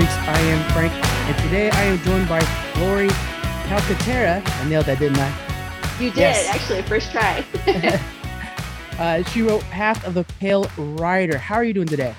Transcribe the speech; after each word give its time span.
Freaks. 0.00 0.16
I 0.28 0.40
am 0.40 0.72
Frank, 0.72 0.92
and 0.94 1.36
today 1.44 1.68
I 1.68 1.82
am 1.82 1.98
joined 1.98 2.26
by 2.26 2.40
Lori 2.78 3.08
Calcaterra. 3.68 4.42
I 4.46 4.66
nailed 4.66 4.86
that, 4.86 4.98
didn't 4.98 5.18
I? 5.18 5.28
You 6.00 6.08
did, 6.08 6.20
Yes. 6.20 6.48
actually, 6.48 6.80
first 6.82 7.10
try. 7.12 7.44
Uh, 8.98 9.22
she 9.24 9.40
wrote 9.40 9.62
Path 9.70 10.06
of 10.06 10.12
the 10.12 10.24
Pale 10.38 10.70
Rider. 10.76 11.38
How 11.38 11.54
are 11.54 11.64
you 11.64 11.72
doing 11.72 11.86
today? 11.86 12.14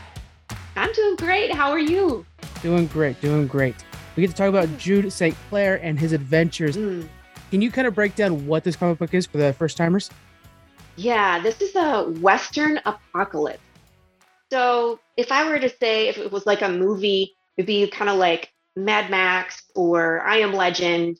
I'm 0.75 0.91
doing 0.93 1.15
great. 1.15 1.53
How 1.53 1.69
are 1.69 1.77
you? 1.77 2.25
Doing 2.63 2.87
great, 2.87 3.21
doing 3.21 3.45
great. 3.45 3.75
We 4.15 4.21
get 4.21 4.31
to 4.31 4.35
talk 4.35 4.49
about 4.49 4.67
Jude 4.79 5.13
St. 5.13 5.35
Clair 5.49 5.79
and 5.83 5.99
his 5.99 6.11
adventures. 6.11 6.77
Mm. 6.77 7.07
Can 7.51 7.61
you 7.61 7.69
kind 7.69 7.85
of 7.85 7.93
break 7.93 8.15
down 8.15 8.47
what 8.47 8.63
this 8.63 8.75
comic 8.75 8.97
book 8.97 9.13
is 9.13 9.27
for 9.27 9.37
the 9.37 9.53
first 9.53 9.77
timers? 9.77 10.09
Yeah, 10.95 11.39
this 11.39 11.61
is 11.61 11.75
a 11.75 12.03
Western 12.19 12.79
apocalypse. 12.83 13.61
So, 14.51 14.99
if 15.17 15.31
I 15.31 15.47
were 15.47 15.59
to 15.59 15.69
say 15.69 16.07
if 16.07 16.17
it 16.17 16.31
was 16.31 16.47
like 16.47 16.63
a 16.63 16.69
movie, 16.69 17.35
it'd 17.57 17.67
be 17.67 17.87
kind 17.89 18.09
of 18.09 18.17
like 18.17 18.51
Mad 18.75 19.09
Max 19.09 19.63
or 19.75 20.21
I 20.21 20.37
Am 20.37 20.53
Legend. 20.53 21.19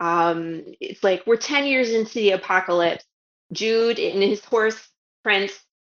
Um, 0.00 0.64
it's 0.80 1.04
like 1.04 1.26
we're 1.26 1.36
10 1.36 1.66
years 1.66 1.90
into 1.90 2.14
the 2.14 2.32
apocalypse. 2.32 3.04
Jude 3.52 3.98
and 3.98 4.22
his 4.22 4.44
horse, 4.44 4.88
Prince, 5.24 5.52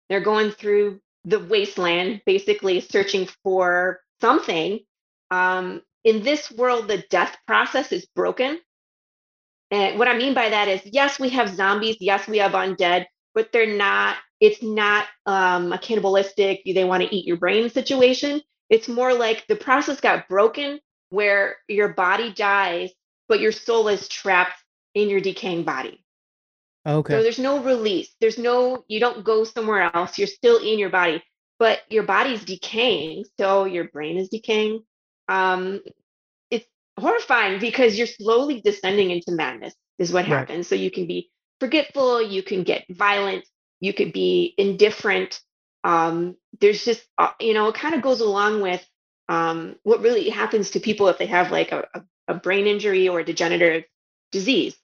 they're 0.10 0.20
going 0.20 0.52
through 0.52 1.00
the 1.24 1.40
wasteland, 1.40 2.22
basically 2.26 2.82
searching 2.82 3.28
for 3.44 4.02
something. 4.22 4.80
Um, 5.32 5.82
in 6.04 6.22
this 6.22 6.52
world, 6.52 6.88
the 6.88 7.04
death 7.10 7.36
process 7.48 7.92
is 7.92 8.06
broken. 8.16 8.60
And 9.72 9.98
what 9.98 10.08
I 10.08 10.18
mean 10.18 10.34
by 10.34 10.50
that 10.50 10.68
is, 10.68 10.82
yes, 10.86 11.20
we 11.20 11.30
have 11.30 11.50
zombies, 11.50 11.98
yes, 12.00 12.28
we 12.28 12.38
have 12.38 12.52
undead, 12.52 13.06
but 13.34 13.52
they're 13.52 13.76
not, 13.76 14.18
it's 14.40 14.62
not 14.62 15.08
um, 15.26 15.74
a 15.74 15.80
cannibalistic, 15.80 16.62
they 16.66 16.84
want 16.84 17.02
to 17.02 17.14
eat 17.14 17.26
your 17.26 17.38
brain 17.38 17.70
situation. 17.70 18.42
It's 18.70 18.88
more 18.88 19.14
like 19.14 19.46
the 19.48 19.56
process 19.56 20.02
got 20.02 20.28
broken 20.28 20.80
where 21.10 21.58
your 21.68 21.90
body 21.90 22.34
dies, 22.34 22.92
but 23.28 23.40
your 23.40 23.52
soul 23.52 23.88
is 23.88 24.08
trapped 24.08 24.62
in 24.94 25.10
your 25.10 25.20
decaying 25.22 25.64
body. 25.64 26.04
Okay. 26.88 27.14
So 27.14 27.24
there's 27.24 27.40
no 27.40 27.62
release. 27.64 28.14
There's 28.22 28.38
no, 28.38 28.84
you 28.88 29.00
don't 29.00 29.24
go 29.24 29.44
somewhere 29.44 29.90
else. 29.96 30.18
You're 30.18 30.28
still 30.28 30.58
in 30.58 30.78
your 30.80 30.90
body, 30.90 31.24
but 31.60 31.82
your 31.90 32.04
body's 32.04 32.44
decaying. 32.44 33.26
So 33.40 33.66
your 33.66 33.86
brain 33.86 34.18
is 34.18 34.30
decaying. 34.30 34.84
Um, 35.28 35.82
it's 36.52 36.66
horrifying 37.00 37.60
because 37.60 37.98
you're 37.98 38.08
slowly 38.08 38.62
descending 38.62 39.12
into 39.12 39.32
madness, 39.32 39.74
is 39.98 40.12
what 40.12 40.28
Right. 40.28 40.38
happens. 40.38 40.68
So 40.68 40.76
you 40.76 40.92
can 40.92 41.08
be 41.08 41.32
forgetful, 41.60 42.22
you 42.22 42.44
can 42.44 42.64
get 42.64 42.86
violent, 42.90 43.46
you 43.80 43.94
could 43.94 44.14
be 44.14 44.54
indifferent. 44.58 45.40
Um, 45.86 46.36
there's 46.60 46.84
just, 46.84 47.06
uh, 47.20 47.30
you 47.40 47.54
know, 47.54 47.68
it 47.68 47.76
kind 47.76 47.94
of 47.94 48.02
goes 48.02 48.20
along 48.20 48.62
with 48.62 48.84
um, 49.30 49.76
what 49.84 50.02
really 50.02 50.30
happens 50.30 50.72
to 50.72 50.80
people 50.80 51.08
if 51.10 51.20
they 51.20 51.28
have 51.28 51.52
like 51.52 51.72
a, 51.72 51.86
a, 52.28 52.34
brain 52.34 52.66
injury 52.66 53.08
or 53.08 53.22
degenerative 53.22 53.84
disease. 54.32 54.76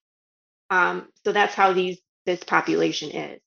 Um, 0.70 1.08
so 1.26 1.32
that's 1.32 1.56
how 1.56 1.74
these 1.74 2.00
this 2.28 2.44
population 2.44 3.10
is. 3.10 3.42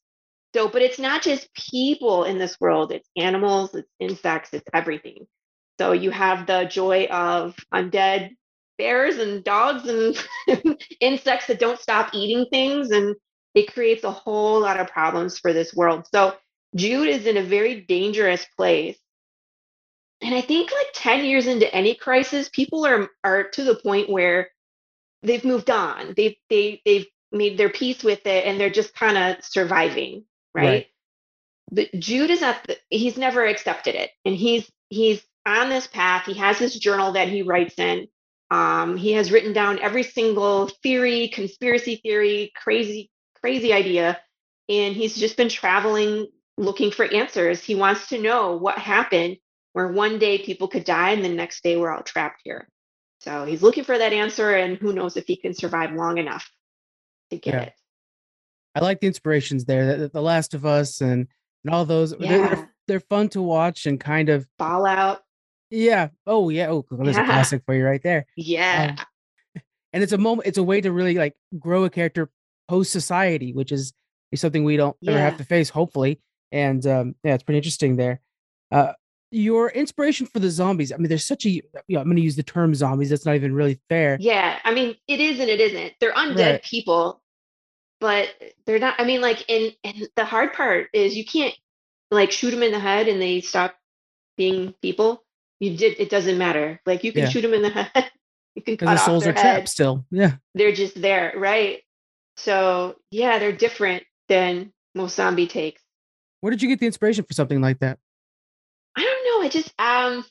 So, 0.52 0.68
but 0.68 0.82
it's 0.82 0.98
not 0.98 1.22
just 1.22 1.52
people 1.54 2.24
in 2.24 2.38
this 2.38 2.56
world, 2.60 2.90
it's 2.90 3.08
animals, 3.16 3.74
it's 3.74 3.88
insects, 4.00 4.50
it's 4.52 4.68
everything. 4.74 5.26
So 5.80 5.92
you 5.92 6.10
have 6.10 6.46
the 6.46 6.64
joy 6.64 7.06
of 7.06 7.56
undead 7.72 8.30
bears 8.78 9.18
and 9.18 9.44
dogs 9.44 9.88
and 9.88 10.76
insects 11.00 11.46
that 11.46 11.60
don't 11.60 11.80
stop 11.80 12.14
eating 12.14 12.46
things, 12.50 12.90
and 12.90 13.14
it 13.54 13.72
creates 13.72 14.02
a 14.02 14.10
whole 14.10 14.60
lot 14.60 14.80
of 14.80 14.88
problems 14.88 15.38
for 15.38 15.52
this 15.52 15.72
world. 15.72 16.06
So 16.12 16.34
Jude 16.74 17.08
is 17.08 17.26
in 17.26 17.36
a 17.36 17.42
very 17.42 17.80
dangerous 17.80 18.44
place. 18.56 18.98
And 20.20 20.34
I 20.34 20.40
think 20.40 20.70
like 20.72 20.86
10 20.94 21.24
years 21.24 21.46
into 21.46 21.72
any 21.74 21.94
crisis, 21.94 22.48
people 22.48 22.86
are 22.86 23.08
are 23.22 23.44
to 23.50 23.64
the 23.64 23.76
point 23.76 24.08
where 24.08 24.50
they've 25.22 25.44
moved 25.44 25.70
on. 25.70 26.14
They've 26.16 26.36
they 26.48 26.80
they've 26.84 27.06
made 27.30 27.58
their 27.58 27.68
peace 27.68 28.02
with 28.02 28.26
it 28.26 28.46
and 28.46 28.58
they're 28.58 28.70
just 28.70 28.94
kind 28.94 29.18
of 29.18 29.44
surviving, 29.44 30.24
right? 30.54 30.64
Right. 30.64 30.86
But 31.70 31.88
Jude 31.98 32.30
is 32.30 32.42
at 32.42 32.62
the, 32.64 32.78
he's 32.90 33.16
never 33.16 33.44
accepted 33.44 33.94
it. 33.94 34.10
And 34.24 34.34
he's 34.34 34.70
he's 34.88 35.22
on 35.46 35.68
this 35.68 35.86
path. 35.86 36.26
He 36.26 36.34
has 36.34 36.58
this 36.58 36.78
journal 36.78 37.12
that 37.12 37.28
he 37.28 37.42
writes 37.42 37.78
in. 37.78 38.08
Um, 38.50 38.96
he 38.96 39.12
has 39.12 39.32
written 39.32 39.52
down 39.52 39.80
every 39.80 40.02
single 40.02 40.68
theory, 40.82 41.28
conspiracy 41.28 41.96
theory, 41.96 42.52
crazy, 42.54 43.10
crazy 43.40 43.72
idea. 43.72 44.20
And 44.68 44.94
he's 44.94 45.16
just 45.16 45.36
been 45.36 45.48
traveling 45.48 46.28
looking 46.56 46.90
for 46.90 47.04
answers. 47.04 47.62
He 47.62 47.74
wants 47.74 48.08
to 48.08 48.20
know 48.20 48.56
what 48.56 48.78
happened 48.78 49.36
where 49.72 49.88
one 49.88 50.18
day 50.18 50.38
people 50.38 50.68
could 50.68 50.84
die 50.84 51.10
and 51.10 51.24
the 51.24 51.28
next 51.28 51.62
day 51.64 51.76
we're 51.76 51.90
all 51.90 52.02
trapped 52.02 52.40
here. 52.44 52.68
So 53.20 53.44
he's 53.44 53.62
looking 53.62 53.84
for 53.84 53.96
that 53.96 54.12
answer, 54.12 54.54
and 54.54 54.76
who 54.76 54.92
knows 54.92 55.16
if 55.16 55.26
he 55.26 55.36
can 55.36 55.54
survive 55.54 55.92
long 55.94 56.18
enough 56.18 56.48
to 57.30 57.38
get 57.38 57.54
Yeah. 57.54 57.62
it. 57.62 57.72
I 58.74 58.80
like 58.80 59.00
the 59.00 59.06
inspirations 59.06 59.64
there. 59.64 59.96
The, 59.96 60.08
the 60.08 60.20
Last 60.20 60.52
of 60.52 60.66
Us 60.66 61.00
and, 61.00 61.26
and 61.64 61.74
all 61.74 61.84
those. 61.86 62.10
They're, 62.10 62.20
Yeah. 62.30 62.54
they're, 62.54 62.74
they're 62.86 63.00
fun 63.00 63.30
to 63.30 63.40
watch 63.40 63.86
and 63.86 63.98
kind 63.98 64.28
of, 64.28 64.46
Fallout. 64.58 65.22
yeah. 65.70 66.08
Oh, 66.26 66.50
yeah. 66.50 66.68
Oh, 66.68 66.84
there's 66.90 67.16
a 67.16 67.24
classic 67.24 67.62
for 67.64 67.74
you 67.74 67.84
right 67.84 68.02
there. 68.02 68.26
Yeah. 68.36 68.96
Um, 68.98 69.62
and 69.94 70.02
it's 70.02 70.12
a 70.12 70.18
moment 70.18 70.48
it's 70.48 70.58
a 70.58 70.62
way 70.62 70.80
to 70.80 70.90
really 70.92 71.14
like 71.14 71.34
grow 71.58 71.84
a 71.84 71.90
character 71.90 72.28
post 72.68 72.90
society 72.90 73.52
which 73.52 73.70
is, 73.70 73.92
is 74.32 74.40
something 74.40 74.64
we 74.64 74.76
don't 74.76 74.96
ever 75.06 75.16
have 75.18 75.36
to 75.36 75.44
face 75.44 75.68
hopefully 75.70 76.20
and 76.54 76.86
um 76.86 77.14
yeah 77.24 77.34
it's 77.34 77.42
pretty 77.42 77.58
interesting 77.58 77.96
there 77.96 78.20
uh 78.72 78.92
your 79.30 79.68
inspiration 79.70 80.26
for 80.26 80.38
the 80.38 80.48
zombies 80.48 80.92
i 80.92 80.96
mean 80.96 81.08
there's 81.08 81.26
such 81.26 81.44
a 81.44 81.50
you 81.50 81.62
know, 81.88 81.98
i'm 82.00 82.06
going 82.06 82.16
to 82.16 82.22
use 82.22 82.36
the 82.36 82.42
term 82.42 82.74
zombies 82.74 83.10
that's 83.10 83.26
not 83.26 83.34
even 83.34 83.52
really 83.54 83.80
fair 83.88 84.16
yeah. 84.20 84.58
I 84.64 84.72
mean, 84.72 84.94
it 85.08 85.20
is 85.20 85.40
and 85.40 85.50
it 85.50 85.60
isn't. 85.60 85.92
They're 86.00 86.12
undead 86.14 86.36
Right. 86.52 86.62
people, 86.62 87.20
but 88.00 88.28
they're 88.66 88.78
not. 88.78 88.94
I 88.98 89.04
mean, 89.04 89.20
like, 89.20 89.44
and 89.48 89.74
and 89.82 90.08
the 90.16 90.24
hard 90.24 90.52
part 90.52 90.88
is 90.92 91.16
you 91.16 91.24
can't 91.24 91.54
like 92.10 92.30
shoot 92.30 92.50
them 92.52 92.62
in 92.62 92.70
the 92.72 92.78
head 92.78 93.08
and 93.08 93.20
they 93.20 93.40
stop 93.40 93.74
being 94.36 94.74
people. 94.82 95.24
You 95.60 95.76
did. 95.76 95.98
It 95.98 96.10
doesn't 96.10 96.38
matter. 96.38 96.80
Like 96.86 97.02
you 97.04 97.12
can 97.12 97.22
Yeah. 97.22 97.28
shoot 97.30 97.42
them 97.42 97.54
in 97.54 97.62
the 97.62 97.70
head. 97.70 98.10
You 98.54 98.62
can 98.62 98.76
cut 98.76 98.86
their 98.86 98.94
off 98.94 99.04
souls 99.04 99.24
their 99.24 99.32
are 99.32 99.36
head. 99.36 99.42
trapped 99.56 99.68
still 99.68 100.04
yeah 100.12 100.36
they're 100.54 100.72
just 100.72 101.00
there, 101.00 101.34
right? 101.36 101.80
So 102.36 102.96
yeah, 103.10 103.38
they're 103.40 103.52
different 103.56 104.04
than 104.28 104.72
most 104.94 105.16
zombie 105.16 105.48
takes. 105.48 105.82
Where 106.44 106.50
did 106.50 106.60
you 106.60 106.68
get 106.68 106.78
the 106.78 106.86
inspiration 106.86 107.24
for 107.24 107.32
something 107.32 107.62
like 107.62 107.78
that 107.78 107.98
I 108.96 109.02
don't 109.02 109.40
know. 109.40 109.46
It 109.46 109.52
just 109.52 109.72
um, 109.78 110.24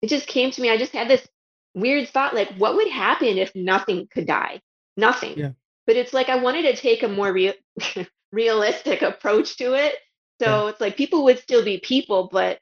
it 0.00 0.08
just 0.08 0.26
came 0.26 0.50
to 0.50 0.60
me. 0.60 0.70
I 0.70 0.76
just 0.76 0.92
had 0.92 1.08
this 1.08 1.26
weird 1.74 2.08
thought, 2.08 2.34
like, 2.34 2.52
what 2.56 2.74
would 2.76 2.88
happen 2.88 3.38
if 3.38 3.54
nothing 3.54 4.08
could 4.12 4.26
die? 4.26 4.60
Nothing. 4.96 5.38
Yeah. 5.38 5.50
But 5.86 5.96
it's 5.96 6.12
like 6.12 6.28
I 6.28 6.36
wanted 6.36 6.62
to 6.62 6.80
take 6.80 7.02
a 7.02 7.08
more 7.08 7.32
real, 7.32 7.54
realistic 8.32 9.02
approach 9.02 9.56
to 9.58 9.74
it. 9.74 9.94
So 10.40 10.66
it's 10.66 10.80
like 10.80 10.96
people 10.96 11.24
would 11.24 11.38
still 11.38 11.64
be 11.64 11.78
people, 11.78 12.28
but 12.32 12.58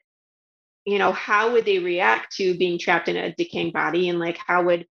you 0.85 0.99
know, 0.99 1.11
how 1.11 1.53
would 1.53 1.65
they 1.65 1.79
react 1.79 2.35
to 2.35 2.55
being 2.55 2.77
trapped 2.77 3.07
in 3.07 3.17
a 3.17 3.33
decaying 3.33 3.71
body? 3.71 4.07
And 4.07 4.19
like, 4.19 4.37
how 4.37 4.63
would, 4.63 4.85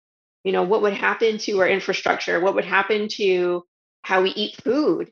you 0.44 0.52
know, 0.52 0.62
what 0.62 0.82
would 0.82 0.92
happen 0.92 1.38
to 1.38 1.60
our 1.60 1.68
infrastructure? 1.68 2.38
What 2.38 2.54
would 2.54 2.64
happen 2.64 3.08
to 3.14 3.64
how 4.02 4.22
we 4.22 4.30
eat 4.30 4.62
food? 4.62 5.10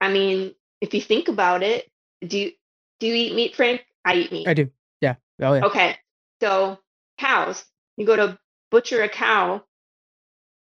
I 0.00 0.10
mean, 0.10 0.54
if 0.84 0.92
you 0.94 1.00
think 1.00 1.28
about 1.28 1.62
it, 1.62 1.90
do 2.26 2.38
you, 2.38 2.52
do 3.00 3.06
you 3.06 3.14
eat 3.14 3.34
meat, 3.34 3.56
Frank? 3.56 3.84
I 4.04 4.14
eat 4.16 4.32
meat. 4.32 4.46
i 4.46 4.52
do 4.54 4.70
yeah 5.00 5.14
oh 5.40 5.54
yeah 5.54 5.64
Okay. 5.64 5.96
So 6.42 6.78
cows, 7.18 7.64
you 7.96 8.04
go 8.04 8.16
to 8.16 8.38
butcher 8.70 9.02
a 9.02 9.08
cow, 9.08 9.64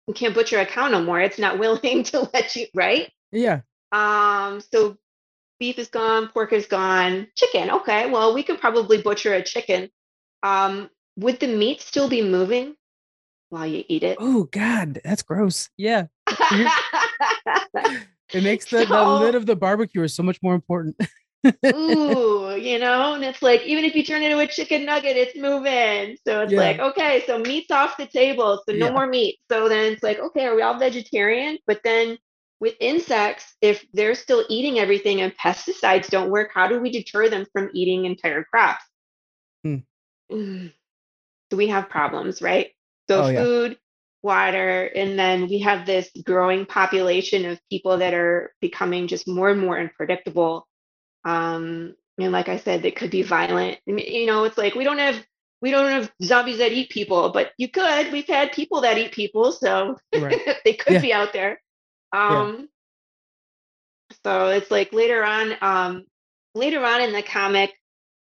you 0.07 0.13
can't 0.13 0.35
butcher 0.35 0.59
a 0.59 0.65
cow 0.65 0.87
no 0.89 1.01
more. 1.01 1.19
It's 1.19 1.39
not 1.39 1.57
willing 1.63 2.03
to 2.03 2.29
let 2.33 2.55
you, 2.55 2.67
right? 2.75 3.11
yeah 3.31 3.61
Um, 3.91 4.61
so 4.71 4.95
beef 5.59 5.79
is 5.79 5.87
gone, 5.87 6.27
pork 6.27 6.53
is 6.53 6.67
gone, 6.67 7.27
chicken. 7.35 7.71
Okay, 7.71 8.09
well, 8.11 8.33
we 8.35 8.43
could 8.43 8.59
probably 8.59 9.01
butcher 9.01 9.33
a 9.33 9.41
chicken. 9.41 9.89
Um, 10.43 10.89
would 11.17 11.39
the 11.39 11.47
meat 11.47 11.81
still 11.81 12.09
be 12.09 12.21
moving 12.21 12.75
while 13.49 13.65
you 13.65 13.83
eat 13.87 14.03
it? 14.03 14.17
oh 14.19 14.43
god 14.51 15.01
that's 15.03 15.23
gross 15.23 15.69
yeah 15.77 16.07
it 18.35 18.43
makes 18.43 18.65
the, 18.65 18.85
the 18.85 19.03
lid 19.03 19.35
of 19.35 19.45
the 19.45 19.55
barbecue 19.55 20.07
so 20.07 20.23
much 20.23 20.39
more 20.41 20.53
important 20.55 20.95
Ooh, 21.73 22.55
you 22.59 22.79
know, 22.79 23.13
and 23.13 23.23
it's 23.23 23.41
like 23.41 23.61
even 23.63 23.83
if 23.85 23.95
you 23.95 24.03
turn 24.03 24.21
it 24.21 24.31
into 24.31 24.39
a 24.39 24.47
chicken 24.47 24.85
nugget, 24.85 25.17
it's 25.17 25.35
moving. 25.37 26.17
So 26.25 26.41
it's 26.41 26.51
Yeah. 26.51 26.59
like, 26.59 26.79
okay, 26.79 27.23
so 27.25 27.39
meat's 27.39 27.71
off 27.71 27.97
the 27.97 28.05
table, 28.07 28.61
so 28.67 28.75
no 28.75 28.85
Yeah. 28.85 28.91
more 28.91 29.07
meat. 29.07 29.39
So 29.51 29.69
then 29.69 29.93
it's 29.93 30.03
like, 30.03 30.19
okay, 30.19 30.45
are 30.45 30.55
we 30.55 30.61
all 30.61 30.77
vegetarian? 30.77 31.57
But 31.67 31.81
then 31.83 32.17
with 32.59 32.75
insects, 32.79 33.55
if 33.61 33.85
they're 33.93 34.15
still 34.15 34.45
eating 34.49 34.79
everything 34.79 35.21
and 35.21 35.35
pesticides 35.37 36.09
don't 36.09 36.31
work, 36.31 36.51
how 36.53 36.67
do 36.67 36.79
we 36.79 36.91
deter 36.91 37.29
them 37.29 37.45
from 37.51 37.69
eating 37.73 38.05
entire 38.05 38.43
crops? 38.43 38.83
Hmm. 39.63 39.77
Mm. 40.31 40.71
So 41.51 41.57
we 41.57 41.67
have 41.67 41.89
problems, 41.89 42.41
right? 42.41 42.71
So 43.07 43.21
Oh, 43.21 43.27
food, 43.35 43.77
water, 44.25 44.85
and 44.95 45.17
then 45.17 45.47
we 45.47 45.59
have 45.59 45.85
this 45.85 46.09
growing 46.25 46.65
population 46.65 47.45
of 47.45 47.59
people 47.69 47.99
that 47.99 48.13
are 48.13 48.51
becoming 48.59 49.07
just 49.07 49.27
more 49.27 49.49
and 49.49 49.61
more 49.61 49.79
unpredictable. 49.79 50.67
Um, 51.23 51.95
and 52.17 52.31
like 52.31 52.49
I 52.49 52.57
said, 52.57 52.81
they 52.81 52.91
could 52.91 53.11
be 53.11 53.21
violent. 53.21 53.77
I 53.87 53.91
mean, 53.91 54.11
You 54.11 54.25
know, 54.25 54.43
it's 54.43 54.57
like 54.57 54.73
we 54.75 54.83
don't 54.83 54.97
have 54.97 55.23
we 55.61 55.71
don't 55.71 55.91
have 55.91 56.11
zombies 56.21 56.57
that 56.57 56.73
eat 56.73 56.89
people, 56.89 57.29
but 57.29 57.51
you 57.57 57.69
could. 57.69 58.11
We've 58.11 58.27
had 58.27 58.51
people 58.51 58.81
that 58.81 58.97
eat 58.97 59.13
people, 59.13 59.51
so 59.51 59.97
right. 60.13 60.59
they 60.65 60.73
could 60.73 60.93
yeah. 60.93 61.01
be 61.01 61.13
out 61.13 61.31
there. 61.31 61.61
Um, 62.11 62.67
yeah. 64.09 64.17
So 64.23 64.47
it's 64.49 64.71
like 64.71 64.91
later 64.91 65.23
on, 65.23 65.53
um, 65.61 66.05
later 66.55 66.83
on 66.83 67.01
in 67.01 67.13
the 67.13 67.21
comic, 67.21 67.71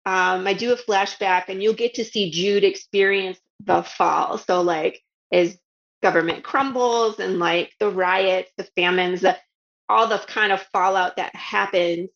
um, 0.05 0.47
I 0.47 0.55
do 0.55 0.73
a 0.73 0.77
flashback, 0.77 1.49
and 1.49 1.63
you'll 1.63 1.75
get 1.75 1.95
to 1.95 2.05
see 2.05 2.31
Jude 2.31 2.65
experience 2.65 3.39
the 3.65 3.83
fall. 3.83 4.39
So 4.39 4.63
like 4.63 5.03
as 5.33 5.59
government 6.03 6.45
crumbles 6.45 7.19
and 7.19 7.39
like 7.39 7.73
the 7.81 7.91
riots, 7.91 8.51
the 8.57 8.65
famines, 8.77 9.21
the, 9.23 9.37
all 9.89 10.07
the 10.07 10.19
kind 10.19 10.53
of 10.53 10.61
fallout 10.73 11.17
that 11.17 11.35
happens, 11.35 12.11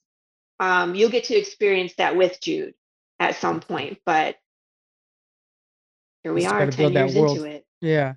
um, 0.61 0.95
you'll 0.95 1.11
get 1.11 1.25
to 1.25 1.35
experience 1.35 1.95
that 1.99 2.17
with 2.17 2.41
Jude 2.41 2.75
at 3.19 3.37
some 3.37 3.61
point. 3.61 3.99
But 4.07 4.37
here 6.23 6.33
we 6.33 6.43
Just 6.43 6.55
are, 6.55 6.71
ten 6.71 6.93
years 6.93 7.15
into 7.15 7.45
it. 7.45 7.65
Yeah. 7.81 8.15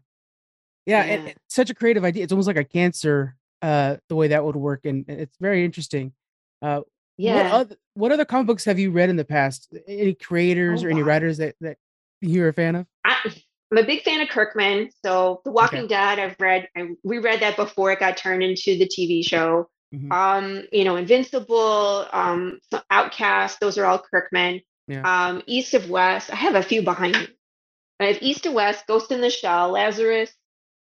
Yeah, 0.86 1.04
yeah. 1.04 1.14
And, 1.14 1.34
such 1.48 1.72
a 1.72 1.74
creative 1.74 2.04
idea. 2.04 2.24
It's 2.24 2.32
almost 2.32 2.48
like 2.48 2.58
a 2.58 2.64
cancer, 2.64 3.36
uh, 3.64 3.98
the 4.10 4.16
way 4.16 4.28
that 4.28 4.46
would 4.46 4.56
work, 4.56 4.86
and 4.86 5.06
it's 5.10 5.36
very 5.40 5.66
interesting. 5.66 6.14
Uh, 6.62 6.82
yeah. 7.18 7.36
What 7.36 7.52
other, 7.54 7.76
what 7.96 8.12
other 8.12 8.26
comic 8.26 8.46
books 8.46 8.66
have 8.66 8.78
you 8.78 8.92
read 8.92 9.10
in 9.10 9.16
the 9.16 9.26
past? 9.26 9.74
Any 9.88 10.14
creators 10.14 10.84
oh, 10.84 10.88
or 10.88 10.90
any 10.92 11.02
wow. 11.02 11.08
writers 11.08 11.38
that 11.38 11.56
that 11.62 11.78
you're 12.22 12.50
a 12.50 12.54
fan 12.54 12.76
of? 12.76 12.86
I, 13.04 13.34
am 13.76 13.84
a 13.84 13.88
big 13.88 14.04
fan 14.04 14.22
of 14.22 14.30
Kirkman. 14.30 14.90
So 15.04 15.42
The 15.44 15.52
Walking 15.52 15.80
okay. 15.80 15.88
Dead, 15.88 16.20
I've 16.20 16.40
read. 16.40 16.68
I 16.76 16.90
reread 17.04 17.42
that 17.42 17.56
before 17.56 17.92
it 17.92 18.00
got 18.00 18.18
turned 18.18 18.44
into 18.44 18.78
the 18.78 18.88
TV 18.88 19.26
show. 19.26 19.70
Mm-hmm. 19.94 20.12
Um, 20.12 20.64
you 20.72 20.84
know, 20.84 20.96
Invincible, 20.96 22.08
um, 22.12 22.60
Outcast. 22.90 23.60
Those 23.60 23.78
are 23.78 23.86
all 23.86 24.00
Kirkman. 24.00 24.62
Yeah. 24.88 25.02
Um, 25.04 25.42
East 25.48 25.74
of 25.74 25.90
West. 25.90 26.32
I 26.32 26.36
have 26.36 26.56
a 26.56 26.64
few 26.64 26.82
behind 26.82 27.14
me. 27.14 27.28
I 28.00 28.06
have 28.06 28.22
East 28.22 28.44
to 28.44 28.52
West, 28.52 28.86
Ghost 28.88 29.12
in 29.12 29.22
the 29.22 29.30
Shell, 29.30 29.72
Lazarus, 29.72 30.32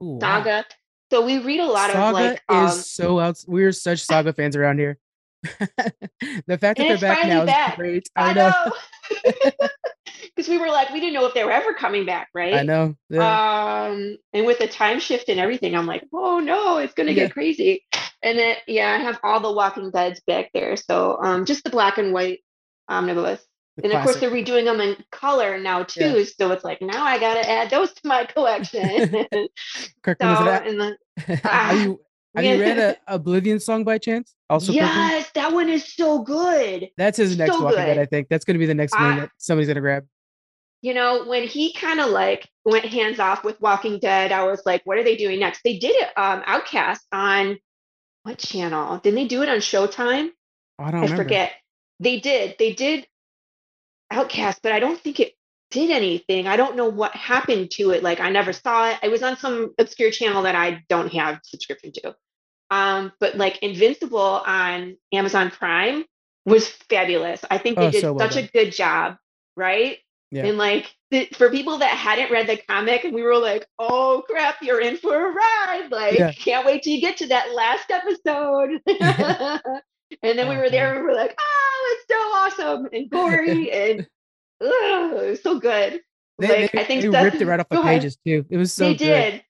Ooh, 0.01 0.19
Saga. 0.21 0.50
Wow. 0.50 0.63
So 1.12 1.25
we 1.25 1.39
read 1.39 1.59
a 1.59 1.65
lot 1.65 1.91
Saga 1.91 2.07
of 2.07 2.13
like. 2.13 2.41
Um, 2.50 2.65
is 2.68 2.89
so 2.89 3.19
out. 3.19 3.44
We're 3.45 3.71
such 3.71 4.00
Saga 4.00 4.33
fans 4.33 4.56
around 4.56 4.79
here. 4.79 4.97
the 5.44 6.57
fact 6.57 6.77
that 6.77 6.77
they're 6.77 6.97
back 6.97 7.27
now 7.27 7.45
back. 7.45 7.74
is 7.74 7.75
great. 7.75 8.09
I, 8.15 8.29
I 8.29 8.33
know. 8.33 8.71
Because 10.35 10.50
we 10.50 10.57
were 10.57 10.68
like, 10.68 10.89
we 10.89 11.00
didn't 11.00 11.13
know 11.13 11.25
if 11.25 11.33
they 11.33 11.44
were 11.44 11.51
ever 11.51 11.74
coming 11.74 12.06
back, 12.06 12.30
right? 12.33 12.56
I 12.56 12.63
know. 12.63 12.95
Yeah. 13.09 13.85
Um, 13.88 14.18
and 14.33 14.45
with 14.45 14.59
the 14.59 14.68
time 14.68 15.00
shift 15.00 15.30
and 15.30 15.39
everything, 15.39 15.75
I'm 15.75 15.85
like, 15.85 16.03
oh 16.12 16.39
no, 16.39 16.77
it's 16.77 16.94
gonna 16.94 17.12
yeah. 17.12 17.25
get 17.25 17.33
crazy. 17.33 17.83
And 18.24 18.39
then 18.39 18.56
yeah, 18.68 18.91
I 18.91 18.97
have 18.97 19.19
all 19.24 19.39
the 19.39 19.51
Walking 19.51 19.91
Dead's 19.91 20.21
back 20.21 20.50
there. 20.53 20.75
So 20.75 21.19
um, 21.21 21.45
just 21.45 21.63
the 21.63 21.69
black 21.69 21.97
and 21.97 22.13
white 22.13 22.39
omnibus. 22.88 23.45
The 23.77 23.85
and 23.85 23.91
classic. 23.91 24.15
of 24.15 24.19
course, 24.21 24.21
they're 24.21 24.44
redoing 24.44 24.65
them 24.65 24.80
in 24.80 24.95
color 25.12 25.59
now 25.59 25.83
too. 25.83 26.19
Yeah. 26.19 26.25
So 26.38 26.51
it's 26.51 26.63
like 26.63 26.81
now 26.81 27.03
I 27.03 27.19
got 27.19 27.36
to 27.36 27.50
add 27.50 27.69
those 27.69 27.91
to 27.94 28.07
my 28.07 28.25
collection. 28.25 28.81
Kirkman, 30.03 30.38
so, 30.38 30.45
that, 30.45 30.65
the, 30.65 31.41
uh, 31.44 31.74
you, 31.74 32.00
have 32.36 32.45
you 32.45 32.59
read 32.59 32.77
a 32.77 32.97
Oblivion 33.07 33.59
song 33.59 33.83
by 33.83 33.97
chance? 33.97 34.36
Also, 34.50 34.71
yes, 34.71 34.91
Kirkman? 34.94 35.25
that 35.33 35.53
one 35.53 35.69
is 35.69 35.91
so 35.91 36.21
good. 36.21 36.89
That's 36.97 37.18
his 37.18 37.38
next 37.38 37.56
so 37.56 37.63
Walking 37.63 37.79
Dead. 37.79 37.97
I 37.97 38.06
think 38.06 38.29
that's 38.29 38.45
going 38.45 38.56
to 38.56 38.59
be 38.59 38.68
the 38.68 38.75
next 38.75 38.94
one 38.94 39.18
that 39.18 39.29
somebody's 39.38 39.68
going 39.68 39.75
to 39.75 39.81
grab. 39.81 40.06
You 40.83 40.94
know, 40.94 41.25
when 41.25 41.47
he 41.47 41.74
kind 41.74 42.00
of 42.00 42.12
like 42.12 42.47
went 42.65 42.85
hands 42.85 43.18
off 43.18 43.44
with 43.44 43.59
Walking 43.59 44.00
Dead, 44.00 44.31
I 44.31 44.44
was 44.44 44.62
like, 44.65 44.81
what 44.83 45.00
are 45.00 45.03
they 45.03 45.15
doing 45.15 45.39
next? 45.39 45.62
They 45.63 45.80
did 45.80 45.95
it, 45.95 46.09
um, 46.15 46.44
Outcast 46.45 47.01
on 47.12 47.57
what 48.24 48.38
channel? 48.38 48.97
Didn't 48.97 49.15
they 49.15 49.27
do 49.27 49.41
it 49.44 49.50
on 49.50 49.57
Showtime? 49.57 50.30
I 50.77 50.91
don't. 50.91 51.12
I 51.12 51.15
forget. 51.15 51.53
They 52.00 52.19
did. 52.19 52.56
They 52.59 52.74
did 52.74 53.07
Outcast, 54.12 54.59
but 54.62 54.74
I 54.74 54.80
don't 54.80 55.00
think 55.00 55.19
it 55.19 55.33
did 55.71 55.89
anything. 55.89 56.47
I 56.47 56.56
don't 56.56 56.75
know 56.75 56.88
what 56.88 57.15
happened 57.15 57.71
to 57.71 57.91
it. 57.91 58.03
Like 58.03 58.19
I 58.19 58.29
never 58.29 58.53
saw 58.53 58.89
it. 58.89 58.97
It 59.01 59.09
was 59.09 59.24
on 59.24 59.38
some 59.38 59.74
obscure 59.79 60.12
channel 60.12 60.44
that 60.44 60.56
I 60.56 60.83
don't 60.88 61.12
have 61.13 61.39
subscription 61.44 61.91
to. 61.94 62.15
Um, 62.69 63.12
but 63.19 63.36
like 63.38 63.59
Invincible 63.63 64.19
on 64.19 64.97
Amazon 65.12 65.50
Prime 65.50 66.06
was 66.45 66.68
fabulous. 66.68 67.44
I 67.50 67.57
think 67.57 67.77
they 67.77 67.88
oh, 67.88 67.91
did 67.91 68.01
so 68.01 68.13
well 68.13 68.27
such 68.27 68.36
done. 68.36 68.44
a 68.45 68.47
good 68.47 68.71
job, 68.71 69.15
right? 69.56 69.97
Yeah. 70.33 70.47
And 70.47 70.57
like 70.57 70.95
the, 71.12 71.27
for 71.33 71.51
people 71.51 71.77
that 71.77 71.91
hadn't 71.91 72.31
read 72.31 72.47
the 72.47 72.57
comic, 72.68 73.03
and 73.03 73.13
we 73.13 73.21
were 73.21 73.38
like, 73.38 73.68
"Oh 73.77 74.24
crap, 74.27 74.63
you're 74.63 74.81
in 74.81 74.97
for 74.97 75.15
a 75.15 75.31
ride!" 75.31 75.89
Like, 75.91 76.18
yeah. 76.18 76.31
can't 76.31 76.65
wait 76.65 76.81
till 76.81 76.94
you 76.94 77.01
get 77.01 77.18
to 77.18 77.27
that 77.27 77.53
last 77.53 77.91
episode. 77.91 78.81
and 80.24 80.39
then 80.39 80.50
we 80.50 80.56
oh, 80.56 80.59
were 80.59 80.71
there, 80.71 80.91
and 80.91 81.01
we 81.01 81.06
were 81.06 81.13
like, 81.13 81.35
"Oh, 81.39 81.95
it's 81.95 82.06
so 82.09 82.63
awesome 82.65 82.89
and 82.91 83.12
gory 83.12 83.71
and 83.91 84.07
ugh, 84.59 85.38
so 85.38 85.59
good." 85.59 86.01
They, 86.39 86.63
like, 86.63 86.71
they, 86.71 86.81
I 86.81 86.83
think 86.83 87.03
they 87.03 87.09
ripped 87.09 87.39
it 87.39 87.45
right 87.45 87.59
off 87.59 87.69
the 87.69 87.83
pages 87.83 88.18
too. 88.25 88.44
It 88.50 88.57
was 88.57 88.74
so. 88.74 88.86
They 88.86 88.95
good. 88.95 89.06
did. 89.06 89.44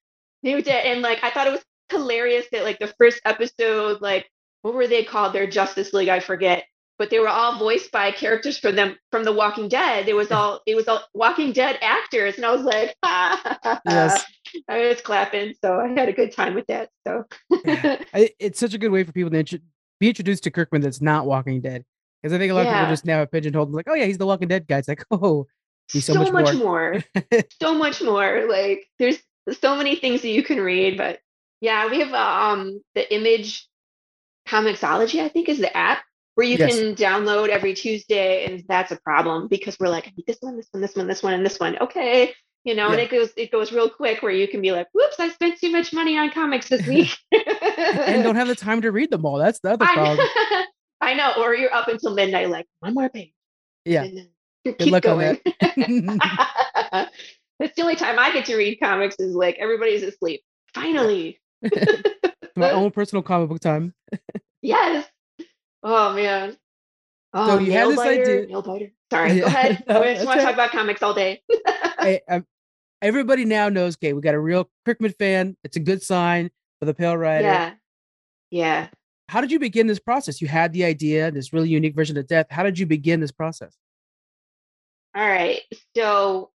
They 0.43 0.61
did, 0.61 0.67
and 0.67 1.01
like 1.01 1.23
I 1.23 1.29
thought 1.29 1.47
it 1.47 1.51
was 1.51 1.63
hilarious 1.89 2.45
that 2.51 2.65
like 2.65 2.79
the 2.79 2.93
first 2.99 3.21
episode, 3.23 4.01
like 4.01 4.29
what 4.63 4.73
were 4.73 4.87
they 4.87 5.05
called? 5.05 5.31
Their 5.31 5.47
Justice 5.47 5.93
League, 5.93 6.09
I 6.09 6.19
forget. 6.19 6.65
But 6.99 7.09
they 7.09 7.19
were 7.19 7.27
all 7.27 7.57
voiced 7.57 7.91
by 7.91 8.11
characters 8.11 8.57
from 8.57 8.75
them 8.75 8.97
from 9.11 9.23
The 9.23 9.31
Walking 9.31 9.67
Dead. 9.67 10.07
It 10.07 10.15
was 10.15 10.31
all 10.31 10.61
it 10.65 10.75
was 10.75 10.87
all 10.87 11.01
Walking 11.13 11.51
Dead 11.51 11.77
actors, 11.81 12.35
and 12.35 12.45
I 12.45 12.51
was 12.51 12.61
like, 12.61 12.95
ah. 13.03 13.79
yes. 13.89 14.23
I 14.69 14.87
was 14.87 15.01
clapping, 15.01 15.55
so 15.63 15.79
I 15.79 15.87
had 15.87 16.09
a 16.09 16.13
good 16.13 16.31
time 16.31 16.53
with 16.53 16.67
that. 16.67 16.89
So 17.07 17.23
it's 18.39 18.59
such 18.59 18.73
a 18.73 18.77
good 18.77 18.91
way 18.91 19.03
for 19.03 19.11
people 19.11 19.31
to 19.31 19.39
int- 19.39 19.63
be 19.99 20.09
introduced 20.09 20.43
to 20.43 20.51
Kirkman 20.51 20.81
that's 20.81 21.01
not 21.01 21.25
Walking 21.25 21.61
Dead, 21.61 21.83
because 22.21 22.33
I 22.33 22.37
think 22.37 22.51
a 22.51 22.55
lot 22.55 22.65
yeah. 22.65 22.73
of 22.73 22.79
people 22.81 22.93
just 22.93 23.05
now 23.05 23.19
have 23.19 23.31
pigeonholed 23.31 23.71
like, 23.71 23.87
oh 23.89 23.95
yeah, 23.95 24.05
he's 24.05 24.19
the 24.19 24.27
Walking 24.27 24.47
Dead 24.47 24.67
guy. 24.67 24.77
It's 24.77 24.87
like, 24.87 25.03
oh, 25.11 25.47
he's 25.91 26.05
so, 26.05 26.13
so 26.13 26.19
much, 26.19 26.31
much 26.31 26.55
more. 26.55 27.03
more. 27.31 27.43
so 27.61 27.73
much 27.73 28.01
more. 28.01 28.45
Like 28.47 28.85
there's 28.99 29.17
so 29.59 29.75
many 29.75 29.95
things 29.95 30.21
that 30.21 30.29
you 30.29 30.43
can 30.43 30.59
read, 30.59 30.97
but 30.97 31.19
yeah, 31.59 31.89
we 31.89 31.99
have 31.99 32.13
uh, 32.13 32.51
um 32.51 32.81
the 32.93 33.13
image 33.13 33.67
Comixology, 34.47 35.21
I 35.21 35.29
think 35.29 35.49
is 35.49 35.59
the 35.59 35.75
app 35.75 36.03
where 36.35 36.47
you 36.47 36.57
yes. 36.57 36.75
can 36.75 36.95
download 36.95 37.49
every 37.49 37.73
Tuesday, 37.73 38.45
and 38.45 38.63
that's 38.67 38.91
a 38.91 38.97
problem 38.97 39.47
because 39.47 39.77
we're 39.79 39.89
like, 39.89 40.07
I 40.07 40.13
need 40.17 40.25
this 40.25 40.37
one, 40.39 40.57
this 40.57 40.67
one, 40.71 40.81
this 40.81 40.95
one, 40.95 41.07
this 41.07 41.23
one, 41.23 41.33
and 41.33 41.45
this 41.45 41.59
one. 41.59 41.77
Okay, 41.79 42.33
you 42.63 42.75
know, 42.75 42.87
yeah. 42.87 42.93
and 42.93 43.01
it 43.01 43.11
goes 43.11 43.33
it 43.35 43.51
goes 43.51 43.73
real 43.73 43.89
quick 43.89 44.23
where 44.23 44.31
you 44.31 44.47
can 44.47 44.61
be 44.61 44.71
like, 44.71 44.87
whoops, 44.93 45.19
I 45.19 45.29
spent 45.29 45.59
too 45.59 45.71
much 45.71 45.91
money 45.93 46.17
on 46.17 46.31
comics 46.31 46.69
this 46.69 46.85
week. 46.87 47.15
and 47.31 48.23
don't 48.23 48.35
have 48.35 48.47
the 48.47 48.55
time 48.59 48.81
to 48.81 48.91
read 48.91 49.11
them 49.11 49.25
all. 49.25 49.37
That's 49.37 49.59
the 49.59 49.73
other 49.73 49.85
problem. 49.85 50.17
I, 51.01 51.13
know, 51.13 51.33
or 51.37 51.53
you're 51.53 51.73
up 51.73 51.89
until 51.89 52.13
midnight, 52.13 52.49
like 52.49 52.65
one 52.79 52.93
more 52.93 53.09
page. 53.09 53.33
Yeah. 53.83 54.07
Keep 54.79 55.01
going. 55.01 55.37
That's 57.59 57.75
the 57.75 57.81
only 57.81 57.97
time 57.97 58.17
I 58.17 58.31
get 58.31 58.45
to 58.45 58.55
read 58.55 58.79
comics 58.81 59.17
is 59.19 59.35
like 59.35 59.57
everybody's 59.59 60.01
asleep. 60.03 60.41
Finally. 60.73 61.41
My 62.55 62.71
own 62.71 62.91
personal 62.91 63.21
comic 63.21 63.49
book 63.49 63.59
time. 63.59 63.93
yes. 64.61 65.05
Oh 65.83 66.13
man. 66.13 66.57
Oh, 67.33 67.47
so 67.47 67.59
you 67.59 67.71
had 67.71 67.89
this 67.89 67.97
biter, 67.97 68.21
idea. 68.21 68.47
Nail 68.47 68.61
biter. 68.61 68.91
Sorry, 69.11 69.39
go 69.39 69.45
ahead. 69.45 69.83
no, 69.87 70.01
I 70.01 70.13
just 70.13 70.25
want 70.25 70.39
to 70.39 70.45
talk 70.45 70.53
about 70.53 70.71
comics 70.71 71.03
all 71.03 71.13
day. 71.13 71.41
hey, 71.99 72.21
um, 72.29 72.45
everybody 73.01 73.45
now 73.45 73.69
knows. 73.69 73.95
Okay, 73.97 74.13
we 74.13 74.21
got 74.21 74.35
a 74.35 74.39
real 74.39 74.69
Kirkman 74.85 75.13
fan. 75.13 75.57
It's 75.63 75.75
a 75.77 75.79
good 75.79 76.01
sign 76.01 76.49
for 76.79 76.85
the 76.85 76.93
Pale 76.93 77.17
Rider. 77.17 77.43
Yeah. 77.43 77.73
Yeah. 78.49 78.87
How 79.29 79.41
did 79.41 79.51
you 79.51 79.59
begin 79.59 79.87
this 79.87 79.99
process? 79.99 80.41
You 80.41 80.47
had 80.47 80.73
the 80.73 80.83
idea, 80.83 81.31
this 81.31 81.53
really 81.53 81.69
unique 81.69 81.95
version 81.95 82.17
of 82.17 82.27
death. 82.27 82.47
How 82.51 82.61
did 82.61 82.77
you 82.77 82.85
begin 82.85 83.19
this 83.19 83.31
process? 83.31 83.75
All 85.15 85.27
right. 85.27 85.61
So 85.95 86.51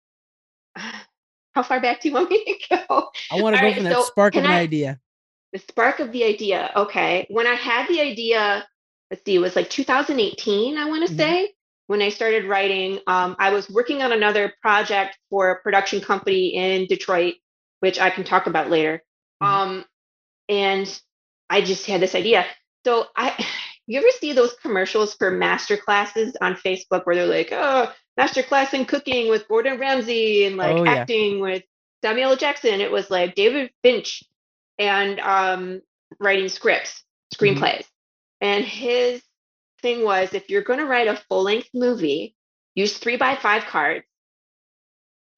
how 0.75 1.63
far 1.63 1.79
back 1.79 2.01
do 2.01 2.09
you 2.09 2.15
want 2.15 2.29
me 2.31 2.43
to 2.69 2.77
go? 2.87 3.09
I 3.31 3.41
want 3.41 3.55
to 3.55 3.61
go 3.61 3.67
right, 3.67 3.75
from 3.75 3.83
that 3.83 3.93
so 3.93 4.03
spark 4.03 4.35
of 4.35 4.43
an 4.43 4.51
I, 4.51 4.59
idea. 4.59 4.99
The 5.51 5.59
spark 5.59 5.99
of 5.99 6.11
the 6.11 6.23
idea. 6.23 6.71
Okay. 6.75 7.27
When 7.29 7.45
I 7.45 7.53
had 7.53 7.87
the 7.87 8.01
idea, 8.01 8.67
let's 9.13 9.25
see, 9.25 9.35
it 9.35 9.39
was 9.39 9.55
like 9.55 9.69
2018, 9.69 10.75
I 10.75 10.85
want 10.85 11.07
to 11.07 11.13
mm-hmm. 11.13 11.19
say, 11.19 11.53
when 11.85 12.01
I 12.01 12.09
started 12.09 12.45
writing. 12.45 12.97
Um, 13.05 13.35
I 13.37 13.51
was 13.51 13.69
working 13.69 14.01
on 14.01 14.11
another 14.11 14.51
project 14.59 15.19
for 15.29 15.51
a 15.51 15.61
production 15.61 16.01
company 16.01 16.55
in 16.55 16.87
Detroit, 16.87 17.35
which 17.81 17.99
I 17.99 18.09
can 18.09 18.23
talk 18.23 18.47
about 18.47 18.71
later. 18.71 19.03
Mm-hmm. 19.41 19.53
Um, 19.53 19.85
and 20.49 21.01
I 21.47 21.61
just 21.61 21.85
had 21.85 22.01
this 22.01 22.15
idea. 22.15 22.43
So 22.85 23.05
I 23.15 23.45
you 23.85 23.99
ever 23.99 24.07
see 24.19 24.33
those 24.33 24.55
commercials 24.63 25.13
for 25.13 25.29
master 25.29 25.77
classes 25.77 26.35
on 26.41 26.55
Facebook 26.55 27.05
where 27.05 27.15
they're 27.15 27.27
like, 27.27 27.49
oh, 27.51 27.91
master 28.17 28.41
class 28.41 28.73
in 28.73 28.85
cooking 28.85 29.29
with 29.29 29.47
Gordon 29.47 29.79
Ramsay 29.79 30.45
and 30.45 30.57
like 30.57 30.75
oh, 30.75 30.85
yeah. 30.85 30.91
acting 30.91 31.39
with 31.39 31.61
Samuel 32.03 32.35
Jackson. 32.35 32.81
It 32.81 32.91
was 32.91 33.11
like 33.11 33.35
David 33.35 33.69
Finch 33.83 34.23
and 34.79 35.19
um, 35.19 35.81
writing 36.19 36.49
scripts, 36.49 37.03
screenplays. 37.35 37.81
Mm-hmm. 37.81 37.92
And 38.43 38.65
his 38.65 39.23
thing 39.81 40.03
was 40.03 40.33
if 40.33 40.49
you're 40.49 40.63
going 40.63 40.79
to 40.79 40.85
write 40.85 41.07
a 41.07 41.15
full 41.29 41.43
length 41.43 41.69
movie, 41.73 42.35
use 42.75 42.97
three 42.97 43.15
by 43.15 43.37
five 43.37 43.63
cards. 43.63 44.05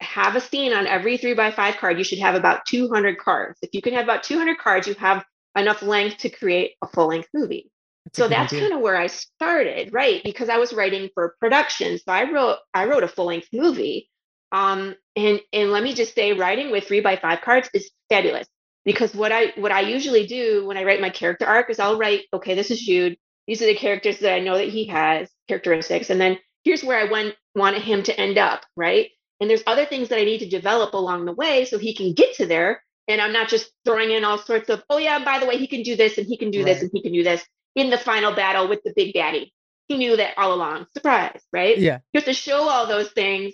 Have 0.01 0.35
a 0.35 0.41
scene 0.41 0.73
on 0.73 0.87
every 0.87 1.17
three 1.17 1.35
by 1.35 1.51
five 1.51 1.77
card. 1.77 1.99
You 1.99 2.03
should 2.03 2.19
have 2.19 2.33
about 2.33 2.65
200 2.65 3.19
cards. 3.19 3.59
If 3.61 3.69
you 3.73 3.81
can 3.81 3.93
have 3.93 4.03
about 4.03 4.23
200 4.23 4.57
cards, 4.57 4.87
you 4.87 4.95
have 4.95 5.23
enough 5.55 5.83
length 5.83 6.17
to 6.17 6.29
create 6.29 6.73
a 6.81 6.87
full 6.87 7.07
length 7.07 7.29
movie. 7.33 7.71
That's 8.05 8.17
so 8.17 8.27
that's 8.27 8.51
kind 8.51 8.73
of 8.73 8.81
where 8.81 8.97
I 8.97 9.07
started, 9.07 9.93
right? 9.93 10.21
Because 10.23 10.49
I 10.49 10.57
was 10.57 10.73
writing 10.73 11.09
for 11.13 11.35
production. 11.39 11.99
So 11.99 12.11
I 12.11 12.29
wrote 12.29 12.57
I 12.73 12.85
wrote 12.85 13.03
a 13.03 13.07
full 13.07 13.25
length 13.25 13.49
movie. 13.53 14.09
Um, 14.51 14.95
and 15.15 15.39
and 15.53 15.71
let 15.71 15.83
me 15.83 15.93
just 15.93 16.15
say, 16.15 16.33
writing 16.33 16.71
with 16.71 16.87
three 16.87 17.01
by 17.01 17.17
five 17.17 17.41
cards 17.41 17.69
is 17.73 17.91
fabulous 18.09 18.47
because 18.85 19.13
what 19.13 19.31
I 19.31 19.53
what 19.57 19.71
I 19.71 19.81
usually 19.81 20.27
do 20.27 20.65
when 20.65 20.77
I 20.77 20.83
write 20.83 21.01
my 21.01 21.09
character 21.09 21.45
arc 21.45 21.69
is 21.69 21.79
I'll 21.79 21.97
write, 21.97 22.23
okay, 22.33 22.55
this 22.55 22.71
is 22.71 22.79
Jude. 22.79 23.17
These 23.47 23.61
are 23.61 23.67
the 23.67 23.75
characters 23.75 24.19
that 24.19 24.33
I 24.33 24.39
know 24.39 24.57
that 24.57 24.69
he 24.69 24.85
has 24.87 25.29
characteristics, 25.47 26.09
and 26.09 26.19
then 26.19 26.37
here's 26.63 26.83
where 26.83 26.99
I 26.99 27.09
want 27.09 27.35
wanted 27.55 27.81
him 27.81 28.03
to 28.03 28.19
end 28.19 28.37
up, 28.37 28.61
right? 28.75 29.09
And 29.39 29.49
there's 29.49 29.63
other 29.67 29.85
things 29.85 30.09
that 30.09 30.19
I 30.19 30.23
need 30.23 30.39
to 30.39 30.49
develop 30.49 30.93
along 30.93 31.25
the 31.25 31.33
way 31.33 31.65
so 31.65 31.77
he 31.77 31.93
can 31.93 32.13
get 32.13 32.35
to 32.35 32.45
there. 32.45 32.81
And 33.07 33.21
I'm 33.21 33.33
not 33.33 33.49
just 33.49 33.71
throwing 33.83 34.11
in 34.11 34.23
all 34.23 34.37
sorts 34.37 34.69
of, 34.69 34.83
oh 34.89 34.97
yeah, 34.97 35.23
by 35.23 35.39
the 35.39 35.45
way, 35.45 35.57
he 35.57 35.67
can 35.67 35.83
do 35.83 35.95
this 35.95 36.17
and 36.17 36.25
he 36.25 36.37
can 36.37 36.51
do 36.51 36.59
right. 36.59 36.65
this 36.65 36.81
and 36.81 36.89
he 36.93 37.01
can 37.01 37.13
do 37.13 37.23
this 37.23 37.45
in 37.75 37.89
the 37.89 37.97
final 37.97 38.33
battle 38.33 38.67
with 38.67 38.81
the 38.83 38.93
big 38.95 39.13
daddy. 39.13 39.53
He 39.87 39.97
knew 39.97 40.15
that 40.17 40.37
all 40.37 40.53
along. 40.53 40.87
Surprise, 40.93 41.41
right? 41.51 41.77
Yeah. 41.77 41.99
You 42.13 42.19
have 42.19 42.25
to 42.25 42.33
show 42.33 42.67
all 42.67 42.87
those 42.87 43.11
things, 43.11 43.53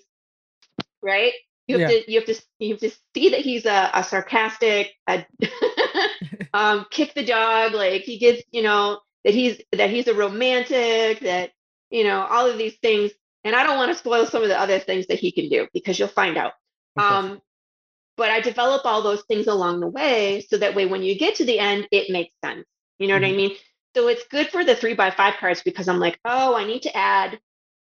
right? 1.02 1.34
You 1.72 1.80
have 1.80 1.92
yeah. 1.92 2.00
to 2.00 2.12
you 2.12 2.20
have 2.20 2.28
to 2.28 2.42
you 2.60 2.70
have 2.74 2.80
to 2.82 2.92
see 3.14 3.30
that 3.30 3.40
he's 3.40 3.66
a, 3.66 3.90
a 3.94 4.04
sarcastic, 4.04 4.92
a 5.08 5.26
um, 6.54 6.86
kick 6.90 7.14
the 7.14 7.26
dog, 7.26 7.74
like 7.74 8.04
he 8.04 8.18
gets, 8.18 8.44
you 8.52 8.62
know, 8.62 9.00
that 9.24 9.34
he's 9.34 9.62
that 9.72 9.90
he's 9.90 10.08
a 10.08 10.14
romantic, 10.14 11.22
that 11.22 11.52
you 11.90 12.04
know, 12.04 12.26
all 12.30 12.50
of 12.50 12.58
these 12.58 12.76
things. 12.82 13.12
And 13.44 13.56
I 13.56 13.64
don't 13.64 13.78
want 13.78 13.92
to 13.92 13.98
spoil 13.98 14.26
some 14.26 14.44
of 14.44 14.50
the 14.50 14.60
other 14.60 14.80
things 14.80 15.08
that 15.08 15.20
he 15.20 15.32
can 15.32 15.50
do 15.50 15.68
because 15.74 15.98
you'll 15.98 16.08
find 16.08 16.38
out. 16.38 16.54
Okay. 17.00 17.08
Um, 17.08 17.42
but 18.18 18.30
I 18.30 18.40
develop 18.40 18.86
all 18.86 19.02
those 19.02 19.24
things 19.24 19.48
along 19.48 19.80
the 19.80 19.88
way 19.88 20.46
so 20.48 20.58
that 20.58 20.76
way 20.76 20.86
when 20.86 21.02
you 21.02 21.18
get 21.18 21.36
to 21.36 21.46
the 21.46 21.58
end, 21.58 21.88
it 21.92 22.12
makes 22.12 22.34
sense. 22.44 22.66
You 23.00 23.08
know 23.08 23.16
mm-hmm. 23.16 23.24
what 23.24 23.28
I 23.28 23.32
mm-hmm. 23.32 23.38
mean? 23.38 23.56
So 23.96 24.08
it's 24.08 24.28
good 24.28 24.50
for 24.50 24.64
the 24.64 24.76
three 24.76 24.94
by 24.94 25.12
five 25.12 25.36
cards 25.40 25.64
because 25.64 25.88
I'm 25.88 26.00
like, 26.00 26.20
oh, 26.24 26.56
I 26.56 26.66
need 26.66 26.84
to 26.84 26.96
add 26.96 27.40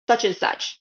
such 0.07 0.25
and 0.25 0.35
such. 0.35 0.79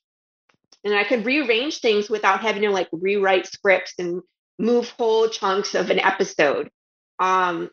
And 0.87 0.95
I 0.95 1.03
can 1.03 1.25
rearrange 1.25 1.81
things 1.81 2.09
without 2.09 2.41
having 2.41 2.63
to 2.63 2.71
like 2.71 2.89
rewrite 2.93 3.47
scripts 3.47 3.95
and 3.99 4.23
move 4.59 4.89
whole 4.91 5.29
chunks 5.29 5.75
of 5.75 5.91
an 5.91 5.99
episode. 5.99 6.71
Um, 7.19 7.71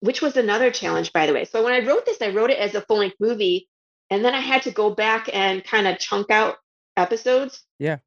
which 0.00 0.22
was 0.22 0.36
another 0.36 0.70
challenge, 0.70 1.12
by 1.12 1.26
the 1.26 1.34
way. 1.34 1.44
So 1.44 1.62
when 1.62 1.74
I 1.74 1.86
wrote 1.86 2.06
this, 2.06 2.22
I 2.22 2.30
wrote 2.30 2.50
it 2.50 2.58
as 2.58 2.74
a 2.74 2.80
full 2.80 2.98
length 2.98 3.16
movie, 3.20 3.68
and 4.10 4.24
then 4.24 4.34
I 4.34 4.40
had 4.40 4.62
to 4.62 4.70
go 4.70 4.94
back 4.94 5.28
and 5.32 5.62
kind 5.62 5.86
of 5.86 5.98
chunk 5.98 6.30
out 6.30 6.56
episodes. 6.96 7.62
Yeah. 7.78 7.98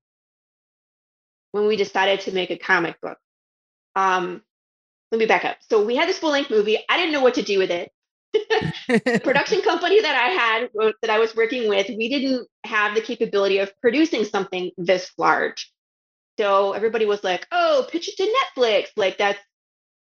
When 1.52 1.68
we 1.68 1.76
decided 1.76 2.22
to 2.22 2.32
make 2.32 2.52
a 2.52 2.58
comic 2.58 3.00
book. 3.02 3.18
Um, 3.96 4.42
let 5.12 5.20
me 5.20 5.26
back 5.26 5.46
up. 5.46 5.58
So 5.70 5.84
we 5.84 5.96
had 5.96 6.10
this 6.10 6.20
full 6.20 6.32
length 6.32 6.50
movie. 6.50 6.78
I 6.88 6.98
didn't 6.98 7.12
know 7.12 7.22
what 7.22 7.36
to 7.36 7.42
do 7.42 7.60
with 7.60 7.72
it. 7.72 7.92
Production 9.24 9.62
company 9.62 10.02
that 10.02 10.16
I 10.16 10.30
had 10.30 10.70
uh, 10.82 10.92
that 11.02 11.10
I 11.10 11.20
was 11.20 11.36
working 11.36 11.70
with, 11.70 11.88
we 11.90 12.10
didn't 12.10 12.48
have 12.64 12.96
the 12.96 13.02
capability 13.02 13.60
of 13.60 13.72
producing 13.82 14.26
something 14.26 14.72
this 14.78 15.12
large. 15.18 15.72
So 16.38 16.74
everybody 16.74 17.06
was 17.06 17.24
like, 17.24 17.48
"Oh, 17.52 17.88
pitch 17.92 18.10
it 18.10 18.18
to 18.18 18.36
Netflix." 18.58 18.88
Like 18.96 19.18
that's 19.18 19.40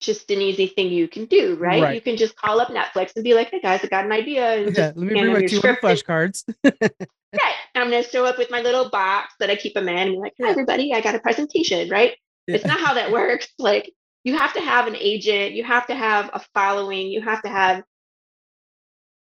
just 0.00 0.30
an 0.30 0.40
easy 0.40 0.66
thing 0.66 0.90
you 0.90 1.08
can 1.08 1.26
do, 1.26 1.56
right? 1.56 1.82
right? 1.82 1.94
You 1.94 2.00
can 2.00 2.16
just 2.16 2.36
call 2.36 2.60
up 2.60 2.68
Netflix 2.68 3.12
and 3.14 3.24
be 3.24 3.34
like, 3.34 3.50
"Hey 3.50 3.60
guys, 3.60 3.80
I 3.82 3.88
got 3.88 4.04
an 4.04 4.12
idea." 4.12 4.54
And 4.54 4.76
yeah, 4.76 4.92
let 4.94 4.96
me 4.96 5.20
bring 5.20 5.32
my 5.32 5.46
two 5.46 5.60
flashcards. 5.60 6.44
right. 6.64 7.54
I'm 7.74 7.90
gonna 7.90 8.02
show 8.02 8.24
up 8.24 8.38
with 8.38 8.50
my 8.50 8.60
little 8.60 8.90
box 8.90 9.34
that 9.40 9.50
I 9.50 9.56
keep 9.56 9.74
them 9.74 9.88
in 9.88 9.96
and 9.96 10.12
be 10.12 10.18
like, 10.18 10.34
"Hey 10.36 10.48
everybody, 10.48 10.92
I 10.92 11.00
got 11.00 11.14
a 11.14 11.20
presentation." 11.20 11.88
Right? 11.88 12.16
Yeah. 12.46 12.56
It's 12.56 12.64
not 12.64 12.80
how 12.80 12.94
that 12.94 13.10
works. 13.12 13.48
Like 13.58 13.92
you 14.24 14.36
have 14.36 14.52
to 14.54 14.60
have 14.60 14.86
an 14.86 14.96
agent, 14.96 15.54
you 15.54 15.64
have 15.64 15.86
to 15.86 15.94
have 15.94 16.30
a 16.32 16.40
following, 16.54 17.08
you 17.08 17.22
have 17.22 17.42
to 17.42 17.48
have 17.48 17.82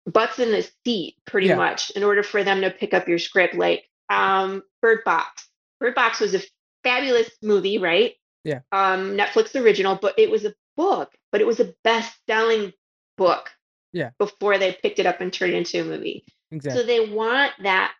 butts 0.07 0.38
in 0.38 0.50
the 0.50 0.69
seat 0.85 1.16
pretty 1.26 1.49
yeah. 1.49 1.57
much 1.57 1.90
in 1.90 2.04
order 2.04 2.23
for 2.23 2.42
them 2.42 2.61
to 2.62 2.71
pick 2.71 2.95
up 2.95 3.09
your 3.09 3.19
script 3.19 3.54
like 3.54 3.85
um 4.09 4.62
bird 4.83 5.00
box. 5.04 5.49
Bird 5.78 5.95
box 5.95 6.21
was 6.21 6.35
a 6.35 6.40
fabulous 6.83 7.30
movie 7.42 7.78
right? 7.78 8.14
Yeah. 8.45 8.61
Um 8.73 9.16
netflix 9.16 9.59
original 9.61 9.99
but 10.00 10.19
it 10.19 10.30
was 10.30 10.45
a 10.45 10.54
book 10.76 11.11
but 11.33 11.40
it 11.40 11.47
was 11.47 11.61
a 11.61 11.75
best-selling 11.85 12.73
book 13.16 13.50
yeah. 13.92 14.11
before 14.19 14.59
they 14.59 14.73
picked 14.73 14.99
it 14.99 15.07
up 15.07 15.21
and 15.21 15.33
turned 15.33 15.52
it 15.52 15.59
into 15.59 15.80
a 15.80 15.85
movie. 15.85 16.25
Exactly 16.50 16.80
so 16.80 16.87
they 16.87 17.12
want 17.12 17.52
that 17.62 17.92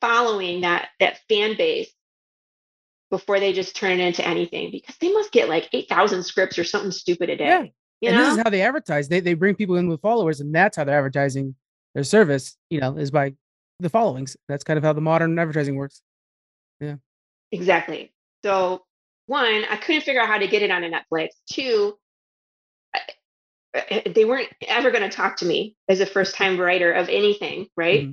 following 0.00 0.62
that 0.62 0.88
that 1.00 1.20
fan 1.28 1.56
base 1.56 1.90
before 3.10 3.38
they 3.38 3.52
just 3.52 3.76
turn 3.76 3.92
it 3.92 4.00
into 4.00 4.26
anything 4.26 4.70
because 4.70 4.96
they 4.96 5.12
must 5.12 5.30
get 5.32 5.48
like 5.48 5.68
8000 5.72 6.22
scripts 6.22 6.58
or 6.58 6.64
something 6.64 6.90
stupid 6.90 7.30
a 7.30 7.36
day. 7.36 7.44
Yeah 7.44 7.64
you 8.04 8.10
and 8.10 8.18
know? 8.18 8.24
this 8.24 8.36
is 8.36 8.42
how 8.42 8.50
they 8.50 8.62
advertise. 8.62 9.08
They 9.08 9.20
they 9.20 9.34
bring 9.34 9.54
people 9.54 9.76
in 9.76 9.88
with 9.88 10.00
followers, 10.00 10.40
and 10.40 10.54
that's 10.54 10.76
how 10.76 10.84
they're 10.84 10.96
advertising 10.96 11.54
their 11.94 12.04
service. 12.04 12.56
You 12.70 12.80
know, 12.80 12.96
is 12.96 13.10
by 13.10 13.34
the 13.80 13.88
followings. 13.88 14.36
That's 14.48 14.64
kind 14.64 14.78
of 14.78 14.84
how 14.84 14.92
the 14.92 15.00
modern 15.00 15.38
advertising 15.38 15.76
works. 15.76 16.02
Yeah. 16.80 16.96
Exactly. 17.52 18.12
So 18.44 18.84
one, 19.26 19.64
I 19.70 19.76
couldn't 19.76 20.02
figure 20.02 20.20
out 20.20 20.28
how 20.28 20.38
to 20.38 20.46
get 20.46 20.62
it 20.62 20.70
on 20.70 20.84
a 20.84 20.90
Netflix. 20.90 21.28
Two, 21.50 21.96
they 24.14 24.24
weren't 24.24 24.48
ever 24.68 24.90
going 24.90 25.08
to 25.08 25.14
talk 25.14 25.36
to 25.38 25.46
me 25.46 25.76
as 25.88 26.00
a 26.00 26.06
first 26.06 26.34
time 26.34 26.60
writer 26.60 26.92
of 26.92 27.08
anything, 27.08 27.66
right? 27.76 28.02
Mm-hmm. 28.02 28.12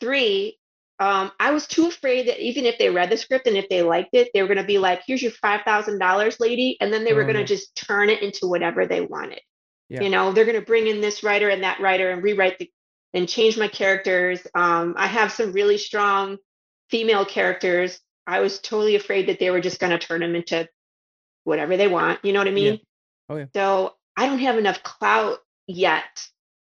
Three, 0.00 0.58
um, 0.98 1.30
I 1.38 1.50
was 1.50 1.66
too 1.66 1.86
afraid 1.86 2.28
that 2.28 2.40
even 2.40 2.64
if 2.64 2.78
they 2.78 2.88
read 2.88 3.10
the 3.10 3.16
script 3.16 3.46
and 3.46 3.56
if 3.56 3.68
they 3.68 3.82
liked 3.82 4.10
it, 4.14 4.30
they 4.32 4.40
were 4.40 4.48
going 4.48 4.58
to 4.58 4.64
be 4.64 4.78
like, 4.78 5.02
"Here's 5.06 5.22
your 5.22 5.32
five 5.32 5.62
thousand 5.62 5.98
dollars, 5.98 6.40
lady," 6.40 6.78
and 6.80 6.92
then 6.92 7.04
they 7.04 7.12
were 7.12 7.24
going 7.24 7.36
to 7.36 7.42
oh. 7.42 7.46
just 7.46 7.74
turn 7.76 8.08
it 8.08 8.22
into 8.22 8.46
whatever 8.46 8.86
they 8.86 9.02
wanted. 9.02 9.40
Yeah. 9.88 10.02
You 10.02 10.10
know, 10.10 10.32
they're 10.32 10.46
going 10.46 10.58
to 10.58 10.66
bring 10.66 10.86
in 10.86 11.00
this 11.00 11.22
writer 11.22 11.48
and 11.48 11.62
that 11.62 11.80
writer 11.80 12.10
and 12.10 12.22
rewrite 12.22 12.58
the 12.58 12.70
and 13.12 13.28
change 13.28 13.58
my 13.58 13.68
characters. 13.68 14.46
Um, 14.54 14.94
I 14.96 15.06
have 15.06 15.32
some 15.32 15.52
really 15.52 15.78
strong 15.78 16.38
female 16.90 17.24
characters. 17.24 18.00
I 18.26 18.40
was 18.40 18.58
totally 18.58 18.96
afraid 18.96 19.28
that 19.28 19.38
they 19.38 19.50
were 19.50 19.60
just 19.60 19.78
going 19.78 19.92
to 19.92 19.98
turn 19.98 20.20
them 20.20 20.34
into 20.34 20.68
whatever 21.44 21.76
they 21.76 21.88
want. 21.88 22.24
You 22.24 22.32
know 22.32 22.40
what 22.40 22.48
I 22.48 22.52
mean? 22.52 22.74
Yeah. 22.74 22.78
Oh 23.28 23.36
yeah. 23.36 23.46
So 23.54 23.94
I 24.16 24.26
don't 24.26 24.38
have 24.40 24.58
enough 24.58 24.82
clout 24.82 25.38
yet 25.66 26.04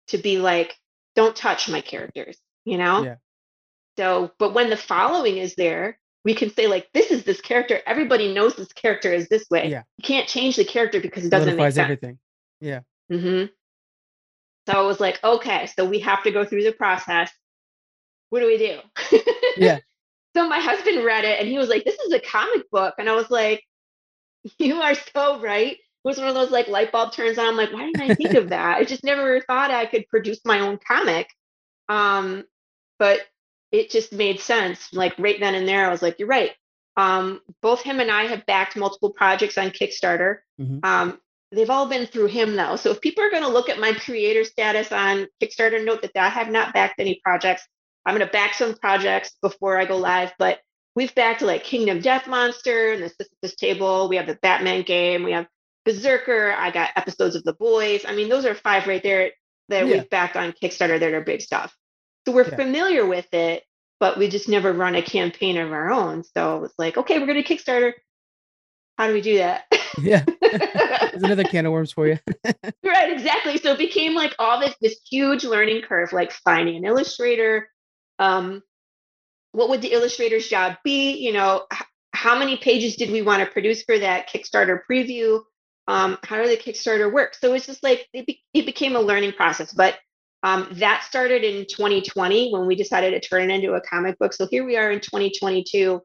to 0.09 0.19
be 0.19 0.39
like, 0.39 0.77
don't 1.15 1.37
touch 1.37 1.69
my 1.69 1.81
characters. 1.81 2.39
You 2.65 2.79
know? 2.79 3.05
Yeah. 3.05 3.17
So, 3.99 4.33
but 4.39 4.55
when 4.55 4.71
the 4.71 4.77
following 4.77 5.39
is 5.39 5.55
there, 5.55 5.99
we 6.25 6.35
can 6.35 6.51
say 6.51 6.67
like, 6.67 6.89
this 6.95 7.11
is 7.11 7.25
this 7.25 7.41
character. 7.41 7.81
Everybody 7.87 8.33
knows 8.33 8.55
this 8.55 8.73
character 8.73 9.13
is 9.13 9.29
this 9.29 9.47
way. 9.51 9.69
Yeah. 9.69 9.83
You 9.99 10.05
can't 10.05 10.29
change 10.29 10.57
the 10.57 10.65
character 10.65 11.01
because 11.01 11.25
it 11.25 11.31
doesn't 11.31 11.57
make 11.57 11.65
sense. 11.65 11.79
everything. 11.79 12.19
Yeah. 12.61 12.81
Mm-hmm. 13.11 13.47
So 14.69 14.79
I 14.79 14.83
was 14.83 15.01
like, 15.01 15.23
okay, 15.25 15.67
so 15.67 15.85
we 15.85 15.99
have 16.01 16.23
to 16.23 16.31
go 16.31 16.45
through 16.45 16.63
the 16.63 16.73
process. 16.73 17.31
What 18.31 18.41
do 18.41 18.47
we 18.47 18.59
do? 18.59 18.79
yeah. 19.57 19.79
So 20.35 20.49
my 20.49 20.61
husband 20.61 21.05
read 21.05 21.27
it 21.27 21.39
and 21.39 21.47
he 21.47 21.59
was 21.59 21.69
like, 21.69 21.85
this 21.85 21.99
is 21.99 22.15
a 22.15 22.19
comic 22.19 22.71
book. 22.71 22.95
And 22.99 23.07
I 23.07 23.15
was 23.15 23.31
like, 23.31 23.63
you 24.59 24.81
are 24.81 24.95
so 24.95 25.39
right. 25.41 25.73
It 25.73 26.09
was 26.09 26.17
one 26.17 26.29
of 26.29 26.35
those 26.35 26.51
like 26.51 26.69
light 26.69 26.91
bulb 26.91 27.13
turns 27.13 27.37
on. 27.37 27.49
I'm 27.49 27.57
like, 27.59 27.71
why 27.71 27.85
didn't 27.85 28.11
I 28.11 28.15
think 28.15 28.33
of 28.33 28.49
that? 28.49 28.79
I 28.79 28.85
just 28.85 29.05
never 29.05 29.43
thought 29.43 29.71
I 29.71 29.85
could 29.85 30.09
produce 30.09 30.41
my 30.47 30.61
own 30.61 30.79
comic. 30.89 31.29
Um, 31.91 32.45
but 32.99 33.21
it 33.73 33.91
just 33.91 34.13
made 34.13 34.39
sense. 34.39 34.93
Like 34.93 35.15
right 35.19 35.41
then 35.41 35.55
and 35.55 35.67
there, 35.67 35.87
I 35.87 35.91
was 35.91 36.03
like, 36.03 36.19
you're 36.19 36.29
right. 36.29 36.53
Um, 36.97 37.41
both 37.63 37.83
him 37.83 38.01
and 38.01 38.11
I 38.11 38.25
have 38.25 38.47
backed 38.47 38.77
multiple 38.77 39.11
projects 39.11 39.57
on 39.57 39.71
Kickstarter. 39.71 40.39
Mm-hmm. 40.61 40.79
Um, 40.85 41.19
they've 41.51 41.71
all 41.71 41.89
been 41.89 42.07
through 42.07 42.27
him 42.27 42.55
though. 42.55 42.77
So 42.77 42.91
if 42.91 43.01
people 43.01 43.25
are 43.25 43.31
going 43.31 43.43
to 43.43 43.49
look 43.49 43.71
at 43.71 43.81
my 43.81 43.95
creator 43.95 44.45
status 44.45 44.93
on 44.93 45.27
Kickstarter, 45.43 45.83
note 45.83 46.03
that 46.03 46.17
I 46.17 46.29
have 46.29 46.51
not 46.51 46.75
backed 46.75 47.01
any 47.01 47.21
projects. 47.25 47.67
I'm 48.05 48.15
going 48.15 48.27
to 48.27 48.33
back 48.33 48.55
some 48.55 48.75
projects 48.75 49.37
before 49.41 49.79
I 49.79 49.87
go 49.87 49.97
live, 49.97 50.33
but 50.39 50.61
we've 50.95 51.15
backed 51.15 51.41
like 51.41 51.65
Kingdom 51.65 52.01
Death 52.01 52.27
Monster 52.27 52.93
and 52.93 53.03
the 53.03 53.09
Sisyphus 53.09 53.57
Table. 53.57 54.09
We 54.09 54.17
have 54.17 54.27
the 54.27 54.39
Batman 54.43 54.83
game. 54.83 55.23
We 55.23 55.33
have 55.33 55.47
Berserker. 55.85 56.53
I 56.53 56.71
got 56.71 56.91
episodes 56.97 57.37
of 57.37 57.45
The 57.45 57.55
Boys. 57.55 58.05
I 58.07 58.15
mean, 58.15 58.29
those 58.29 58.45
are 58.45 58.55
five 58.55 58.87
right 58.87 59.03
there 59.03 59.31
that 59.69 59.87
yeah. 59.87 59.93
we've 59.93 60.11
backed 60.11 60.37
on 60.37 60.53
Kickstarter 60.53 61.01
that 61.01 61.15
are 61.15 61.23
big 61.23 61.41
stuff. 61.41 61.75
So 62.27 62.33
we're 62.33 62.49
yeah. 62.49 62.57
familiar 62.57 63.07
with 63.07 63.33
it, 63.33 63.65
but 64.01 64.19
we 64.19 64.29
just 64.29 64.49
never 64.49 64.73
run 64.73 64.95
a 64.95 65.03
campaign 65.03 65.57
of 65.57 65.73
our 65.73 65.91
own. 65.91 66.25
So 66.25 66.65
it's 66.65 66.79
like, 66.79 66.97
okay, 66.97 67.19
we're 67.19 67.27
going 67.27 67.43
to 67.43 67.55
Kickstarter. 67.55 67.93
How 68.99 69.09
do 69.09 69.15
we 69.15 69.21
do 69.21 69.39
that? 69.39 69.65
yeah. 69.99 70.25
There's 70.41 71.23
another 71.23 71.45
can 71.45 71.67
of 71.67 71.73
worms 71.73 71.93
for 71.93 72.07
you. 72.07 72.19
right, 72.85 73.13
exactly. 73.13 73.57
So 73.59 73.73
it 73.73 73.79
became 73.79 74.15
like 74.15 74.35
all 74.39 74.61
this 74.61 74.75
this 74.81 75.01
huge 75.11 75.45
learning 75.45 75.83
curve, 75.83 76.13
like 76.13 76.33
finding 76.33 76.77
an 76.77 76.85
illustrator. 76.85 77.69
Um, 78.19 78.63
what 79.53 79.69
would 79.69 79.83
the 79.83 79.93
illustrator's 79.93 80.49
job 80.49 80.77
be? 80.85 81.17
You 81.19 81.33
know, 81.33 81.67
h- 81.73 81.83
how 82.13 82.39
many 82.39 82.57
pages 82.57 82.97
did 82.97 83.11
we 83.11 83.23
want 83.23 83.41
to 83.41 83.51
produce 83.51 83.83
for 83.83 83.99
that 83.99 84.29
Kickstarter 84.29 84.81
preview? 84.89 85.43
Um, 85.89 86.19
how 86.23 86.37
did 86.37 86.51
the 86.51 86.63
Kickstarter 86.63 87.13
work? 87.13 87.35
So 87.35 87.53
it's 87.55 87.67
just 87.67 87.83
like 87.83 88.07
it, 88.13 88.27
be- 88.27 88.43
it 88.55 88.67
became 88.67 88.97
a 88.97 89.01
learning 89.01 89.33
process. 89.33 89.73
But 89.73 89.99
um, 90.43 90.69
that 90.73 91.05
started 91.05 91.45
in 91.45 91.67
2020 91.67 92.53
when 92.53 92.67
we 92.67 92.75
decided 92.75 93.11
to 93.11 93.29
turn 93.29 93.51
it 93.51 93.55
into 93.55 93.75
a 93.75 93.81
comic 93.81 94.19
book. 94.19 94.33
So 94.33 94.47
here 94.51 94.65
we 94.65 94.77
are 94.77 94.91
in 94.91 95.01
2022. 95.01 96.01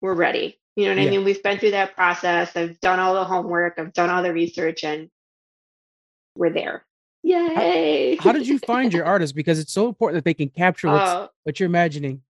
We're 0.00 0.14
ready. 0.14 0.58
You 0.76 0.84
know 0.84 0.92
what 0.92 1.02
yeah. 1.02 1.08
I 1.08 1.10
mean? 1.10 1.24
We've 1.24 1.42
been 1.42 1.58
through 1.58 1.72
that 1.72 1.94
process. 1.94 2.56
I've 2.56 2.80
done 2.80 2.98
all 2.98 3.14
the 3.14 3.24
homework. 3.24 3.78
I've 3.78 3.92
done 3.92 4.08
all 4.08 4.22
the 4.22 4.32
research, 4.32 4.84
and 4.84 5.10
we're 6.34 6.50
there. 6.50 6.84
Yay! 7.22 8.16
How, 8.16 8.24
how 8.24 8.32
did 8.32 8.48
you 8.48 8.58
find 8.58 8.92
your 8.92 9.04
artists? 9.04 9.32
Because 9.32 9.58
it's 9.58 9.72
so 9.72 9.86
important 9.86 10.16
that 10.16 10.24
they 10.24 10.34
can 10.34 10.48
capture 10.48 10.88
uh, 10.88 11.28
what 11.44 11.60
you're 11.60 11.68
imagining. 11.68 12.22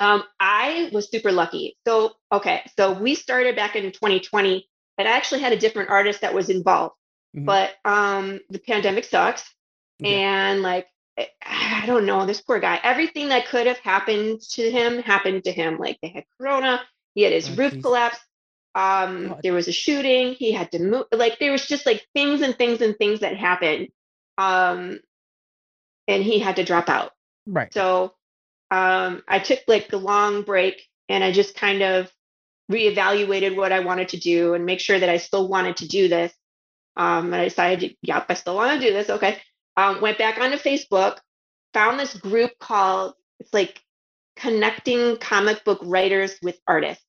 Um, 0.00 0.24
I 0.40 0.90
was 0.92 1.10
super 1.10 1.30
lucky. 1.30 1.76
So, 1.86 2.14
okay, 2.32 2.62
so 2.76 2.92
we 2.94 3.14
started 3.14 3.54
back 3.54 3.76
in 3.76 3.92
2020, 3.92 4.66
and 4.98 5.06
I 5.06 5.10
actually 5.12 5.40
had 5.40 5.52
a 5.52 5.58
different 5.58 5.90
artist 5.90 6.22
that 6.22 6.34
was 6.34 6.48
involved. 6.48 6.94
Mm-hmm. 7.36 7.44
But 7.44 7.72
um, 7.84 8.40
the 8.48 8.58
pandemic 8.58 9.04
sucks, 9.04 9.44
and 10.04 10.62
like 10.62 10.86
eh, 11.16 11.26
I 11.44 11.84
don't 11.86 12.06
know, 12.06 12.26
this 12.26 12.40
poor 12.40 12.60
guy. 12.60 12.80
Everything 12.82 13.28
that 13.28 13.46
could 13.48 13.66
have 13.66 13.78
happened 13.78 14.40
to 14.52 14.70
him 14.70 15.02
happened 15.02 15.44
to 15.44 15.52
him. 15.52 15.78
Like 15.78 15.98
they 16.02 16.08
had 16.08 16.24
corona, 16.38 16.80
he 17.14 17.22
had 17.22 17.32
his 17.32 17.50
oh, 17.50 17.54
roof 17.54 17.74
geez. 17.74 17.82
collapse. 17.82 18.18
Um, 18.76 19.36
there 19.42 19.52
was 19.52 19.68
a 19.68 19.72
shooting. 19.72 20.34
He 20.34 20.50
had 20.50 20.72
to 20.72 20.80
move. 20.80 21.04
Like 21.12 21.38
there 21.38 21.52
was 21.52 21.66
just 21.66 21.86
like 21.86 22.06
things 22.14 22.40
and 22.42 22.56
things 22.56 22.80
and 22.80 22.96
things 22.96 23.20
that 23.20 23.36
happened. 23.36 23.88
Um, 24.36 24.98
and 26.08 26.22
he 26.22 26.38
had 26.38 26.56
to 26.56 26.64
drop 26.64 26.88
out. 26.88 27.12
Right. 27.46 27.72
So 27.72 28.14
um, 28.70 29.22
I 29.28 29.38
took 29.38 29.60
like 29.68 29.92
a 29.92 29.96
long 29.96 30.42
break 30.42 30.82
and 31.08 31.22
I 31.22 31.32
just 31.32 31.54
kind 31.54 31.82
of 31.82 32.10
reevaluated 32.70 33.56
what 33.56 33.72
I 33.72 33.80
wanted 33.80 34.10
to 34.10 34.16
do 34.18 34.54
and 34.54 34.66
make 34.66 34.80
sure 34.80 34.98
that 34.98 35.08
I 35.08 35.18
still 35.18 35.48
wanted 35.48 35.78
to 35.78 35.88
do 35.88 36.08
this. 36.08 36.32
Um, 36.96 37.26
and 37.26 37.36
I 37.36 37.44
decided, 37.44 37.96
yep, 38.02 38.26
I 38.28 38.34
still 38.34 38.56
want 38.56 38.80
to 38.80 38.86
do 38.86 38.92
this. 38.92 39.10
Okay. 39.10 39.40
Um, 39.76 40.00
went 40.00 40.18
back 40.18 40.38
onto 40.38 40.56
Facebook, 40.56 41.18
found 41.72 41.98
this 41.98 42.14
group 42.16 42.52
called, 42.60 43.14
it's 43.40 43.52
like 43.52 43.82
connecting 44.36 45.16
comic 45.16 45.64
book 45.64 45.80
writers 45.82 46.36
with 46.42 46.58
artists. 46.66 47.04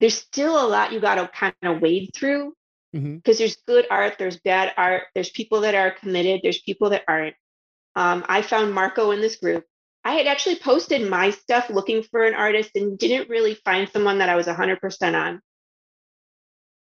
There's 0.00 0.16
still 0.16 0.60
a 0.60 0.68
lot 0.68 0.92
you 0.92 1.00
got 1.00 1.14
to 1.14 1.28
kind 1.28 1.54
of 1.62 1.80
wade 1.80 2.10
through 2.14 2.52
because 2.92 3.02
mm-hmm. 3.04 3.32
there's 3.38 3.56
good 3.66 3.86
art, 3.90 4.16
there's 4.18 4.38
bad 4.38 4.72
art, 4.76 5.04
there's 5.14 5.30
people 5.30 5.62
that 5.62 5.74
are 5.74 5.90
committed, 5.90 6.40
there's 6.42 6.60
people 6.60 6.90
that 6.90 7.04
aren't. 7.08 7.34
Um, 7.96 8.24
I 8.28 8.42
found 8.42 8.72
Marco 8.72 9.10
in 9.12 9.20
this 9.20 9.36
group. 9.36 9.64
I 10.04 10.12
had 10.12 10.26
actually 10.26 10.56
posted 10.56 11.08
my 11.08 11.30
stuff 11.30 11.70
looking 11.70 12.02
for 12.02 12.24
an 12.24 12.34
artist 12.34 12.70
and 12.74 12.98
didn't 12.98 13.30
really 13.30 13.54
find 13.54 13.88
someone 13.88 14.18
that 14.18 14.28
I 14.28 14.36
was 14.36 14.46
100% 14.46 14.78
on. 15.14 15.40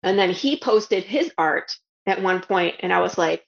And 0.04 0.18
then 0.18 0.32
he 0.32 0.58
posted 0.58 1.04
his 1.04 1.32
art 1.38 1.76
at 2.06 2.22
one 2.22 2.42
point, 2.42 2.76
and 2.80 2.94
I 2.94 3.02
was 3.02 3.18
like, 3.18 3.44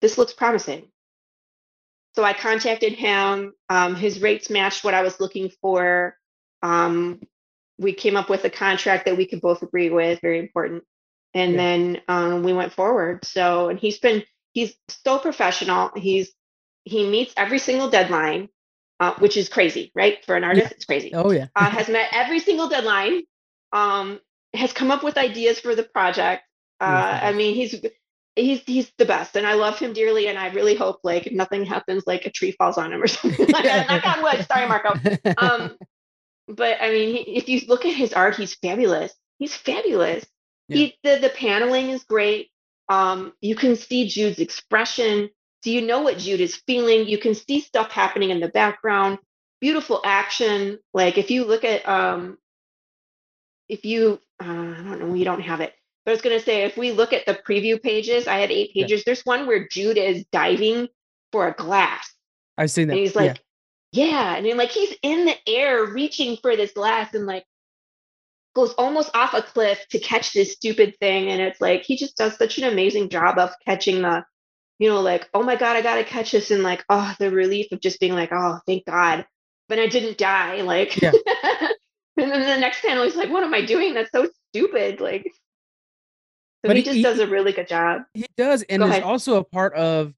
this 0.00 0.18
looks 0.18 0.32
promising. 0.32 0.90
So 2.14 2.24
I 2.24 2.32
contacted 2.32 2.94
him. 2.94 3.52
Um, 3.68 3.94
his 3.94 4.20
rates 4.20 4.50
matched 4.50 4.82
what 4.82 4.94
I 4.94 5.02
was 5.02 5.20
looking 5.20 5.50
for. 5.60 6.16
Um, 6.62 7.20
we 7.78 7.92
came 7.92 8.16
up 8.16 8.28
with 8.28 8.44
a 8.44 8.50
contract 8.50 9.04
that 9.04 9.16
we 9.16 9.26
could 9.26 9.40
both 9.40 9.62
agree 9.62 9.90
with, 9.90 10.20
very 10.20 10.40
important. 10.40 10.82
And 11.34 11.52
yeah. 11.52 11.56
then 11.58 12.00
um, 12.08 12.42
we 12.42 12.52
went 12.52 12.72
forward. 12.72 13.24
So, 13.24 13.68
and 13.68 13.78
he's 13.78 13.98
been, 13.98 14.24
he's 14.52 14.74
so 15.04 15.18
professional. 15.18 15.90
He's, 15.94 16.32
he 16.84 17.08
meets 17.08 17.32
every 17.36 17.58
single 17.60 17.88
deadline, 17.88 18.48
uh, 18.98 19.14
which 19.18 19.36
is 19.36 19.48
crazy, 19.48 19.92
right? 19.94 20.24
For 20.24 20.34
an 20.34 20.42
artist, 20.42 20.66
yeah. 20.66 20.74
it's 20.74 20.86
crazy. 20.86 21.14
Oh, 21.14 21.30
yeah. 21.30 21.46
uh, 21.54 21.70
has 21.70 21.88
met 21.88 22.08
every 22.12 22.40
single 22.40 22.68
deadline, 22.68 23.22
um, 23.72 24.18
has 24.54 24.72
come 24.72 24.90
up 24.90 25.04
with 25.04 25.18
ideas 25.18 25.60
for 25.60 25.76
the 25.76 25.84
project. 25.84 26.42
Uh, 26.80 27.18
I 27.22 27.32
mean, 27.32 27.54
he's 27.54 27.74
he's 28.38 28.62
he's 28.64 28.90
the 28.98 29.04
best 29.04 29.36
and 29.36 29.46
I 29.46 29.54
love 29.54 29.78
him 29.78 29.92
dearly 29.92 30.28
and 30.28 30.38
I 30.38 30.48
really 30.48 30.74
hope 30.74 31.00
like 31.02 31.30
nothing 31.32 31.64
happens 31.64 32.04
like 32.06 32.26
a 32.26 32.30
tree 32.30 32.52
falls 32.52 32.78
on 32.78 32.92
him 32.92 33.02
or 33.02 33.06
something 33.08 33.46
like 33.48 33.64
that. 33.64 33.88
Knock 33.88 34.16
on 34.16 34.22
wood. 34.22 34.46
Sorry, 34.46 34.68
Marco. 34.68 34.94
Um, 35.36 35.76
but 36.48 36.78
I 36.80 36.90
mean, 36.90 37.16
he, 37.16 37.36
if 37.36 37.48
you 37.48 37.60
look 37.68 37.84
at 37.84 37.94
his 37.94 38.12
art, 38.12 38.36
he's 38.36 38.54
fabulous. 38.54 39.12
He's 39.38 39.54
fabulous. 39.54 40.24
Yeah. 40.68 40.76
He 40.76 40.98
the 41.02 41.18
the 41.20 41.30
paneling 41.30 41.90
is 41.90 42.04
great. 42.04 42.50
Um, 42.88 43.32
you 43.40 43.54
can 43.54 43.76
see 43.76 44.08
Jude's 44.08 44.38
expression. 44.38 45.30
So 45.64 45.70
you 45.70 45.82
know 45.82 46.02
what 46.02 46.18
Jude 46.18 46.40
is 46.40 46.56
feeling. 46.66 47.08
You 47.08 47.18
can 47.18 47.34
see 47.34 47.60
stuff 47.60 47.90
happening 47.90 48.30
in 48.30 48.40
the 48.40 48.48
background. 48.48 49.18
Beautiful 49.60 50.00
action. 50.04 50.78
Like 50.94 51.18
if 51.18 51.30
you 51.30 51.44
look 51.44 51.64
at 51.64 51.86
um, 51.88 52.38
if 53.68 53.84
you 53.84 54.20
uh, 54.40 54.44
I 54.44 54.82
don't 54.84 55.00
know, 55.00 55.14
you 55.14 55.24
don't 55.24 55.40
have 55.40 55.60
it 55.60 55.74
I 56.08 56.12
was 56.12 56.22
going 56.22 56.38
to 56.38 56.44
say, 56.44 56.64
if 56.64 56.76
we 56.76 56.92
look 56.92 57.12
at 57.12 57.26
the 57.26 57.34
preview 57.34 57.80
pages, 57.80 58.26
I 58.26 58.38
had 58.38 58.50
eight 58.50 58.72
pages. 58.72 59.00
Yeah. 59.00 59.02
There's 59.06 59.26
one 59.26 59.46
where 59.46 59.68
Jude 59.68 59.98
is 59.98 60.24
diving 60.32 60.88
for 61.32 61.48
a 61.48 61.52
glass. 61.52 62.12
I've 62.56 62.70
seen 62.70 62.88
that. 62.88 62.94
And 62.94 63.00
he's 63.00 63.14
like, 63.14 63.40
yeah. 63.92 64.04
yeah. 64.04 64.36
And 64.36 64.46
then 64.46 64.56
like 64.56 64.70
he's 64.70 64.94
in 65.02 65.26
the 65.26 65.36
air 65.46 65.84
reaching 65.84 66.36
for 66.38 66.56
this 66.56 66.72
glass 66.72 67.14
and 67.14 67.26
like 67.26 67.44
goes 68.54 68.72
almost 68.74 69.10
off 69.14 69.34
a 69.34 69.42
cliff 69.42 69.84
to 69.90 69.98
catch 69.98 70.32
this 70.32 70.52
stupid 70.52 70.96
thing. 70.98 71.28
And 71.28 71.40
it's 71.40 71.60
like 71.60 71.82
he 71.82 71.96
just 71.96 72.16
does 72.16 72.36
such 72.36 72.58
an 72.58 72.64
amazing 72.64 73.10
job 73.10 73.38
of 73.38 73.50
catching 73.64 74.02
the, 74.02 74.24
you 74.78 74.88
know, 74.88 75.00
like, 75.00 75.28
oh 75.34 75.42
my 75.42 75.56
God, 75.56 75.76
I 75.76 75.82
gotta 75.82 76.04
catch 76.04 76.32
this. 76.32 76.50
And 76.50 76.62
like, 76.62 76.84
oh, 76.88 77.14
the 77.18 77.30
relief 77.30 77.70
of 77.72 77.80
just 77.80 78.00
being 78.00 78.14
like, 78.14 78.30
oh, 78.32 78.60
thank 78.66 78.84
God. 78.86 79.26
But 79.68 79.78
I 79.78 79.86
didn't 79.86 80.18
die. 80.18 80.62
Like 80.62 81.00
yeah. 81.00 81.12
and 82.16 82.32
then 82.32 82.40
the 82.40 82.60
next 82.60 82.82
panel 82.82 83.04
he's 83.04 83.14
like, 83.14 83.30
what 83.30 83.44
am 83.44 83.54
I 83.54 83.64
doing? 83.64 83.94
That's 83.94 84.10
so 84.10 84.28
stupid. 84.50 85.00
Like 85.00 85.30
so 86.64 86.68
but 86.68 86.76
he, 86.76 86.82
just 86.82 86.96
he, 86.96 87.02
does 87.02 87.20
a 87.20 87.26
really 87.26 87.52
good 87.52 87.68
job. 87.68 88.02
He 88.14 88.26
does, 88.36 88.62
and 88.64 88.82
Go 88.82 88.88
there's 88.88 89.04
also 89.04 89.36
a 89.36 89.44
part 89.44 89.74
of 89.74 90.12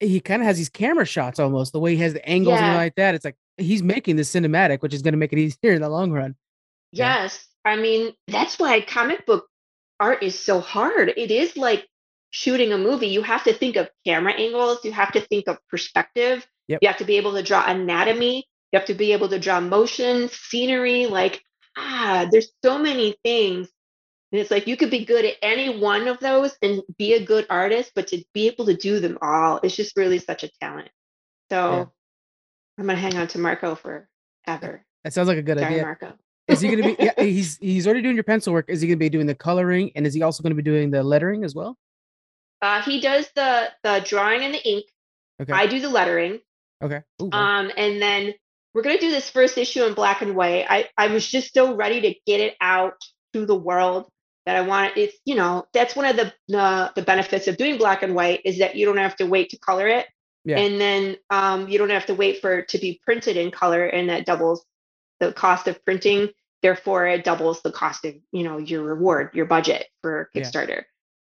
he 0.00 0.20
kind 0.20 0.42
of 0.42 0.46
has 0.46 0.58
these 0.58 0.68
camera 0.68 1.06
shots 1.06 1.38
almost 1.38 1.72
the 1.72 1.80
way 1.80 1.94
he 1.94 2.02
has 2.02 2.12
the 2.12 2.28
angles 2.28 2.58
yeah. 2.58 2.68
and 2.68 2.76
like 2.76 2.94
that. 2.96 3.14
It's 3.14 3.24
like 3.24 3.36
he's 3.56 3.82
making 3.82 4.16
the 4.16 4.22
cinematic, 4.22 4.82
which 4.82 4.92
is 4.92 5.00
going 5.00 5.12
to 5.12 5.18
make 5.18 5.32
it 5.32 5.38
easier 5.38 5.72
in 5.72 5.80
the 5.80 5.88
long 5.88 6.12
run. 6.12 6.36
Yes, 6.92 7.46
yeah. 7.64 7.72
I 7.72 7.76
mean 7.76 8.12
that's 8.28 8.58
why 8.58 8.80
comic 8.82 9.24
book 9.24 9.46
art 9.98 10.22
is 10.22 10.38
so 10.38 10.60
hard. 10.60 11.12
It 11.16 11.30
is 11.30 11.56
like 11.56 11.86
shooting 12.30 12.72
a 12.72 12.78
movie. 12.78 13.08
You 13.08 13.22
have 13.22 13.44
to 13.44 13.54
think 13.54 13.76
of 13.76 13.88
camera 14.06 14.34
angles. 14.34 14.84
You 14.84 14.92
have 14.92 15.12
to 15.12 15.20
think 15.22 15.48
of 15.48 15.58
perspective. 15.70 16.46
Yep. 16.68 16.80
You 16.82 16.88
have 16.88 16.98
to 16.98 17.04
be 17.04 17.16
able 17.16 17.32
to 17.32 17.42
draw 17.42 17.64
anatomy. 17.66 18.44
You 18.72 18.78
have 18.78 18.86
to 18.88 18.94
be 18.94 19.12
able 19.12 19.30
to 19.30 19.38
draw 19.38 19.60
motion, 19.60 20.28
scenery. 20.28 21.06
Like 21.06 21.42
ah, 21.78 22.28
there's 22.30 22.50
so 22.62 22.78
many 22.78 23.16
things 23.24 23.68
and 24.36 24.42
it's 24.42 24.50
like 24.50 24.66
you 24.66 24.76
could 24.76 24.90
be 24.90 25.06
good 25.06 25.24
at 25.24 25.36
any 25.40 25.78
one 25.78 26.06
of 26.08 26.20
those 26.20 26.54
and 26.60 26.82
be 26.98 27.14
a 27.14 27.24
good 27.24 27.46
artist, 27.48 27.92
but 27.94 28.08
to 28.08 28.22
be 28.34 28.48
able 28.48 28.66
to 28.66 28.76
do 28.76 29.00
them 29.00 29.16
all 29.22 29.60
is 29.62 29.74
just 29.74 29.96
really 29.96 30.18
such 30.18 30.44
a 30.44 30.50
talent. 30.60 30.90
So 31.50 31.56
yeah. 31.56 31.84
I'm 32.78 32.86
gonna 32.86 32.98
hang 32.98 33.16
on 33.16 33.28
to 33.28 33.38
Marco 33.38 33.74
for 33.74 34.10
ever. 34.46 34.84
That 35.04 35.14
sounds 35.14 35.28
like 35.28 35.38
a 35.38 35.42
good 35.42 35.58
Sorry, 35.58 35.72
idea. 35.72 35.84
Marco. 35.84 36.12
is 36.48 36.60
he 36.60 36.68
gonna 36.68 36.94
be 36.94 37.02
yeah, 37.02 37.12
he's 37.18 37.56
he's 37.56 37.86
already 37.86 38.02
doing 38.02 38.14
your 38.14 38.24
pencil 38.24 38.52
work. 38.52 38.66
Is 38.68 38.82
he 38.82 38.88
gonna 38.88 38.98
be 38.98 39.08
doing 39.08 39.26
the 39.26 39.34
coloring 39.34 39.90
and 39.96 40.06
is 40.06 40.12
he 40.12 40.20
also 40.20 40.42
gonna 40.42 40.54
be 40.54 40.62
doing 40.62 40.90
the 40.90 41.02
lettering 41.02 41.42
as 41.42 41.54
well? 41.54 41.78
Uh 42.60 42.82
he 42.82 43.00
does 43.00 43.30
the 43.34 43.70
the 43.84 44.04
drawing 44.06 44.42
and 44.42 44.52
the 44.52 44.68
ink. 44.68 44.84
Okay. 45.40 45.52
I 45.54 45.66
do 45.66 45.80
the 45.80 45.88
lettering. 45.88 46.40
Okay. 46.84 47.00
Ooh, 47.22 47.30
um 47.32 47.70
and 47.74 48.02
then 48.02 48.34
we're 48.74 48.82
gonna 48.82 49.00
do 49.00 49.10
this 49.10 49.30
first 49.30 49.56
issue 49.56 49.84
in 49.84 49.94
black 49.94 50.20
and 50.20 50.36
white. 50.36 50.66
I, 50.68 50.90
I 50.98 51.06
was 51.06 51.26
just 51.26 51.54
so 51.54 51.74
ready 51.74 52.02
to 52.02 52.14
get 52.26 52.40
it 52.40 52.54
out 52.60 53.02
to 53.32 53.46
the 53.46 53.56
world 53.56 54.10
that 54.46 54.56
I 54.56 54.62
want. 54.62 54.96
It's 54.96 55.16
you 55.24 55.34
know 55.34 55.66
that's 55.74 55.94
one 55.94 56.06
of 56.06 56.16
the 56.16 56.58
uh, 56.58 56.90
the 56.94 57.02
benefits 57.02 57.48
of 57.48 57.56
doing 57.56 57.76
black 57.76 58.02
and 58.02 58.14
white 58.14 58.40
is 58.44 58.58
that 58.58 58.76
you 58.76 58.86
don't 58.86 58.96
have 58.96 59.16
to 59.16 59.26
wait 59.26 59.50
to 59.50 59.58
color 59.58 59.86
it, 59.88 60.06
yeah. 60.44 60.58
and 60.58 60.80
then 60.80 61.16
um, 61.30 61.68
you 61.68 61.78
don't 61.78 61.90
have 61.90 62.06
to 62.06 62.14
wait 62.14 62.40
for 62.40 62.60
it 62.60 62.68
to 62.68 62.78
be 62.78 63.00
printed 63.04 63.36
in 63.36 63.50
color, 63.50 63.84
and 63.84 64.08
that 64.08 64.24
doubles 64.24 64.64
the 65.20 65.32
cost 65.32 65.68
of 65.68 65.84
printing. 65.84 66.28
Therefore, 66.62 67.06
it 67.06 67.24
doubles 67.24 67.60
the 67.62 67.72
cost 67.72 68.04
of 68.04 68.14
you 68.32 68.44
know 68.44 68.58
your 68.58 68.82
reward, 68.82 69.30
your 69.34 69.46
budget 69.46 69.86
for 70.00 70.30
Kickstarter. 70.34 70.68
Yeah. 70.68 70.82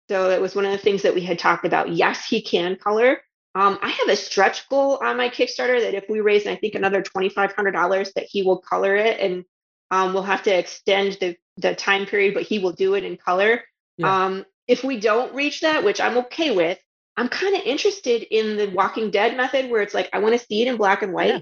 So 0.10 0.30
it 0.32 0.42
was 0.42 0.56
one 0.56 0.66
of 0.66 0.72
the 0.72 0.78
things 0.78 1.04
that 1.04 1.14
we 1.14 1.22
had 1.22 1.40
talked 1.40 1.66
about. 1.66 1.92
Yes, 1.92 2.26
he 2.26 2.42
can 2.42 2.76
color. 2.76 3.22
Um, 3.54 3.78
I 3.82 3.90
have 3.90 4.08
a 4.08 4.16
stretch 4.16 4.68
goal 4.70 4.98
on 5.04 5.18
my 5.18 5.30
Kickstarter 5.30 5.82
that 5.82 5.94
if 5.94 6.06
we 6.10 6.22
raise, 6.22 6.48
I 6.48 6.56
think 6.56 6.76
another 6.76 7.02
twenty 7.02 7.30
five 7.30 7.52
hundred 7.52 7.72
dollars, 7.72 8.14
that 8.16 8.26
he 8.30 8.44
will 8.44 8.60
color 8.60 8.96
it, 8.96 9.20
and 9.20 9.44
um, 9.92 10.14
we'll 10.14 10.24
have 10.24 10.44
to 10.44 10.58
extend 10.58 11.18
the 11.20 11.36
the 11.58 11.76
time 11.76 12.06
period, 12.06 12.34
but 12.34 12.44
he 12.44 12.60
will 12.60 12.72
do 12.72 12.94
it 12.96 13.04
in 13.04 13.18
color. 13.18 13.62
Yeah. 13.98 14.26
Um, 14.26 14.46
if 14.68 14.84
we 14.84 15.00
don't 15.00 15.34
reach 15.34 15.62
that, 15.62 15.84
which 15.84 16.00
I'm 16.00 16.18
okay 16.20 16.56
with, 16.56 16.80
I'm 17.18 17.28
kind 17.28 17.56
of 17.56 17.64
interested 17.64 18.24
in 18.24 18.58
the 18.58 18.70
Walking 18.70 19.12
Dead 19.12 19.36
method 19.36 19.70
where 19.70 19.82
it's 19.82 19.94
like 19.94 20.10
I 20.14 20.20
want 20.20 20.40
to 20.40 20.46
see 20.46 20.62
it 20.62 20.68
in 20.68 20.78
black 20.78 21.02
and 21.02 21.14
white, 21.14 21.28
yeah. 21.28 21.40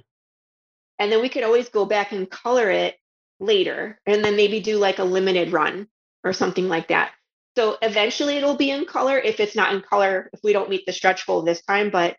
and 0.98 1.12
then 1.12 1.22
we 1.22 1.30
could 1.30 1.44
always 1.44 1.70
go 1.70 1.86
back 1.86 2.12
and 2.12 2.30
color 2.30 2.70
it 2.70 2.96
later, 3.40 4.00
and 4.06 4.24
then 4.24 4.36
maybe 4.36 4.60
do 4.60 4.78
like 4.78 5.00
a 5.00 5.04
limited 5.04 5.52
run 5.52 5.88
or 6.24 6.34
something 6.34 6.68
like 6.68 6.88
that. 6.88 7.12
So 7.56 7.78
eventually 7.82 8.36
it'll 8.38 8.56
be 8.56 8.72
in 8.72 8.86
color 8.86 9.18
if 9.18 9.40
it's 9.40 9.56
not 9.56 9.74
in 9.74 9.82
color 9.82 10.30
if 10.34 10.40
we 10.44 10.54
don't 10.54 10.70
meet 10.70 10.86
the 10.86 10.94
stretch 10.94 11.26
goal 11.28 11.44
this 11.44 11.62
time. 11.62 11.92
But 11.92 12.18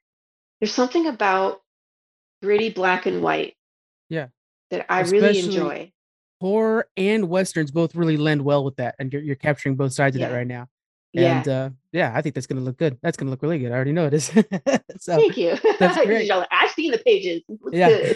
there's 0.60 0.72
something 0.72 1.06
about 1.06 1.60
gritty 2.42 2.70
black 2.70 3.06
and 3.06 3.22
white, 3.22 3.54
yeah, 4.08 4.28
that 4.70 4.86
I 4.88 5.00
Especially, 5.00 5.26
really 5.26 5.38
enjoy 5.40 5.92
horror 6.40 6.88
and 6.96 7.28
westerns 7.28 7.70
both 7.70 7.94
really 7.94 8.16
lend 8.16 8.42
well 8.42 8.64
with 8.64 8.76
that, 8.76 8.94
and 8.98 9.12
you're 9.12 9.22
you're 9.22 9.36
capturing 9.36 9.76
both 9.76 9.92
sides 9.92 10.16
of 10.16 10.20
that 10.20 10.32
right 10.32 10.46
now. 10.46 10.68
And 11.14 11.46
yeah. 11.46 11.52
uh, 11.52 11.70
yeah, 11.92 12.12
I 12.14 12.22
think 12.22 12.34
that's 12.34 12.46
gonna 12.46 12.60
look 12.60 12.76
good. 12.76 12.98
That's 13.02 13.16
gonna 13.16 13.30
look 13.30 13.42
really 13.42 13.58
good. 13.58 13.72
I 13.72 13.74
already 13.74 13.92
know 13.92 14.06
it 14.06 14.14
is. 14.14 14.24
so, 14.98 15.16
Thank 15.16 15.36
you. 15.36 15.56
That's 15.78 15.96
great. 16.04 16.30
I've 16.30 16.70
seen 16.70 16.92
the 16.92 16.98
pages. 16.98 17.42
yeah. 17.72 18.12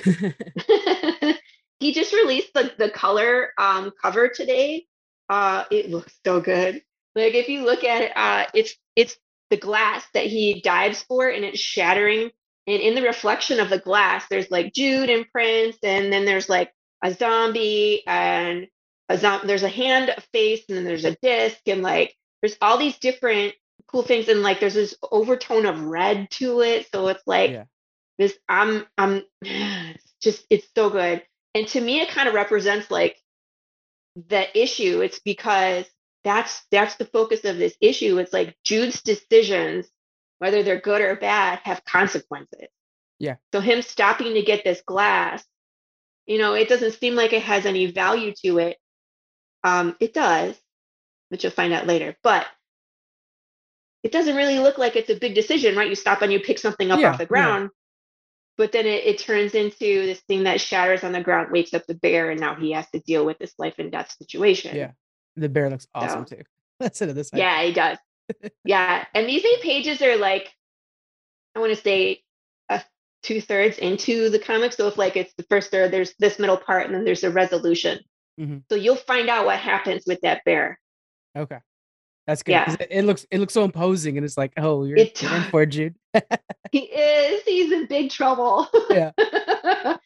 he 1.80 1.92
just 1.92 2.12
released 2.12 2.54
the 2.54 2.72
the 2.78 2.90
color 2.90 3.50
um, 3.58 3.92
cover 4.00 4.28
today. 4.28 4.86
Uh, 5.28 5.64
it 5.70 5.90
looks 5.90 6.12
so 6.24 6.40
good. 6.40 6.82
Like 7.14 7.34
if 7.34 7.48
you 7.48 7.64
look 7.64 7.84
at 7.84 8.02
it, 8.02 8.12
uh, 8.16 8.46
it's 8.54 8.74
it's 8.96 9.16
the 9.50 9.56
glass 9.56 10.06
that 10.14 10.26
he 10.26 10.60
dives 10.60 11.02
for, 11.02 11.28
and 11.28 11.44
it's 11.44 11.60
shattering 11.60 12.30
and 12.66 12.80
in 12.80 12.94
the 12.94 13.02
reflection 13.02 13.60
of 13.60 13.68
the 13.68 13.78
glass, 13.78 14.24
there's 14.30 14.50
like 14.50 14.72
Jude 14.72 15.10
and 15.10 15.30
Prince, 15.30 15.76
and 15.82 16.12
then 16.12 16.24
there's 16.24 16.48
like 16.48 16.72
a 17.04 17.12
zombie 17.12 18.02
and 18.06 18.66
a 19.08 19.16
zombie. 19.16 19.46
There's 19.46 19.62
a 19.62 19.68
hand, 19.68 20.08
a 20.08 20.20
face, 20.32 20.64
and 20.68 20.76
then 20.76 20.84
there's 20.84 21.04
a 21.04 21.16
disc, 21.22 21.60
and 21.66 21.82
like 21.82 22.16
there's 22.42 22.56
all 22.60 22.78
these 22.78 22.98
different 22.98 23.54
cool 23.86 24.02
things, 24.02 24.28
and 24.28 24.42
like 24.42 24.58
there's 24.58 24.74
this 24.74 24.96
overtone 25.12 25.66
of 25.66 25.80
red 25.80 26.28
to 26.32 26.62
it, 26.62 26.88
so 26.92 27.08
it's 27.08 27.22
like 27.26 27.52
yeah. 27.52 27.64
this. 28.18 28.36
I'm, 28.48 28.86
I'm, 28.98 29.22
it's 29.42 30.14
just 30.20 30.44
it's 30.50 30.66
so 30.74 30.90
good, 30.90 31.22
and 31.54 31.68
to 31.68 31.80
me, 31.80 32.00
it 32.00 32.08
kind 32.08 32.28
of 32.28 32.34
represents 32.34 32.90
like 32.90 33.16
the 34.16 34.60
issue. 34.60 35.00
It's 35.00 35.20
because 35.20 35.86
that's 36.24 36.62
that's 36.72 36.96
the 36.96 37.04
focus 37.04 37.44
of 37.44 37.58
this 37.58 37.76
issue. 37.80 38.18
It's 38.18 38.32
like 38.32 38.56
Jude's 38.64 39.02
decisions 39.02 39.86
whether 40.38 40.62
they're 40.62 40.80
good 40.80 41.00
or 41.00 41.16
bad, 41.16 41.60
have 41.64 41.84
consequences. 41.84 42.68
Yeah. 43.18 43.36
So 43.52 43.60
him 43.60 43.82
stopping 43.82 44.34
to 44.34 44.42
get 44.42 44.64
this 44.64 44.82
glass, 44.86 45.44
you 46.26 46.38
know, 46.38 46.54
it 46.54 46.68
doesn't 46.68 46.92
seem 46.92 47.14
like 47.14 47.32
it 47.32 47.42
has 47.42 47.66
any 47.66 47.86
value 47.86 48.32
to 48.44 48.58
it. 48.58 48.76
Um, 49.62 49.96
it 50.00 50.14
does, 50.14 50.56
which 51.28 51.44
you'll 51.44 51.52
find 51.52 51.72
out 51.72 51.86
later, 51.86 52.16
but 52.22 52.46
it 54.02 54.12
doesn't 54.12 54.36
really 54.36 54.58
look 54.58 54.76
like 54.76 54.96
it's 54.96 55.10
a 55.10 55.18
big 55.18 55.34
decision, 55.34 55.76
right? 55.76 55.88
You 55.88 55.94
stop 55.94 56.22
and 56.22 56.32
you 56.32 56.40
pick 56.40 56.58
something 56.58 56.90
up 56.90 57.00
yeah, 57.00 57.12
off 57.12 57.18
the 57.18 57.26
ground, 57.26 57.64
yeah. 57.64 57.68
but 58.58 58.72
then 58.72 58.86
it, 58.86 59.04
it 59.04 59.18
turns 59.18 59.54
into 59.54 60.06
this 60.06 60.20
thing 60.20 60.44
that 60.44 60.60
shatters 60.60 61.04
on 61.04 61.12
the 61.12 61.22
ground, 61.22 61.50
wakes 61.50 61.72
up 61.72 61.86
the 61.86 61.94
bear, 61.94 62.30
and 62.30 62.40
now 62.40 62.54
he 62.54 62.72
has 62.72 62.88
to 62.90 63.00
deal 63.00 63.24
with 63.24 63.38
this 63.38 63.54
life 63.58 63.76
and 63.78 63.90
death 63.90 64.14
situation. 64.18 64.76
Yeah. 64.76 64.92
The 65.36 65.48
bear 65.48 65.70
looks 65.70 65.86
awesome 65.94 66.26
so, 66.26 66.36
too. 66.36 66.42
That's 66.80 67.00
it. 67.00 67.14
This. 67.14 67.30
Yeah, 67.32 67.62
he 67.62 67.72
does 67.72 67.98
yeah, 68.64 69.04
and 69.14 69.28
these 69.28 69.44
eight 69.44 69.62
pages 69.62 70.02
are 70.02 70.16
like, 70.16 70.52
I 71.54 71.60
want 71.60 71.74
to 71.74 71.80
say, 71.80 72.22
two 73.24 73.40
thirds 73.40 73.78
into 73.78 74.28
the 74.30 74.38
comic. 74.38 74.72
So 74.72 74.86
if 74.86 74.96
like 74.96 75.16
it's 75.16 75.34
the 75.34 75.44
first 75.44 75.70
third, 75.70 75.90
there's 75.90 76.14
this 76.18 76.38
middle 76.38 76.56
part, 76.56 76.86
and 76.86 76.94
then 76.94 77.04
there's 77.04 77.24
a 77.24 77.30
resolution. 77.30 77.98
Mm-hmm. 78.38 78.58
So 78.70 78.76
you'll 78.76 78.96
find 78.96 79.28
out 79.28 79.46
what 79.46 79.58
happens 79.58 80.04
with 80.06 80.20
that 80.20 80.42
bear. 80.44 80.78
Okay, 81.36 81.58
that's 82.26 82.42
good. 82.42 82.52
Yeah. 82.52 82.76
It, 82.78 82.88
it, 82.90 83.04
looks 83.04 83.26
it 83.30 83.40
looks 83.40 83.54
so 83.54 83.64
imposing, 83.64 84.16
and 84.16 84.24
it's 84.24 84.36
like, 84.36 84.52
oh, 84.56 84.84
you're, 84.84 84.98
it, 84.98 85.20
you're 85.20 85.34
in 85.34 85.42
for 85.44 85.66
Jude. 85.66 85.96
he 86.72 86.80
is. 86.80 87.42
He's 87.44 87.72
in 87.72 87.86
big 87.86 88.10
trouble. 88.10 88.68
yeah. 88.90 89.12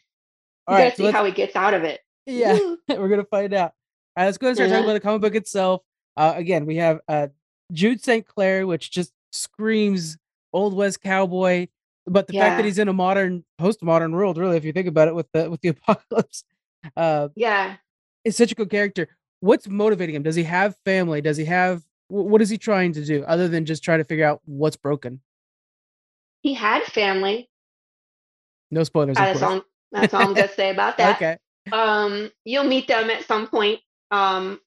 All 0.66 0.74
right, 0.74 0.94
so 0.96 1.06
see 1.06 1.12
how 1.12 1.24
he 1.24 1.32
gets 1.32 1.56
out 1.56 1.72
of 1.74 1.84
it. 1.84 2.00
Yeah, 2.26 2.58
we're 2.88 3.08
gonna 3.08 3.24
find 3.24 3.52
out. 3.54 3.72
All 4.16 4.22
right, 4.22 4.26
let's 4.26 4.38
go 4.38 4.48
and 4.48 4.56
start 4.56 4.68
uh-huh. 4.68 4.76
talking 4.76 4.90
about 4.90 4.94
the 4.94 5.00
comic 5.00 5.22
book 5.22 5.34
itself. 5.34 5.82
Uh, 6.16 6.34
again, 6.36 6.66
we 6.66 6.76
have 6.76 7.00
uh, 7.08 7.28
Jude 7.72 8.02
St. 8.02 8.26
Clair, 8.26 8.66
which 8.66 8.90
just 8.90 9.12
screams 9.32 10.18
old 10.52 10.74
west 10.74 11.00
cowboy. 11.00 11.68
But 12.08 12.26
the 12.26 12.34
yeah. 12.34 12.44
fact 12.44 12.58
that 12.58 12.64
he's 12.64 12.78
in 12.78 12.88
a 12.88 12.92
modern, 12.92 13.44
postmodern 13.60 14.12
world, 14.12 14.38
really, 14.38 14.56
if 14.56 14.64
you 14.64 14.72
think 14.72 14.88
about 14.88 15.08
it, 15.08 15.14
with 15.14 15.30
the 15.32 15.50
with 15.50 15.60
the 15.60 15.68
apocalypse, 15.68 16.44
uh, 16.96 17.28
yeah, 17.36 17.76
is 18.24 18.36
such 18.36 18.52
a 18.52 18.54
good 18.54 18.70
character. 18.70 19.08
What's 19.40 19.68
motivating 19.68 20.14
him? 20.14 20.22
Does 20.22 20.34
he 20.34 20.42
have 20.44 20.76
family? 20.84 21.20
Does 21.20 21.36
he 21.36 21.44
have 21.44 21.82
what 22.08 22.40
is 22.40 22.48
he 22.48 22.58
trying 22.58 22.92
to 22.94 23.04
do 23.04 23.22
other 23.24 23.48
than 23.48 23.66
just 23.66 23.84
try 23.84 23.96
to 23.96 24.04
figure 24.04 24.24
out 24.24 24.40
what's 24.44 24.76
broken? 24.76 25.20
He 26.42 26.54
had 26.54 26.82
family. 26.84 27.48
No 28.70 28.84
spoilers. 28.84 29.16
that's, 29.16 29.42
all, 29.42 29.62
that's 29.92 30.14
all 30.14 30.22
I'm 30.22 30.34
gonna 30.34 30.48
say 30.48 30.70
about 30.70 30.96
that. 30.98 31.16
okay. 31.16 31.36
Um, 31.72 32.30
you'll 32.44 32.64
meet 32.64 32.88
them 32.88 33.10
at 33.10 33.24
some 33.26 33.46
point. 33.46 33.80
Um, 34.10 34.60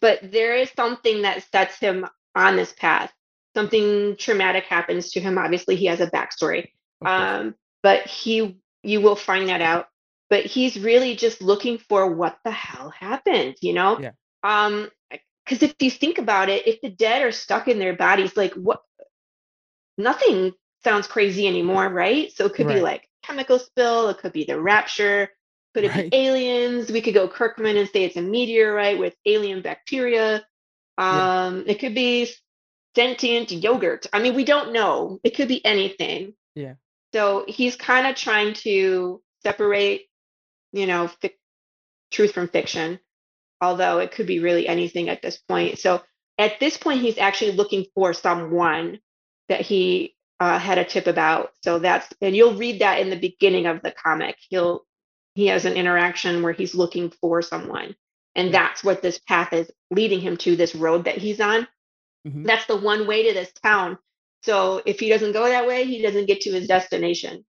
but 0.00 0.20
there 0.30 0.56
is 0.56 0.70
something 0.76 1.22
that 1.22 1.44
sets 1.50 1.78
him 1.78 2.06
on 2.34 2.56
this 2.56 2.72
path. 2.72 3.12
Something 3.54 4.16
traumatic 4.16 4.64
happens 4.64 5.12
to 5.12 5.20
him. 5.20 5.38
Obviously, 5.38 5.76
he 5.76 5.86
has 5.86 6.00
a 6.00 6.10
backstory. 6.10 6.70
Um, 7.04 7.54
but 7.82 8.06
he, 8.06 8.58
you 8.82 9.00
will 9.00 9.16
find 9.16 9.48
that 9.48 9.60
out. 9.60 9.86
But 10.30 10.46
he's 10.46 10.78
really 10.78 11.16
just 11.16 11.42
looking 11.42 11.78
for 11.78 12.10
what 12.10 12.38
the 12.44 12.50
hell 12.50 12.90
happened, 12.90 13.56
you 13.60 13.74
know? 13.74 14.00
Yeah. 14.00 14.10
Um, 14.42 14.90
because 15.44 15.62
if 15.62 15.74
you 15.80 15.90
think 15.90 16.18
about 16.18 16.48
it, 16.48 16.66
if 16.66 16.80
the 16.80 16.88
dead 16.88 17.22
are 17.22 17.32
stuck 17.32 17.68
in 17.68 17.78
their 17.78 17.94
bodies, 17.94 18.36
like 18.36 18.54
what? 18.54 18.80
Nothing 19.98 20.52
sounds 20.82 21.06
crazy 21.06 21.46
anymore, 21.46 21.88
right? 21.88 22.32
So 22.32 22.46
it 22.46 22.54
could 22.54 22.66
right. 22.66 22.76
be 22.76 22.80
like 22.80 23.08
chemical 23.22 23.58
spill. 23.58 24.08
It 24.08 24.18
could 24.18 24.32
be 24.32 24.44
the 24.44 24.60
rapture. 24.60 25.28
Could 25.74 25.84
it 25.84 25.94
right. 25.94 26.10
be 26.10 26.16
aliens? 26.16 26.90
We 26.90 27.00
could 27.00 27.14
go 27.14 27.28
Kirkman 27.28 27.76
and 27.76 27.88
say 27.88 28.04
it's 28.04 28.16
a 28.16 28.22
meteorite 28.22 28.98
with 28.98 29.14
alien 29.26 29.60
bacteria. 29.60 30.44
Um, 30.96 31.64
yeah. 31.66 31.72
It 31.72 31.78
could 31.78 31.94
be 31.94 32.28
sentient 32.94 33.52
yogurt. 33.52 34.06
I 34.12 34.20
mean, 34.20 34.34
we 34.34 34.44
don't 34.44 34.72
know. 34.72 35.20
It 35.24 35.36
could 35.36 35.48
be 35.48 35.64
anything. 35.64 36.34
Yeah. 36.54 36.74
So 37.12 37.44
he's 37.46 37.76
kind 37.76 38.06
of 38.06 38.16
trying 38.16 38.54
to 38.54 39.22
separate, 39.42 40.06
you 40.72 40.86
know, 40.86 41.10
fic- 41.22 41.38
truth 42.10 42.32
from 42.32 42.48
fiction, 42.48 42.98
although 43.60 43.98
it 43.98 44.12
could 44.12 44.26
be 44.26 44.40
really 44.40 44.66
anything 44.66 45.08
at 45.08 45.22
this 45.22 45.36
point. 45.36 45.78
So 45.78 46.02
at 46.38 46.58
this 46.60 46.76
point, 46.76 47.00
he's 47.00 47.18
actually 47.18 47.52
looking 47.52 47.86
for 47.94 48.12
someone 48.12 48.98
that 49.48 49.60
he 49.60 50.14
uh, 50.40 50.58
had 50.58 50.78
a 50.78 50.84
tip 50.84 51.06
about. 51.06 51.50
So 51.62 51.78
that's, 51.78 52.08
and 52.20 52.34
you'll 52.34 52.56
read 52.56 52.80
that 52.80 53.00
in 53.00 53.10
the 53.10 53.16
beginning 53.18 53.66
of 53.66 53.82
the 53.82 53.92
comic. 53.92 54.36
He'll, 54.48 54.84
he 55.34 55.46
has 55.48 55.64
an 55.64 55.74
interaction 55.74 56.42
where 56.42 56.52
he's 56.52 56.74
looking 56.74 57.10
for 57.20 57.42
someone. 57.42 57.94
And 58.34 58.52
that's 58.52 58.82
what 58.82 59.02
this 59.02 59.18
path 59.18 59.52
is 59.52 59.70
leading 59.90 60.20
him 60.20 60.36
to 60.38 60.56
this 60.56 60.74
road 60.74 61.04
that 61.04 61.18
he's 61.18 61.40
on. 61.40 61.68
Mm-hmm. 62.26 62.44
That's 62.44 62.66
the 62.66 62.76
one 62.76 63.06
way 63.06 63.28
to 63.28 63.34
this 63.34 63.52
town. 63.62 63.98
So 64.42 64.82
if 64.84 65.00
he 65.00 65.08
doesn't 65.08 65.32
go 65.32 65.48
that 65.48 65.66
way, 65.66 65.84
he 65.84 66.02
doesn't 66.02 66.26
get 66.26 66.42
to 66.42 66.52
his 66.52 66.68
destination. 66.68 67.44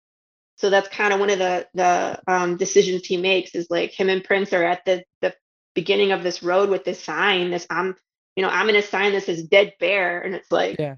So 0.58 0.70
that's 0.70 0.88
kind 0.88 1.14
of 1.14 1.20
one 1.20 1.30
of 1.30 1.40
the 1.40 1.68
the 1.74 2.22
um, 2.28 2.58
decisions 2.58 3.06
he 3.06 3.18
makes 3.18 3.56
is 3.56 3.68
like 3.70 3.92
him 3.92 4.10
and 4.10 4.24
Prince 4.24 4.54
are 4.54 4.64
at 4.64 4.86
the 4.86 5.04
the 5.22 5.34
beginning 5.74 6.12
of 6.12 6.24
this 6.24 6.44
road 6.44 6.70
with 6.70 6.86
this 6.86 7.04
sign. 7.04 7.50
This 7.50 7.66
I'm 7.70 7.96
you 8.36 8.44
know 8.44 8.50
I'm 8.50 8.70
in 8.70 8.76
a 8.76 8.82
sign 8.82 9.14
that 9.14 9.24
says 9.24 9.44
dead 9.44 9.74
bear, 9.80 10.22
and 10.22 10.36
it's 10.36 10.52
like, 10.52 10.80
yeah. 10.80 10.96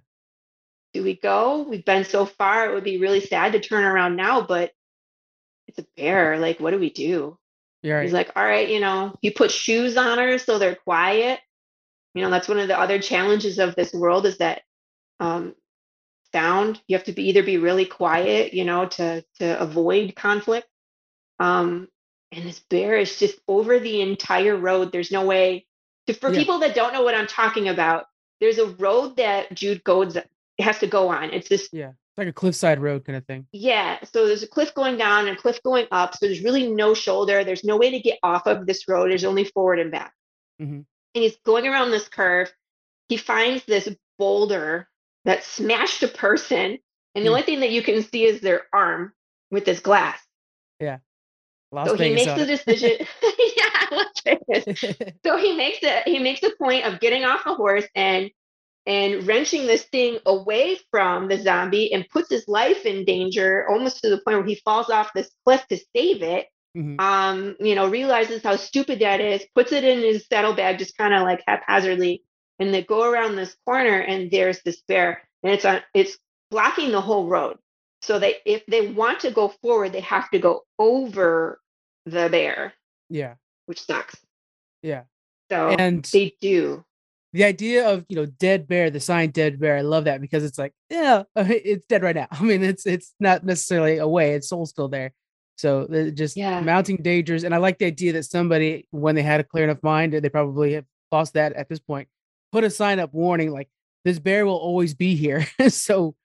do 0.94 1.04
we 1.04 1.16
go? 1.16 1.64
We've 1.64 1.86
been 1.86 2.04
so 2.04 2.26
far. 2.26 2.70
It 2.70 2.74
would 2.74 2.84
be 2.84 2.98
really 2.98 3.22
sad 3.22 3.54
to 3.54 3.60
turn 3.60 3.86
around 3.86 4.18
now, 4.18 4.42
but 4.42 4.72
it's 5.68 5.80
a 5.80 5.86
bear. 5.96 6.38
Like, 6.38 6.60
what 6.60 6.72
do 6.72 6.80
we 6.80 6.90
do? 6.90 7.38
Right. 7.84 8.04
He's 8.04 8.14
like, 8.14 8.32
all 8.36 8.44
right, 8.44 8.68
you 8.68 8.80
know, 8.80 9.16
you 9.22 9.32
put 9.32 9.52
shoes 9.52 9.96
on 9.96 10.18
her 10.18 10.38
so 10.38 10.58
they're 10.58 10.76
quiet. 10.76 11.40
You 12.16 12.22
know, 12.22 12.30
that's 12.30 12.48
one 12.48 12.60
of 12.60 12.68
the 12.68 12.80
other 12.80 13.00
challenges 13.00 13.60
of 13.60 13.76
this 13.76 13.94
world 13.94 14.26
is 14.26 14.38
that 14.38 14.62
um, 15.20 15.54
sound. 16.32 16.82
You 16.88 16.96
have 16.98 17.06
to 17.06 17.12
be 17.12 17.30
either 17.30 17.44
be 17.44 17.58
really 17.58 17.86
quiet, 17.86 18.54
you 18.54 18.64
know, 18.64 18.88
to 18.88 19.24
to 19.40 19.60
avoid 19.60 20.16
conflict. 20.16 20.68
Um, 21.40 21.90
and 22.32 22.46
this 22.46 22.62
bear 22.70 22.98
is 22.98 23.20
just 23.20 23.38
over 23.48 23.80
the 23.80 24.02
entire 24.02 24.56
road. 24.56 24.92
There's 24.92 25.12
no 25.12 25.26
way 25.26 25.68
to, 26.08 26.14
for 26.14 26.32
yeah. 26.32 26.40
people 26.40 26.60
that 26.60 26.74
don't 26.74 26.94
know 26.94 27.04
what 27.04 27.16
I'm 27.16 27.28
talking 27.28 27.68
about. 27.68 28.06
There's 28.40 28.58
a 28.60 28.68
road 28.68 29.18
that 29.18 29.54
Jude 29.54 29.84
goes 29.84 30.18
has 30.60 30.80
to 30.80 30.88
go 30.88 31.10
on. 31.10 31.32
It's 31.32 31.50
this 31.50 31.68
yeah 31.74 31.92
it's 32.16 32.20
like 32.20 32.28
a 32.30 32.34
cliffside 32.34 32.80
road 32.80 33.04
kind 33.04 33.18
of 33.18 33.26
thing. 33.26 33.46
Yeah. 33.52 34.00
So 34.06 34.26
there's 34.26 34.42
a 34.42 34.48
cliff 34.48 34.74
going 34.74 34.98
down 34.98 35.28
and 35.28 35.38
a 35.38 35.42
cliff 35.42 35.62
going 35.64 35.86
up. 35.92 36.16
So 36.16 36.28
there's 36.28 36.42
really 36.42 36.72
no 36.72 36.94
shoulder. 36.94 37.44
There's 37.44 37.66
no 37.66 37.76
way 37.76 37.92
to 37.92 38.00
get 38.00 38.20
off 38.24 38.48
of 38.48 38.66
this 38.66 38.88
road. 38.88 39.12
There's 39.12 39.26
only 39.26 39.44
forward 39.44 39.80
and 39.80 39.92
back. 39.92 40.14
Mm-hmm. 40.62 40.80
And 41.16 41.24
he's 41.24 41.38
going 41.46 41.66
around 41.68 41.92
this 41.92 42.08
curve. 42.08 42.52
He 43.10 43.18
finds 43.18 43.64
this 43.66 43.90
boulder 44.20 44.88
that 45.24 45.44
smashed 45.44 46.04
a 46.04 46.08
person. 46.08 46.78
And 47.16 47.26
the 47.26 47.30
mm. 47.30 47.32
only 47.32 47.44
thing 47.44 47.62
that 47.62 47.72
you 47.72 47.82
can 47.82 48.04
see 48.04 48.26
is 48.26 48.42
their 48.42 48.64
arm 48.74 49.14
with 49.50 49.66
this 49.66 49.80
glass. 49.80 50.20
Yeah. 50.80 51.00
Las 51.72 51.88
so 51.88 51.96
Vegas 51.96 52.22
he 52.22 52.28
makes 52.28 52.40
the 52.40 52.46
decision. 52.74 53.08
yeah, 53.58 55.14
so 55.26 55.38
he 55.38 55.56
makes 55.56 55.80
it. 55.82 56.04
He 56.08 56.20
makes 56.20 56.44
a 56.44 56.52
point 56.58 56.86
of 56.86 57.00
getting 57.00 57.24
off 57.24 57.44
the 57.44 57.54
horse 57.54 57.86
and 57.96 58.30
and 58.88 59.26
wrenching 59.26 59.66
this 59.66 59.84
thing 59.86 60.20
away 60.26 60.78
from 60.92 61.28
the 61.28 61.38
zombie 61.38 61.92
and 61.92 62.08
puts 62.10 62.30
his 62.30 62.48
life 62.48 62.86
in 62.86 63.04
danger 63.04 63.68
almost 63.68 64.02
to 64.02 64.10
the 64.10 64.22
point 64.22 64.38
where 64.38 64.46
he 64.46 64.62
falls 64.64 64.90
off 64.90 65.12
this 65.14 65.32
cliff 65.44 65.66
to 65.70 65.78
save 65.96 66.22
it. 66.22 66.48
Mm-hmm. 66.76 67.00
Um, 67.00 67.56
you 67.60 67.76
know, 67.76 67.88
realizes 67.88 68.44
how 68.44 68.58
stupid 68.58 69.00
that 69.00 69.22
is, 69.22 69.46
puts 69.56 69.72
it 69.72 69.84
in 69.84 70.00
his 70.00 70.26
saddlebag 70.28 70.78
just 70.78 70.98
kind 70.98 71.14
of 71.14 71.22
like 71.22 71.44
haphazardly, 71.48 72.24
and 72.60 72.74
they 72.74 72.84
go 72.84 73.10
around 73.10 73.36
this 73.36 73.56
corner 73.66 74.00
and 74.00 74.30
there's 74.30 74.62
this 74.64 74.82
bear, 74.88 75.22
and 75.44 75.54
it's 75.54 75.66
on 75.66 75.82
it's 75.94 76.18
blocking 76.52 76.92
the 76.92 77.02
whole 77.02 77.28
road. 77.28 77.58
So 78.02 78.20
they 78.20 78.36
if 78.46 78.66
they 78.66 78.88
want 78.88 79.22
to 79.22 79.32
go 79.32 79.50
forward, 79.62 79.94
they 79.94 80.02
have 80.02 80.30
to 80.32 80.40
go 80.40 80.64
over 80.78 81.62
the 82.06 82.28
bear. 82.30 82.74
Yeah. 83.10 83.36
Which 83.68 83.82
sucks. 83.82 84.16
Yeah. 84.82 85.04
So 85.50 85.70
and 85.70 86.04
they 86.12 86.36
do 86.42 86.84
the 87.36 87.44
idea 87.44 87.88
of 87.90 88.06
you 88.08 88.16
know 88.16 88.26
dead 88.26 88.66
bear 88.66 88.90
the 88.90 89.00
sign 89.00 89.30
dead 89.30 89.60
bear 89.60 89.76
i 89.76 89.82
love 89.82 90.06
that 90.06 90.22
because 90.22 90.42
it's 90.44 90.58
like 90.58 90.72
yeah 90.90 91.24
it's 91.36 91.86
dead 91.86 92.02
right 92.02 92.16
now 92.16 92.28
i 92.32 92.42
mean 92.42 92.64
it's 92.64 92.88
it's 92.88 93.14
not 93.20 93.44
necessarily 93.44 93.98
away 93.98 94.36
its 94.36 94.48
soul's 94.48 94.70
still 94.70 94.88
there 94.88 95.12
so 95.58 95.88
just 96.14 96.36
yeah. 96.36 96.60
mounting 96.60 96.98
dangers 96.98 97.44
and 97.44 97.56
i 97.56 97.58
like 97.58 97.78
the 97.78 97.86
idea 97.86 98.14
that 98.14 98.24
somebody 98.24 98.88
when 98.92 99.16
they 99.16 99.24
had 99.24 99.40
a 99.40 99.44
clear 99.44 99.64
enough 99.64 99.82
mind 99.84 100.14
they 100.14 100.30
probably 100.30 100.74
have 100.74 100.86
lost 101.12 101.34
that 101.34 101.54
at 101.54 101.70
this 101.70 101.80
point 101.80 102.08
put 102.52 102.64
a 102.64 102.70
sign 102.70 103.00
up 103.00 103.14
warning 103.14 103.52
like 103.52 103.70
this 104.04 104.20
bear 104.20 104.46
will 104.46 104.54
always 104.58 104.94
be 104.94 105.16
here 105.16 105.48
so 105.70 106.16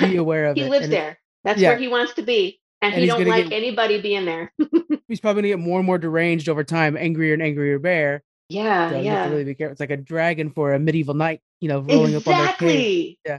be 0.00 0.16
aware 0.16 0.46
of 0.46 0.56
he 0.56 0.62
it 0.62 0.70
lives 0.70 0.84
and 0.84 0.92
there 0.92 1.18
That's 1.44 1.60
yeah. 1.60 1.70
where 1.70 1.78
he 1.78 1.88
wants 1.88 2.12
to 2.14 2.22
be. 2.22 2.60
And, 2.82 2.92
and 2.92 3.02
he 3.02 3.08
don't 3.08 3.24
like 3.26 3.48
get, 3.48 3.56
anybody 3.56 4.00
being 4.00 4.24
there. 4.26 4.52
he's 5.08 5.20
probably 5.20 5.42
gonna 5.42 5.52
get 5.52 5.58
more 5.58 5.78
and 5.78 5.86
more 5.86 5.96
deranged 5.96 6.48
over 6.48 6.62
time, 6.62 6.96
angrier 6.96 7.32
and 7.32 7.42
angrier 7.42 7.78
bear. 7.78 8.22
Yeah, 8.48 8.90
so 8.90 9.00
yeah. 9.00 9.28
really 9.28 9.44
be 9.44 9.54
careful. 9.54 9.72
It's 9.72 9.80
like 9.80 9.90
a 9.90 9.96
dragon 9.96 10.50
for 10.50 10.74
a 10.74 10.78
medieval 10.78 11.14
knight, 11.14 11.40
you 11.60 11.68
know, 11.68 11.80
rolling 11.80 12.14
exactly. 12.14 12.32
up 12.32 12.38
on 12.38 12.44
their 12.44 12.54
cave. 12.54 13.16
Yeah. 13.24 13.38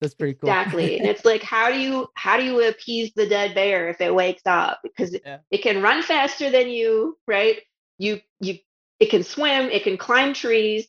That's 0.00 0.14
pretty 0.14 0.34
cool. 0.34 0.50
Exactly. 0.50 0.98
and 0.98 1.08
it's 1.08 1.24
like 1.24 1.42
how 1.42 1.70
do 1.70 1.78
you 1.78 2.08
how 2.14 2.36
do 2.36 2.44
you 2.44 2.68
appease 2.68 3.12
the 3.14 3.26
dead 3.26 3.54
bear 3.54 3.88
if 3.88 4.00
it 4.00 4.14
wakes 4.14 4.42
up? 4.44 4.80
Because 4.82 5.16
yeah. 5.24 5.38
it 5.50 5.62
can 5.62 5.82
run 5.82 6.02
faster 6.02 6.50
than 6.50 6.68
you, 6.68 7.16
right? 7.26 7.60
You 7.98 8.20
you 8.40 8.58
it 9.00 9.10
can 9.10 9.22
swim, 9.22 9.70
it 9.70 9.84
can 9.84 9.96
climb 9.96 10.34
trees. 10.34 10.86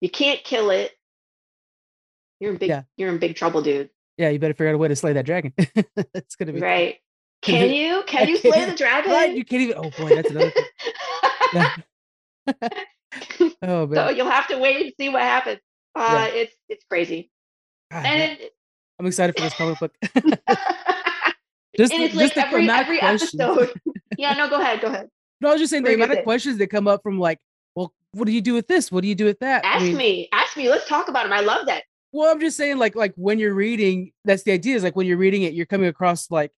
You 0.00 0.08
can't 0.08 0.42
kill 0.44 0.70
it. 0.70 0.92
You're 2.38 2.52
in 2.52 2.58
big 2.58 2.68
yeah. 2.68 2.82
you're 2.96 3.08
in 3.08 3.18
big 3.18 3.34
trouble, 3.34 3.62
dude. 3.62 3.90
Yeah, 4.16 4.28
you 4.28 4.38
better 4.38 4.54
figure 4.54 4.68
out 4.68 4.74
a 4.74 4.78
way 4.78 4.88
to 4.88 4.96
slay 4.96 5.12
that 5.14 5.26
dragon. 5.26 5.52
it's 5.58 6.36
gonna 6.36 6.52
be 6.52 6.60
right. 6.60 6.96
Can 7.42 7.70
you? 7.70 8.02
Can 8.08 8.28
you 8.28 8.36
slay 8.36 8.64
the 8.64 8.74
dragon? 8.74 9.12
Right? 9.12 9.36
You 9.36 9.44
can't 9.44 9.62
even. 9.62 9.76
Oh 9.78 9.90
boy, 9.90 10.08
that's 10.08 10.30
another 10.30 10.50
thing. 10.50 11.68
Oh 13.62 13.86
man. 13.86 13.94
So 13.94 14.08
you'll 14.10 14.30
have 14.30 14.48
to 14.48 14.58
wait 14.58 14.86
and 14.86 14.92
see 14.98 15.08
what 15.08 15.22
happens. 15.22 15.60
Uh, 15.94 16.28
yeah. 16.32 16.40
It's 16.40 16.54
it's 16.68 16.84
crazy. 16.90 17.30
And 17.90 18.32
it, 18.40 18.54
I'm 18.98 19.06
excited 19.06 19.36
for 19.36 19.42
this 19.42 19.54
comic 19.54 19.78
book. 19.78 19.94
just, 21.76 21.92
and 21.92 22.02
it's 22.02 22.14
just 22.14 22.36
like 22.36 22.46
every 22.46 22.68
every 22.68 23.00
episode. 23.02 23.72
yeah, 24.16 24.34
no, 24.34 24.48
go 24.48 24.60
ahead, 24.60 24.80
go 24.80 24.88
ahead. 24.88 25.08
No, 25.40 25.50
I 25.50 25.52
was 25.52 25.60
just 25.60 25.70
saying 25.70 25.84
the 25.84 25.94
amount 25.94 26.12
of 26.12 26.24
questions 26.24 26.58
that 26.58 26.68
come 26.68 26.88
up 26.88 27.02
from 27.02 27.18
like, 27.18 27.38
well, 27.74 27.94
what 28.12 28.26
do 28.26 28.32
you 28.32 28.40
do 28.40 28.54
with 28.54 28.66
this? 28.66 28.90
What 28.90 29.02
do 29.02 29.08
you 29.08 29.14
do 29.14 29.24
with 29.24 29.38
that? 29.40 29.64
Ask 29.64 29.82
I 29.82 29.84
mean, 29.86 29.96
me, 29.96 30.28
ask 30.32 30.56
me. 30.56 30.68
Let's 30.68 30.88
talk 30.88 31.08
about 31.08 31.24
them. 31.24 31.32
I 31.32 31.40
love 31.40 31.66
that. 31.66 31.84
Well, 32.10 32.30
I'm 32.30 32.40
just 32.40 32.56
saying, 32.56 32.78
like, 32.78 32.96
like 32.96 33.12
when 33.16 33.38
you're 33.38 33.54
reading, 33.54 34.12
that's 34.24 34.42
the 34.42 34.52
idea. 34.52 34.74
Is 34.74 34.82
like 34.82 34.96
when 34.96 35.06
you're 35.06 35.18
reading 35.18 35.42
it, 35.42 35.54
you're 35.54 35.66
coming 35.66 35.88
across 35.88 36.30
like 36.30 36.50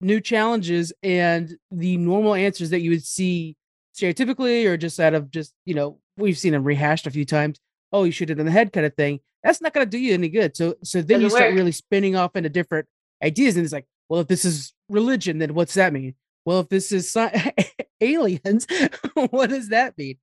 new 0.00 0.20
challenges 0.20 0.92
and 1.02 1.56
the 1.70 1.98
normal 1.98 2.34
answers 2.34 2.70
that 2.70 2.80
you 2.80 2.90
would 2.90 3.04
see 3.04 3.56
stereotypically 3.94 4.66
or 4.66 4.76
just 4.78 4.98
out 4.98 5.12
of 5.12 5.30
just 5.30 5.52
you 5.66 5.74
know 5.74 5.98
we've 6.16 6.38
seen 6.38 6.52
them 6.52 6.64
rehashed 6.64 7.06
a 7.06 7.10
few 7.10 7.26
times. 7.26 7.60
Oh, 7.92 8.04
you 8.04 8.12
shoot 8.12 8.30
it 8.30 8.38
in 8.38 8.46
the 8.46 8.52
head, 8.52 8.72
kind 8.72 8.86
of 8.86 8.94
thing. 8.94 9.20
That's 9.42 9.60
not 9.60 9.72
going 9.72 9.86
to 9.86 9.90
do 9.90 9.98
you 9.98 10.14
any 10.14 10.28
good. 10.28 10.56
So, 10.56 10.74
so 10.84 10.98
then 10.98 11.20
Doesn't 11.20 11.22
you 11.22 11.30
start 11.30 11.50
work. 11.50 11.56
really 11.56 11.72
spinning 11.72 12.14
off 12.16 12.36
into 12.36 12.48
different 12.50 12.86
ideas, 13.22 13.56
and 13.56 13.64
it's 13.64 13.72
like, 13.72 13.86
well, 14.08 14.20
if 14.20 14.28
this 14.28 14.44
is 14.44 14.72
religion, 14.88 15.38
then 15.38 15.54
what's 15.54 15.74
that 15.74 15.92
mean? 15.92 16.14
Well, 16.44 16.60
if 16.60 16.68
this 16.68 16.92
is 16.92 17.10
sci- 17.12 17.52
aliens, 18.00 18.66
what 19.30 19.50
does 19.50 19.68
that 19.68 19.96
mean? 19.96 20.16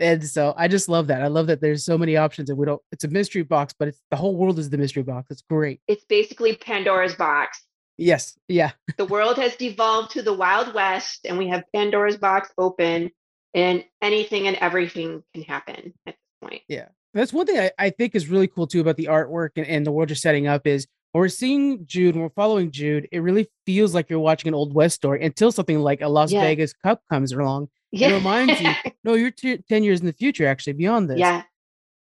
And 0.00 0.24
so 0.24 0.54
I 0.56 0.68
just 0.68 0.88
love 0.88 1.08
that. 1.08 1.22
I 1.22 1.26
love 1.26 1.48
that 1.48 1.60
there's 1.60 1.84
so 1.84 1.98
many 1.98 2.16
options 2.16 2.50
and 2.50 2.58
we 2.58 2.66
don't 2.66 2.80
it's 2.92 3.02
a 3.04 3.08
mystery 3.08 3.42
box, 3.42 3.74
but 3.76 3.88
it's 3.88 4.00
the 4.10 4.16
whole 4.16 4.36
world 4.36 4.58
is 4.58 4.70
the 4.70 4.78
mystery 4.78 5.02
box. 5.02 5.28
It's 5.30 5.42
great. 5.42 5.80
It's 5.88 6.04
basically 6.04 6.54
Pandora's 6.56 7.16
box. 7.16 7.64
Yes. 7.96 8.38
Yeah. 8.46 8.70
the 8.96 9.04
world 9.04 9.38
has 9.38 9.56
devolved 9.56 10.12
to 10.12 10.22
the 10.22 10.32
Wild 10.32 10.72
West 10.72 11.26
and 11.28 11.36
we 11.36 11.48
have 11.48 11.64
Pandora's 11.74 12.16
box 12.16 12.48
open 12.56 13.10
and 13.54 13.84
anything 14.00 14.46
and 14.46 14.56
everything 14.58 15.24
can 15.34 15.42
happen 15.42 15.92
at 16.06 16.14
this 16.14 16.48
point. 16.48 16.62
Yeah. 16.68 16.88
That's 17.14 17.32
one 17.32 17.46
thing 17.46 17.58
I, 17.58 17.70
I 17.78 17.90
think 17.90 18.14
is 18.14 18.28
really 18.28 18.46
cool 18.46 18.66
too 18.66 18.80
about 18.80 18.96
the 18.96 19.06
artwork 19.06 19.50
and, 19.56 19.66
and 19.66 19.86
the 19.86 19.92
world 19.92 20.10
you're 20.10 20.16
setting 20.16 20.46
up 20.46 20.66
is 20.66 20.86
when 21.12 21.20
we're 21.20 21.28
seeing 21.28 21.86
Jude, 21.86 22.14
when 22.14 22.22
we're 22.22 22.30
following 22.30 22.70
Jude, 22.70 23.08
it 23.10 23.20
really 23.20 23.48
feels 23.64 23.94
like 23.94 24.10
you're 24.10 24.18
watching 24.18 24.48
an 24.48 24.54
old 24.54 24.74
West 24.74 24.96
story 24.96 25.24
until 25.24 25.50
something 25.50 25.80
like 25.80 26.02
a 26.02 26.08
Las 26.08 26.32
yeah. 26.32 26.42
Vegas 26.42 26.72
Cup 26.74 27.00
comes 27.10 27.32
along. 27.32 27.68
Yeah. 27.90 28.10
It 28.10 28.14
reminds 28.14 28.60
you, 28.60 28.70
no, 29.04 29.14
you're 29.14 29.30
t- 29.30 29.58
10 29.68 29.84
years 29.84 30.00
in 30.00 30.06
the 30.06 30.12
future, 30.12 30.46
actually, 30.46 30.74
beyond 30.74 31.08
this. 31.08 31.18
Yeah. 31.18 31.42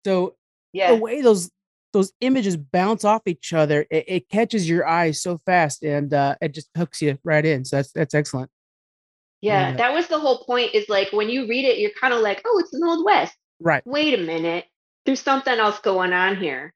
So 0.06 0.36
yeah. 0.74 0.94
the 0.94 1.02
way 1.02 1.22
those 1.22 1.50
those 1.94 2.12
images 2.22 2.58
bounce 2.58 3.06
off 3.06 3.22
each 3.26 3.54
other, 3.54 3.88
it, 3.90 4.06
it 4.08 4.30
catches 4.30 4.70
your 4.70 4.88
eye 4.88 5.12
so 5.12 5.38
fast 5.40 5.84
and 5.84 6.14
uh, 6.14 6.36
it 6.42 6.54
just 6.54 6.70
hooks 6.76 7.02
you 7.02 7.18
right 7.24 7.46
in. 7.46 7.66
So 7.66 7.78
that's 7.78 7.92
that's 7.92 8.14
excellent. 8.14 8.52
Yeah, 9.42 9.70
yeah, 9.70 9.78
that 9.78 9.94
was 9.94 10.08
the 10.08 10.20
whole 10.20 10.44
point. 10.44 10.74
Is 10.74 10.90
like 10.90 11.12
when 11.12 11.30
you 11.30 11.48
read 11.48 11.66
it, 11.66 11.80
you're 11.80 11.92
kind 12.00 12.14
of 12.14 12.22
like, 12.22 12.42
oh, 12.46 12.60
it's 12.60 12.74
an 12.74 12.84
old 12.84 13.06
West. 13.06 13.36
Right. 13.60 13.82
Wait 13.86 14.20
a 14.20 14.22
minute. 14.22 14.66
There's 15.08 15.22
something 15.22 15.58
else 15.58 15.80
going 15.80 16.12
on 16.12 16.36
here. 16.36 16.74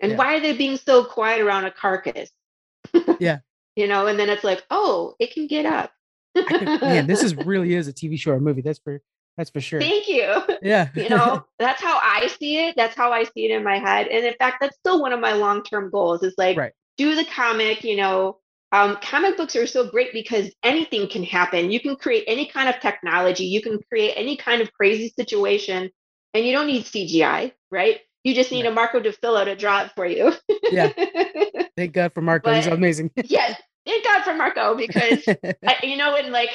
And 0.00 0.12
yeah. 0.12 0.18
why 0.18 0.36
are 0.36 0.40
they 0.40 0.56
being 0.56 0.78
so 0.78 1.04
quiet 1.04 1.42
around 1.42 1.66
a 1.66 1.70
carcass? 1.70 2.30
yeah. 3.20 3.40
You 3.76 3.86
know, 3.86 4.06
and 4.06 4.18
then 4.18 4.30
it's 4.30 4.42
like, 4.42 4.64
oh, 4.70 5.14
it 5.18 5.34
can 5.34 5.46
get 5.46 5.66
up. 5.66 5.92
can, 6.34 6.64
man, 6.64 7.06
this 7.06 7.22
is 7.22 7.36
really 7.46 7.74
is 7.74 7.86
a 7.86 7.92
TV 7.92 8.18
show 8.18 8.32
or 8.32 8.40
movie. 8.40 8.62
That's 8.62 8.78
for 8.78 9.02
that's 9.36 9.50
for 9.50 9.60
sure. 9.60 9.80
Thank 9.80 10.08
you. 10.08 10.34
Yeah. 10.62 10.88
you 10.94 11.10
know, 11.10 11.44
that's 11.58 11.82
how 11.82 12.00
I 12.02 12.28
see 12.28 12.64
it. 12.64 12.74
That's 12.74 12.96
how 12.96 13.12
I 13.12 13.24
see 13.24 13.44
it 13.44 13.50
in 13.50 13.62
my 13.62 13.78
head. 13.78 14.06
And 14.08 14.24
in 14.24 14.32
fact, 14.38 14.58
that's 14.62 14.78
still 14.78 15.02
one 15.02 15.12
of 15.12 15.20
my 15.20 15.34
long-term 15.34 15.90
goals 15.90 16.22
is 16.22 16.32
like 16.38 16.56
right. 16.56 16.72
do 16.96 17.14
the 17.14 17.24
comic, 17.26 17.84
you 17.84 17.96
know. 17.96 18.38
Um, 18.72 18.96
comic 19.02 19.36
books 19.36 19.54
are 19.56 19.66
so 19.66 19.90
great 19.90 20.14
because 20.14 20.50
anything 20.62 21.06
can 21.10 21.22
happen. 21.22 21.70
You 21.70 21.80
can 21.80 21.96
create 21.96 22.24
any 22.26 22.46
kind 22.46 22.70
of 22.70 22.80
technology, 22.80 23.44
you 23.44 23.60
can 23.60 23.78
create 23.90 24.14
any 24.16 24.38
kind 24.38 24.62
of 24.62 24.72
crazy 24.72 25.10
situation, 25.10 25.90
and 26.32 26.44
you 26.44 26.52
don't 26.52 26.66
need 26.66 26.84
CGI, 26.84 27.52
right? 27.74 28.00
You 28.22 28.34
just 28.34 28.50
need 28.50 28.64
a 28.64 28.70
Marco 28.70 29.00
DeFillo 29.00 29.44
to 29.44 29.54
draw 29.54 29.82
it 29.82 29.92
for 29.94 30.06
you. 30.06 30.32
yeah. 30.70 30.90
Thank 31.76 31.92
God 31.92 32.14
for 32.14 32.22
Marco. 32.22 32.50
But, 32.50 32.56
He's 32.56 32.66
amazing. 32.66 33.10
yes. 33.24 33.60
Thank 33.84 34.04
God 34.04 34.22
for 34.22 34.34
Marco 34.34 34.76
because 34.76 35.24
I, 35.66 35.76
you 35.82 35.96
know, 35.96 36.12
when 36.14 36.32
like 36.32 36.50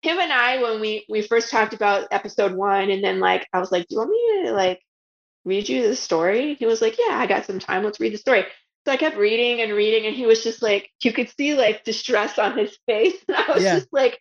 him 0.00 0.18
and 0.18 0.32
I, 0.32 0.62
when 0.62 0.80
we 0.80 1.04
we 1.08 1.20
first 1.20 1.50
talked 1.50 1.74
about 1.74 2.08
episode 2.10 2.54
one, 2.54 2.90
and 2.90 3.04
then 3.04 3.20
like 3.20 3.46
I 3.52 3.60
was 3.60 3.70
like, 3.70 3.86
"Do 3.88 3.94
you 3.94 3.98
want 3.98 4.10
me 4.10 4.46
to 4.46 4.52
like 4.52 4.80
read 5.44 5.68
you 5.68 5.86
the 5.86 5.96
story?" 5.96 6.54
He 6.54 6.64
was 6.64 6.80
like, 6.80 6.96
"Yeah, 6.98 7.18
I 7.18 7.26
got 7.26 7.44
some 7.44 7.58
time. 7.58 7.84
Let's 7.84 8.00
read 8.00 8.14
the 8.14 8.18
story." 8.18 8.46
So 8.86 8.92
I 8.92 8.96
kept 8.96 9.18
reading 9.18 9.60
and 9.60 9.74
reading, 9.74 10.06
and 10.06 10.16
he 10.16 10.24
was 10.26 10.42
just 10.42 10.62
like, 10.62 10.90
you 11.02 11.12
could 11.12 11.30
see 11.36 11.54
like 11.54 11.84
distress 11.84 12.38
on 12.38 12.56
his 12.56 12.76
face, 12.86 13.16
and 13.28 13.36
I 13.36 13.52
was 13.52 13.62
yeah. 13.62 13.74
just 13.74 13.92
like, 13.92 14.18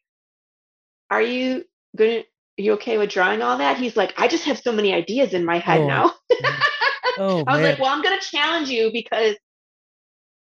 "Are 1.09 1.21
you 1.21 1.63
gonna? 1.95 2.19
Are 2.19 2.23
you 2.57 2.73
okay 2.73 2.97
with 2.97 3.09
drawing 3.09 3.41
all 3.41 3.57
that?" 3.57 3.77
He's 3.77 3.97
like, 3.97 4.13
"I 4.17 4.27
just 4.27 4.45
have 4.45 4.59
so 4.59 4.71
many 4.71 4.93
ideas 4.93 5.33
in 5.33 5.45
my 5.45 5.59
head 5.59 5.81
oh. 5.81 5.87
now." 5.87 6.13
oh, 7.17 7.43
I 7.47 7.53
was 7.53 7.61
man. 7.61 7.63
like, 7.63 7.79
well, 7.79 7.93
I'm 7.93 8.01
going 8.01 8.19
to 8.19 8.25
challenge 8.25 8.69
you 8.69 8.91
because, 8.91 9.35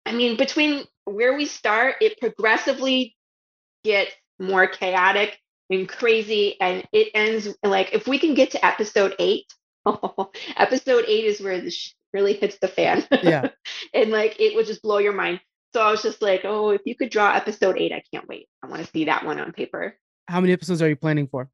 I 0.07 0.13
mean, 0.13 0.37
between 0.37 0.85
where 1.05 1.37
we 1.37 1.47
start, 1.47 1.97
it 2.01 2.19
progressively 2.19 3.17
gets 3.85 4.13
more 4.39 4.67
chaotic 4.67 5.39
and 5.71 5.89
crazy. 5.89 6.61
And 6.61 6.87
it 6.93 7.09
ends 7.15 7.49
like, 7.63 7.93
if 7.93 8.07
we 8.07 8.19
can 8.19 8.35
get 8.35 8.53
to 8.53 8.65
episode 8.65 9.15
eight, 9.19 9.47
episode 10.57 11.05
eight 11.07 11.25
is 11.25 11.41
where 11.41 11.61
this 11.61 11.95
really 12.13 12.35
hits 12.35 12.59
the 12.61 12.69
fan. 12.69 13.07
Yeah. 13.23 13.49
and 13.95 14.11
like, 14.11 14.41
it 14.41 14.55
would 14.55 14.67
just 14.67 14.83
blow 14.83 14.99
your 14.99 15.13
mind. 15.13 15.41
So 15.75 15.83
I 15.83 15.91
was 15.91 16.03
just 16.03 16.23
like, 16.23 16.43
oh, 16.45 16.71
if 16.71 16.81
you 16.87 16.97
could 16.97 17.11
draw 17.11 17.35
episode 17.35 17.77
eight, 17.79 17.93
I 17.93 18.03
can't 18.13 18.27
wait. 18.27 18.49
I 18.63 18.69
want 18.69 18.83
to 18.83 18.91
see 18.91 19.05
that 19.05 19.25
one 19.25 19.39
on 19.39 19.53
paper. 19.53 19.97
How 20.27 20.41
many 20.41 20.53
episodes 20.53 20.81
are 20.83 20.89
you 20.89 20.97
planning 20.97 21.29
for? 21.29 21.51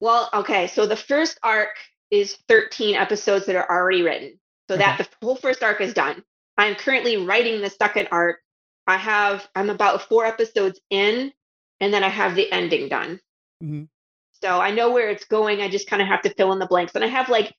Well, 0.00 0.28
okay. 0.32 0.66
So 0.66 0.86
the 0.86 0.96
first 0.96 1.38
arc 1.42 1.76
is 2.10 2.36
13 2.48 2.94
episodes 2.94 3.46
that 3.46 3.56
are 3.56 3.70
already 3.70 4.02
written. 4.02 4.38
So 4.68 4.74
okay. 4.74 4.84
that 4.84 4.98
the 4.98 5.08
whole 5.26 5.36
first 5.36 5.62
arc 5.62 5.80
is 5.80 5.94
done. 5.94 6.22
I'm 6.56 6.74
currently 6.74 7.16
writing 7.16 7.60
the 7.60 7.70
second 7.70 8.08
arc. 8.10 8.38
I 8.86 8.96
have, 8.96 9.46
I'm 9.54 9.70
about 9.70 10.08
four 10.08 10.24
episodes 10.24 10.80
in, 10.90 11.32
and 11.80 11.92
then 11.92 12.04
I 12.04 12.08
have 12.08 12.34
the 12.34 12.50
ending 12.52 12.88
done. 12.88 13.20
Mm-hmm. 13.62 13.84
So 14.42 14.60
I 14.60 14.70
know 14.70 14.90
where 14.90 15.10
it's 15.10 15.24
going. 15.24 15.60
I 15.60 15.68
just 15.68 15.88
kind 15.88 16.02
of 16.02 16.08
have 16.08 16.22
to 16.22 16.34
fill 16.34 16.52
in 16.52 16.58
the 16.58 16.66
blanks. 16.66 16.94
And 16.94 17.02
I 17.02 17.08
have 17.08 17.28
like 17.28 17.54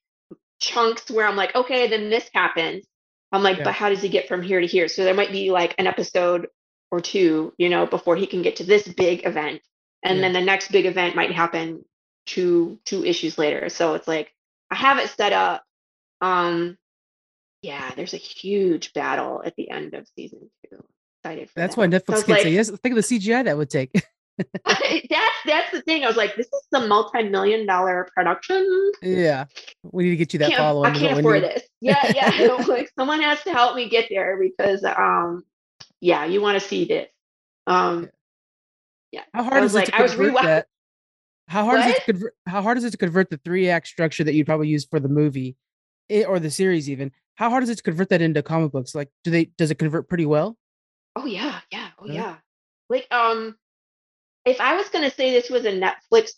chunks 0.59 1.09
where 1.09 1.27
I'm 1.27 1.35
like, 1.35 1.55
okay, 1.55 1.87
then 1.87 2.09
this 2.09 2.29
happens. 2.33 2.85
I'm 3.31 3.43
like, 3.43 3.57
yeah. 3.57 3.63
but 3.65 3.73
how 3.73 3.89
does 3.89 4.01
he 4.01 4.09
get 4.09 4.27
from 4.27 4.41
here 4.41 4.61
to 4.61 4.67
here? 4.67 4.87
So 4.87 5.03
there 5.03 5.13
might 5.13 5.31
be 5.31 5.51
like 5.51 5.75
an 5.77 5.87
episode 5.87 6.47
or 6.91 7.01
two, 7.01 7.53
you 7.57 7.69
know, 7.69 7.85
before 7.85 8.15
he 8.15 8.27
can 8.27 8.43
get 8.43 8.57
to 8.57 8.63
this 8.63 8.87
big 8.87 9.25
event. 9.25 9.61
And 10.03 10.17
yeah. 10.17 10.21
then 10.21 10.33
the 10.33 10.41
next 10.41 10.71
big 10.71 10.85
event 10.85 11.15
might 11.15 11.31
happen 11.31 11.83
two 12.25 12.79
two 12.85 13.05
issues 13.05 13.37
later. 13.37 13.69
So 13.69 13.93
it's 13.93 14.07
like 14.07 14.33
I 14.71 14.75
have 14.75 14.97
it 14.99 15.09
set 15.09 15.33
up. 15.33 15.63
Um, 16.21 16.77
yeah, 17.61 17.91
there's 17.95 18.13
a 18.13 18.17
huge 18.17 18.93
battle 18.93 19.41
at 19.45 19.55
the 19.55 19.69
end 19.69 19.93
of 19.93 20.07
season 20.15 20.49
two. 20.69 20.83
Excited 21.23 21.49
for 21.49 21.59
that's 21.59 21.75
that. 21.75 21.81
why 21.81 21.87
Netflix 21.87 22.19
so 22.19 22.23
can 22.23 22.33
like, 22.35 22.43
say 22.43 22.51
yes. 22.51 22.69
Think 22.69 22.97
of 22.97 23.07
the 23.07 23.19
CGI 23.19 23.45
that 23.45 23.57
would 23.57 23.69
take. 23.69 23.91
that's 24.65 25.37
that's 25.45 25.71
the 25.71 25.81
thing. 25.85 26.03
I 26.03 26.07
was 26.07 26.17
like, 26.17 26.35
this 26.35 26.47
is 26.47 26.67
a 26.73 26.87
multi-million 26.87 27.65
dollar 27.65 28.09
production. 28.15 28.91
Yeah, 29.01 29.45
we 29.83 30.03
need 30.03 30.09
to 30.11 30.15
get 30.17 30.33
you 30.33 30.39
that 30.39 30.53
follow. 30.53 30.83
I 30.83 30.91
can't 30.91 31.19
afford 31.19 31.43
this. 31.43 31.63
Yeah, 31.81 32.11
yeah. 32.15 32.63
like 32.67 32.89
someone 32.97 33.21
has 33.21 33.43
to 33.43 33.51
help 33.51 33.75
me 33.75 33.89
get 33.89 34.07
there 34.09 34.39
because, 34.39 34.83
um, 34.83 35.43
yeah, 36.01 36.25
you 36.25 36.41
want 36.41 36.59
to 36.59 36.67
see 36.67 36.85
this. 36.85 37.09
Um, 37.67 38.09
yeah. 39.11 39.21
How 39.33 39.43
hard 39.43 39.63
is 39.63 39.75
like, 39.75 39.89
it 39.89 39.91
to 39.91 40.07
convert 40.07 40.33
that? 40.33 40.67
How 41.47 41.63
hard 41.63 41.79
what? 41.79 41.89
is 41.89 41.95
it 41.95 41.99
to 41.99 42.05
convert? 42.05 42.33
How 42.47 42.61
hard 42.61 42.77
is 42.77 42.83
it 42.83 42.91
to 42.91 42.97
convert 42.97 43.29
the 43.29 43.37
three 43.37 43.69
act 43.69 43.87
structure 43.87 44.23
that 44.23 44.33
you'd 44.33 44.47
probably 44.47 44.67
use 44.67 44.85
for 44.85 44.99
the 44.99 45.09
movie, 45.09 45.55
it, 46.09 46.23
eh, 46.23 46.25
or 46.25 46.39
the 46.39 46.49
series 46.49 46.89
even? 46.89 47.11
How 47.35 47.49
hard 47.49 47.63
is 47.63 47.69
it 47.69 47.77
to 47.77 47.83
convert 47.83 48.09
that 48.09 48.21
into 48.21 48.41
comic 48.41 48.71
books? 48.71 48.95
Like, 48.95 49.09
do 49.23 49.31
they 49.31 49.45
does 49.57 49.71
it 49.71 49.79
convert 49.79 50.09
pretty 50.09 50.25
well? 50.25 50.57
Oh 51.15 51.25
yeah, 51.25 51.59
yeah, 51.71 51.89
oh 51.99 52.03
really? 52.03 52.15
yeah. 52.15 52.35
Like, 52.89 53.07
um, 53.11 53.55
if 54.45 54.59
I 54.59 54.75
was 54.75 54.89
gonna 54.89 55.11
say 55.11 55.31
this 55.31 55.49
was 55.49 55.65
a 55.65 55.71
Netflix 55.71 56.31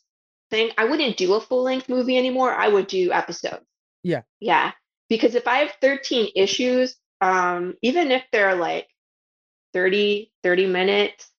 thing, 0.50 0.72
I 0.78 0.86
wouldn't 0.86 1.17
do 1.17 1.34
a 1.34 1.41
full 1.41 1.63
length 1.63 1.89
movie 1.89 2.17
anymore. 2.17 2.54
I 2.54 2.67
would 2.67 2.88
do 2.88 3.12
episodes. 3.12 3.65
Yeah, 4.04 4.22
yeah. 4.39 4.72
Because 5.10 5.36
if 5.36 5.48
I 5.48 5.60
have 5.60 5.72
13 5.82 6.32
issues, 6.36 6.98
um, 7.22 7.76
even 7.82 8.12
if 8.12 8.24
they're 8.32 8.56
like 8.56 8.88
30, 9.74 10.32
30 10.43 10.67
minutes. 10.67 11.30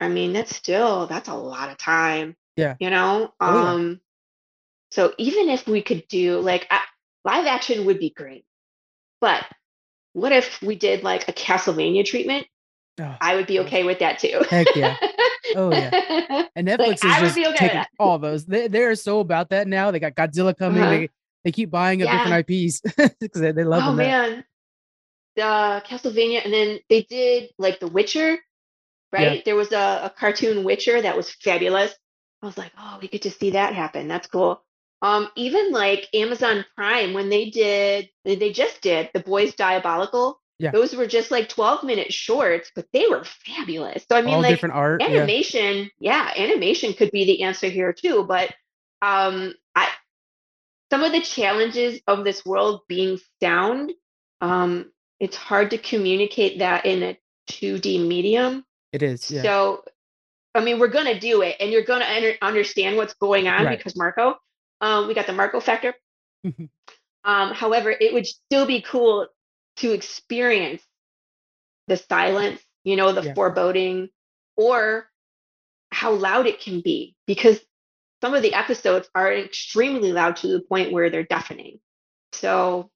I 0.00 0.08
mean, 0.08 0.32
that's 0.32 0.54
still 0.54 1.06
that's 1.06 1.28
a 1.28 1.34
lot 1.34 1.70
of 1.70 1.78
time. 1.78 2.36
Yeah. 2.56 2.76
You 2.80 2.90
know? 2.90 3.32
Oh, 3.40 3.54
yeah. 3.62 3.72
Um 3.72 4.00
so 4.90 5.12
even 5.18 5.48
if 5.48 5.66
we 5.66 5.82
could 5.82 6.06
do 6.08 6.38
like 6.40 6.66
I, 6.70 6.80
live 7.24 7.46
action 7.46 7.86
would 7.86 7.98
be 7.98 8.10
great. 8.10 8.44
But 9.20 9.44
what 10.12 10.32
if 10.32 10.60
we 10.62 10.76
did 10.76 11.02
like 11.02 11.28
a 11.28 11.32
Castlevania 11.32 12.04
treatment? 12.04 12.46
Oh, 13.00 13.14
I 13.20 13.34
would 13.36 13.46
be 13.46 13.60
okay 13.60 13.84
with 13.84 13.98
that 13.98 14.18
too. 14.18 14.40
Heck 14.48 14.74
yeah. 14.74 14.96
Oh 15.54 15.70
yeah. 15.70 15.90
And 16.56 16.66
Netflix 16.66 16.78
Like, 16.78 17.04
is 17.04 17.18
just 17.18 17.38
okay 17.38 17.56
taking 17.58 17.84
all 17.98 18.18
those. 18.18 18.46
They 18.46 18.68
they're 18.68 18.94
so 18.94 19.20
about 19.20 19.50
that 19.50 19.68
now. 19.68 19.90
They 19.90 19.98
got 20.00 20.14
Godzilla 20.14 20.56
coming. 20.56 20.82
Uh-huh. 20.82 20.90
They 20.90 21.10
they 21.44 21.52
keep 21.52 21.70
buying 21.70 22.02
up 22.02 22.06
Yeah. 22.08 22.24
different 22.24 22.50
IPs 22.50 22.80
because 23.20 23.40
they, 23.42 23.52
they 23.52 23.64
love 23.64 23.82
Oh 23.84 23.88
them. 23.88 23.96
that. 23.98 24.30
man. 24.30 24.44
The 25.36 25.82
Castlevania 25.86 26.42
and 26.44 26.52
then 26.54 26.78
they 26.88 27.02
did 27.02 27.50
like 27.58 27.78
The 27.80 27.88
Witcher, 27.88 28.38
right? 29.12 29.44
There 29.44 29.56
was 29.56 29.70
a, 29.72 30.00
a 30.04 30.14
cartoon 30.18 30.64
Witcher 30.64 31.02
that 31.02 31.16
was 31.16 31.30
fabulous. 31.30 31.94
I 32.42 32.46
was 32.46 32.58
like, 32.58 32.72
oh, 32.78 32.98
we 33.00 33.08
get 33.08 33.22
to 33.22 33.30
see 33.30 33.50
that 33.50 33.74
happen. 33.74 34.08
That's 34.08 34.28
cool. 34.28 34.62
Um, 35.02 35.28
even 35.36 35.72
like 35.72 36.08
Amazon 36.14 36.64
Prime, 36.74 37.12
when 37.12 37.28
they 37.28 37.50
did, 37.50 38.08
they 38.24 38.52
just 38.52 38.80
did 38.80 39.10
The 39.12 39.20
Boys 39.20 39.54
Diabolical. 39.54 40.40
Yeah. 40.58 40.70
Those 40.70 40.94
were 40.96 41.06
just 41.06 41.30
like 41.30 41.50
12 41.50 41.84
minute 41.84 42.12
shorts, 42.12 42.70
but 42.74 42.86
they 42.92 43.06
were 43.08 43.24
fabulous. 43.24 44.06
So 44.10 44.16
I 44.16 44.22
mean, 44.22 44.34
all 44.34 44.40
like 44.40 44.50
different 44.50 44.74
art. 44.74 45.02
Yeah. 45.02 45.08
animation, 45.08 45.90
yeah. 45.98 46.32
animation 46.36 46.94
could 46.94 47.10
be 47.10 47.26
the 47.26 47.42
answer 47.42 47.68
here 47.68 47.92
too. 47.92 48.24
But 48.24 48.54
um, 49.02 49.52
I 49.74 49.88
some 50.90 51.02
of 51.02 51.12
the 51.12 51.20
challenges 51.20 52.00
of 52.06 52.24
this 52.24 52.44
world 52.44 52.82
being 52.88 53.18
sound, 53.42 53.92
um, 54.40 54.90
it's 55.18 55.36
hard 55.36 55.70
to 55.70 55.78
communicate 55.78 56.60
that 56.60 56.86
in 56.86 57.02
a 57.02 57.18
2D 57.50 58.06
medium. 58.06 58.64
It 58.92 59.02
is. 59.02 59.30
Yeah. 59.30 59.42
So, 59.42 59.84
I 60.56 60.64
mean, 60.64 60.78
we're 60.78 60.88
gonna 60.88 61.18
do 61.18 61.42
it, 61.42 61.56
and 61.60 61.70
you're 61.70 61.82
gonna 61.84 62.04
under- 62.04 62.36
understand 62.42 62.96
what's 62.96 63.14
going 63.14 63.48
on 63.48 63.64
Right. 63.64 63.78
because 63.78 63.96
Marco, 63.96 64.38
um, 64.80 65.06
we 65.08 65.14
got 65.14 65.26
the 65.26 65.32
Marco 65.32 65.60
factor. 65.60 65.94
Mhm. 66.44 66.68
Um, 67.24 67.52
however, 67.52 67.90
it 67.90 68.12
would 68.12 68.26
still 68.26 68.66
be 68.66 68.80
cool 68.82 69.28
to 69.76 69.92
experience 69.92 70.82
the 71.88 71.96
silence, 71.96 72.62
you 72.84 72.96
know, 72.96 73.12
the 73.12 73.22
Yeah. 73.22 73.34
foreboding, 73.34 74.10
or 74.56 75.10
how 75.92 76.12
loud 76.12 76.46
it 76.46 76.60
can 76.60 76.80
be, 76.80 77.14
because 77.26 77.60
some 78.22 78.34
of 78.34 78.42
the 78.42 78.54
episodes 78.54 79.08
are 79.14 79.32
extremely 79.32 80.12
loud 80.12 80.36
to 80.36 80.48
the 80.48 80.60
point 80.60 80.92
where 80.92 81.10
they're 81.10 81.22
deafening. 81.22 81.80
So 82.32 82.90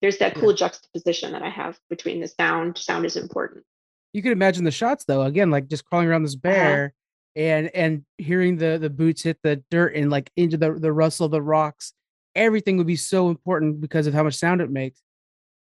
there's 0.00 0.18
that 0.18 0.36
Yeah. 0.36 0.40
cool 0.40 0.52
juxtaposition 0.52 1.32
that 1.32 1.42
I 1.42 1.50
have 1.50 1.78
between 1.90 2.20
the 2.20 2.28
sound. 2.28 2.78
Sound 2.78 3.04
is 3.04 3.16
important. 3.16 3.64
You 4.12 4.22
could 4.22 4.32
imagine 4.32 4.64
the 4.64 4.70
shots 4.70 5.04
though. 5.04 5.22
Again, 5.22 5.50
like 5.50 5.68
just 5.68 5.84
crawling 5.84 6.08
around 6.08 6.22
this 6.24 6.34
Uh-huh. 6.34 6.40
bear 6.54 6.94
and 7.36 7.70
and 7.74 8.04
hearing 8.18 8.56
the 8.56 8.78
the 8.78 8.90
boots 8.90 9.22
hit 9.22 9.38
the 9.42 9.62
dirt 9.70 9.94
and 9.94 10.10
like 10.10 10.30
into 10.36 10.56
the 10.56 10.72
the 10.72 10.92
rustle 10.92 11.26
of 11.26 11.32
the 11.32 11.42
rocks. 11.42 11.92
Everything 12.34 12.76
would 12.78 12.86
be 12.86 12.96
so 12.96 13.28
important 13.28 13.80
because 13.80 14.06
of 14.06 14.14
how 14.14 14.22
much 14.22 14.34
sound 14.34 14.60
it 14.60 14.70
makes. 14.70 15.00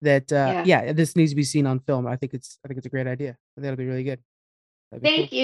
That 0.03 0.31
uh 0.33 0.63
Yeah. 0.67 0.85
yeah, 0.85 0.93
this 0.93 1.17
needs 1.17 1.33
to 1.33 1.37
be 1.37 1.45
seen 1.45 1.67
on 1.67 1.81
film. 1.81 2.07
I 2.07 2.17
think 2.17 2.35
it's 2.35 2.59
I 2.65 2.69
think 2.69 2.79
it's 2.79 2.87
a 2.87 2.91
great 2.91 3.07
idea. 3.07 3.31
I 3.31 3.35
think 3.55 3.63
that'll 3.63 3.77
be 3.77 3.87
really 3.87 4.05
good. 4.05 4.21
Be 4.93 5.01
Thank 5.01 5.31
cool. 5.31 5.39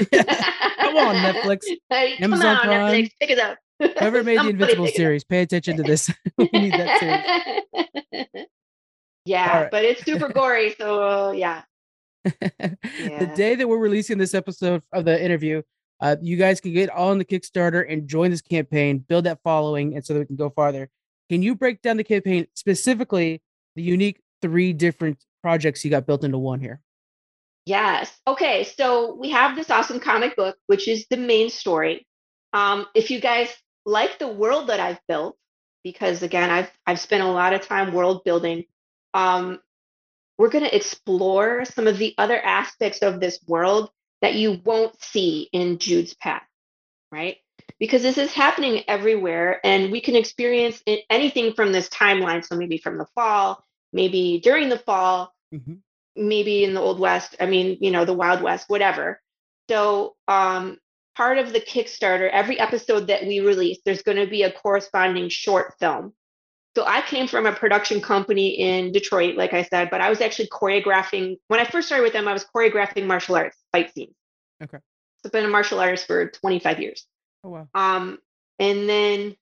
you. 0.00 0.06
Come 0.12 0.96
on, 0.96 1.14
Netflix. 1.16 1.64
Hey, 1.90 2.16
Come 2.16 2.32
Amazon 2.32 2.56
on, 2.56 2.62
Prime. 2.62 2.80
Netflix. 3.04 3.10
Pick 3.20 3.30
it 3.30 3.38
up. 3.38 3.58
Whoever 3.78 4.22
made 4.24 4.38
the 4.38 4.48
Invincible 4.50 4.84
pick 4.86 4.94
it 4.94 4.96
up. 4.96 4.96
series, 4.96 5.24
pay 5.24 5.42
attention 5.42 5.76
to 5.76 5.82
this. 5.82 6.10
we 6.38 6.48
need 6.52 6.72
that 6.72 7.00
series. 7.00 8.46
yeah, 9.24 9.62
right. 9.62 9.70
but 9.70 9.84
it's 9.84 10.04
super 10.04 10.28
gory, 10.28 10.74
so 10.78 11.02
uh, 11.02 11.32
yeah. 11.32 11.62
the 12.58 13.32
day 13.36 13.54
that 13.54 13.68
we're 13.68 13.78
releasing 13.78 14.18
this 14.18 14.34
episode 14.34 14.82
of 14.92 15.04
the 15.04 15.22
interview, 15.22 15.62
uh, 16.00 16.16
you 16.20 16.36
guys 16.36 16.60
can 16.60 16.72
get 16.72 16.90
all 16.90 17.10
on 17.10 17.18
the 17.18 17.24
Kickstarter 17.24 17.90
and 17.90 18.08
join 18.08 18.30
this 18.30 18.42
campaign, 18.42 18.98
build 18.98 19.24
that 19.24 19.40
following, 19.42 19.94
and 19.94 20.04
so 20.04 20.14
that 20.14 20.20
we 20.20 20.26
can 20.26 20.36
go 20.36 20.50
farther. 20.50 20.90
Can 21.30 21.42
you 21.42 21.54
break 21.54 21.82
down 21.82 21.96
the 21.96 22.04
campaign 22.04 22.46
specifically, 22.54 23.42
the 23.74 23.82
unique 23.82 24.20
three 24.42 24.72
different 24.72 25.24
projects 25.42 25.84
you 25.84 25.90
got 25.90 26.06
built 26.06 26.24
into 26.24 26.38
one 26.38 26.60
here? 26.60 26.80
Yes. 27.64 28.12
Okay. 28.26 28.64
So 28.64 29.14
we 29.14 29.30
have 29.30 29.56
this 29.56 29.70
awesome 29.70 30.00
comic 30.00 30.36
book, 30.36 30.56
which 30.66 30.86
is 30.86 31.06
the 31.10 31.16
main 31.16 31.50
story. 31.50 32.06
Um, 32.52 32.86
if 32.94 33.10
you 33.10 33.20
guys 33.20 33.48
like 33.84 34.18
the 34.18 34.28
world 34.28 34.68
that 34.68 34.80
I've 34.80 35.00
built, 35.08 35.36
because 35.82 36.22
again, 36.22 36.50
I've 36.50 36.70
I've 36.86 37.00
spent 37.00 37.22
a 37.22 37.28
lot 37.28 37.52
of 37.52 37.66
time 37.66 37.92
world 37.92 38.22
building. 38.24 38.64
Um, 39.14 39.60
we're 40.38 40.50
going 40.50 40.64
to 40.64 40.74
explore 40.76 41.64
some 41.64 41.86
of 41.86 41.98
the 41.98 42.14
other 42.18 42.40
aspects 42.40 43.00
of 43.02 43.20
this 43.20 43.40
world 43.46 43.90
that 44.22 44.34
you 44.34 44.60
won't 44.64 45.00
see 45.02 45.48
in 45.52 45.78
Jude's 45.78 46.14
path, 46.14 46.42
right? 47.12 47.36
Because 47.78 48.02
this 48.02 48.18
is 48.18 48.32
happening 48.32 48.82
everywhere, 48.88 49.60
and 49.64 49.90
we 49.92 50.00
can 50.00 50.16
experience 50.16 50.82
anything 51.10 51.52
from 51.54 51.72
this 51.72 51.88
timeline. 51.88 52.44
So 52.44 52.56
maybe 52.56 52.78
from 52.78 52.98
the 52.98 53.06
fall, 53.14 53.64
maybe 53.92 54.40
during 54.42 54.68
the 54.68 54.78
fall, 54.78 55.32
Mhm. 55.54 55.80
maybe 56.16 56.64
in 56.64 56.74
the 56.74 56.80
old 56.80 56.98
west 56.98 57.36
i 57.40 57.46
mean 57.46 57.78
you 57.80 57.90
know 57.90 58.04
the 58.04 58.12
wild 58.14 58.42
west 58.42 58.68
whatever 58.68 59.20
so 59.68 60.16
um 60.28 60.78
part 61.16 61.38
of 61.38 61.52
the 61.52 61.60
kickstarter 61.60 62.28
every 62.30 62.58
episode 62.58 63.06
that 63.08 63.24
we 63.26 63.40
release 63.40 63.78
there's 63.84 64.02
going 64.02 64.16
to 64.18 64.26
be 64.26 64.42
a 64.42 64.50
corresponding 64.52 65.28
short 65.28 65.74
film 65.78 66.12
so 66.76 66.84
i 66.86 67.00
came 67.00 67.26
from 67.26 67.46
a 67.46 67.52
production 67.52 68.00
company 68.00 68.48
in 68.48 68.92
detroit 68.92 69.36
like 69.36 69.52
i 69.54 69.62
said 69.62 69.88
but 69.90 70.00
i 70.00 70.08
was 70.08 70.20
actually 70.20 70.48
choreographing 70.48 71.36
when 71.48 71.58
i 71.58 71.64
first 71.64 71.88
started 71.88 72.04
with 72.04 72.12
them 72.12 72.28
i 72.28 72.32
was 72.32 72.44
choreographing 72.54 73.06
martial 73.06 73.34
arts 73.34 73.56
fight 73.72 73.92
scenes 73.94 74.14
Okay. 74.62 74.78
so 74.78 75.22
i've 75.26 75.32
been 75.32 75.44
a 75.44 75.48
martial 75.48 75.80
artist 75.80 76.06
for 76.06 76.30
25 76.30 76.80
years 76.80 77.06
Oh 77.44 77.50
wow. 77.50 77.68
um, 77.74 78.18
and 78.58 78.88
then 78.88 79.36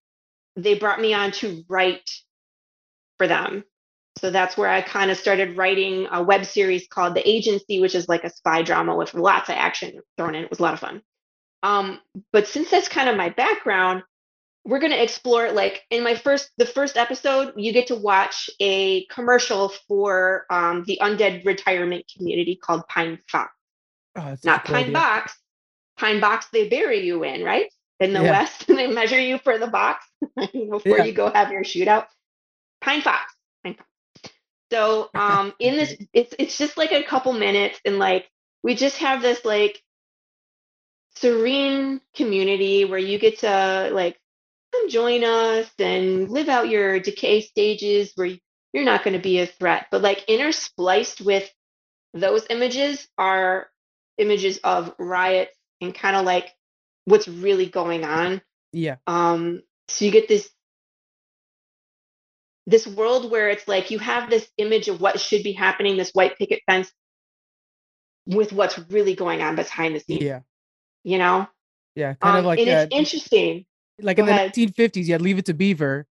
they 0.57 0.79
brought 0.79 1.01
me 1.01 1.15
on 1.15 1.33
to 1.33 1.65
write 1.69 2.09
for 3.19 3.27
them. 3.27 3.65
So 4.19 4.31
that's 4.31 4.57
where 4.57 4.69
I 4.69 4.83
kind 4.83 5.11
of 5.11 5.17
started 5.17 5.57
writing 5.57 6.07
a 6.11 6.23
web 6.23 6.45
series 6.45 6.87
called 6.87 7.15
The 7.15 7.29
Agency, 7.29 7.81
which 7.81 7.95
is 7.95 8.09
like 8.09 8.25
a 8.25 8.31
spy 8.31 8.63
drama 8.63 8.95
with 8.95 9.15
lots 9.15 9.49
of 9.49 9.57
action 9.57 10.01
thrown 10.17 10.35
in. 10.35 10.45
It 10.45 10.51
was 10.51 10.61
a 10.61 10.63
lot 10.63 10.75
of 10.75 10.81
fun. 10.81 11.03
Um, 11.63 12.01
but 12.33 12.47
since 12.47 12.71
that's 12.71 12.89
kind 12.89 13.09
of 13.09 13.17
my 13.17 13.31
background, 13.31 14.03
we're 14.65 14.79
going 14.79 14.93
to 14.93 15.03
explore 15.03 15.53
like 15.53 15.83
in 15.91 16.03
my 16.03 16.15
first 16.15 16.51
the 16.59 16.67
first 16.67 16.97
episode 16.97 17.53
you 17.57 17.73
get 17.73 17.89
to 17.89 17.95
watch 17.97 18.49
a 18.61 19.05
commercial 19.07 19.69
for 19.89 20.47
um, 20.51 20.85
the 20.87 20.99
undead 21.03 21.45
retirement 21.45 22.05
community 22.17 22.57
called 22.57 22.87
pine 22.89 23.19
fox. 23.29 23.53
Oh, 24.17 24.25
that's 24.25 24.43
such 24.43 24.49
a 24.51 24.51
not 24.53 24.65
pine 24.65 24.77
idea. 24.85 24.93
box. 24.93 25.39
Pine 25.99 26.21
box 26.21 26.47
they 26.53 26.69
bury 26.69 27.05
you 27.07 27.23
in 27.25 27.45
right? 27.45 27.71
In 28.01 28.13
the 28.13 28.23
Yeah. 28.23 28.31
west 28.33 28.67
they 28.69 28.87
measure 28.87 29.21
you 29.21 29.39
for 29.39 29.59
the 29.59 29.67
box 29.69 30.07
before 30.53 30.99
Yeah. 30.99 31.05
you 31.05 31.13
go 31.13 31.31
have 31.31 31.53
your 31.53 31.63
shootout. 31.63 32.07
Pine 32.81 33.03
fox. 33.03 33.35
Pine 33.63 33.75
fox. 33.75 33.89
So 34.73 35.11
um 35.15 35.53
in 35.59 35.77
this 35.77 35.95
it's 36.13 36.35
it's 36.39 36.59
just 36.59 36.77
like 36.77 36.93
a 36.93 37.03
couple 37.05 37.33
minutes 37.35 37.81
and 37.85 37.99
like 37.99 38.29
we 38.63 38.75
just 38.75 38.99
have 38.99 39.21
this 39.23 39.45
like 39.45 39.81
serene 41.17 42.01
community 42.17 42.85
where 42.85 42.99
you 42.99 43.19
get 43.19 43.39
to 43.41 43.91
like 43.93 44.19
come 44.75 44.91
join 44.91 45.25
us 45.25 45.71
and 45.79 46.31
live 46.31 46.49
out 46.49 46.69
your 46.69 46.99
decay 47.01 47.41
stages 47.41 48.13
where 48.15 48.31
you're 48.73 48.85
not 48.85 49.05
going 49.05 49.15
to 49.15 49.23
be 49.23 49.39
a 49.41 49.47
threat 49.47 49.87
but 49.91 50.03
like 50.03 50.27
interspliced 50.27 51.25
with 51.25 51.49
those 52.13 52.47
images 52.51 53.07
are 53.19 53.69
images 54.19 54.59
of 54.65 54.95
riots 54.99 55.57
and 55.81 55.95
kind 55.95 56.17
of 56.17 56.25
like 56.25 56.51
what's 57.05 57.29
really 57.29 57.67
going 57.67 58.05
on 58.05 58.41
Yeah. 58.73 58.97
um 59.07 59.63
so 59.89 60.05
you 60.05 60.11
get 60.11 60.29
this 60.29 60.49
this 62.67 62.87
world 62.87 63.31
where 63.31 63.51
it's 63.51 63.69
like 63.69 63.91
you 63.91 63.99
have 63.99 64.31
this 64.31 64.49
image 64.57 64.89
of 64.89 65.01
what 65.01 65.21
should 65.21 65.43
be 65.43 65.53
happening 65.53 65.97
this 65.97 66.13
white 66.13 66.37
picket 66.39 66.63
fence 66.67 66.91
with 68.27 68.53
what's 68.53 68.79
really 68.91 69.15
going 69.15 69.43
on 69.43 69.55
behind 69.55 69.95
the 69.95 70.01
scenes 70.01 70.23
Yeah. 70.23 70.41
you 71.03 71.19
know 71.19 71.47
Yeah. 71.95 72.15
Kind 72.15 72.37
um, 72.37 72.37
of 72.39 72.45
like 72.47 72.59
and 72.61 72.69
uh, 72.71 72.73
it's 72.73 72.95
interesting 72.95 73.67
like 74.01 74.17
go 74.17 74.27
in 74.27 74.35
the 74.35 74.41
1950s, 74.43 75.05
you 75.07 75.13
had 75.13 75.23
Leave 75.23 75.39
It 75.39 75.47
to 75.47 75.55
Beaver, 75.55 76.07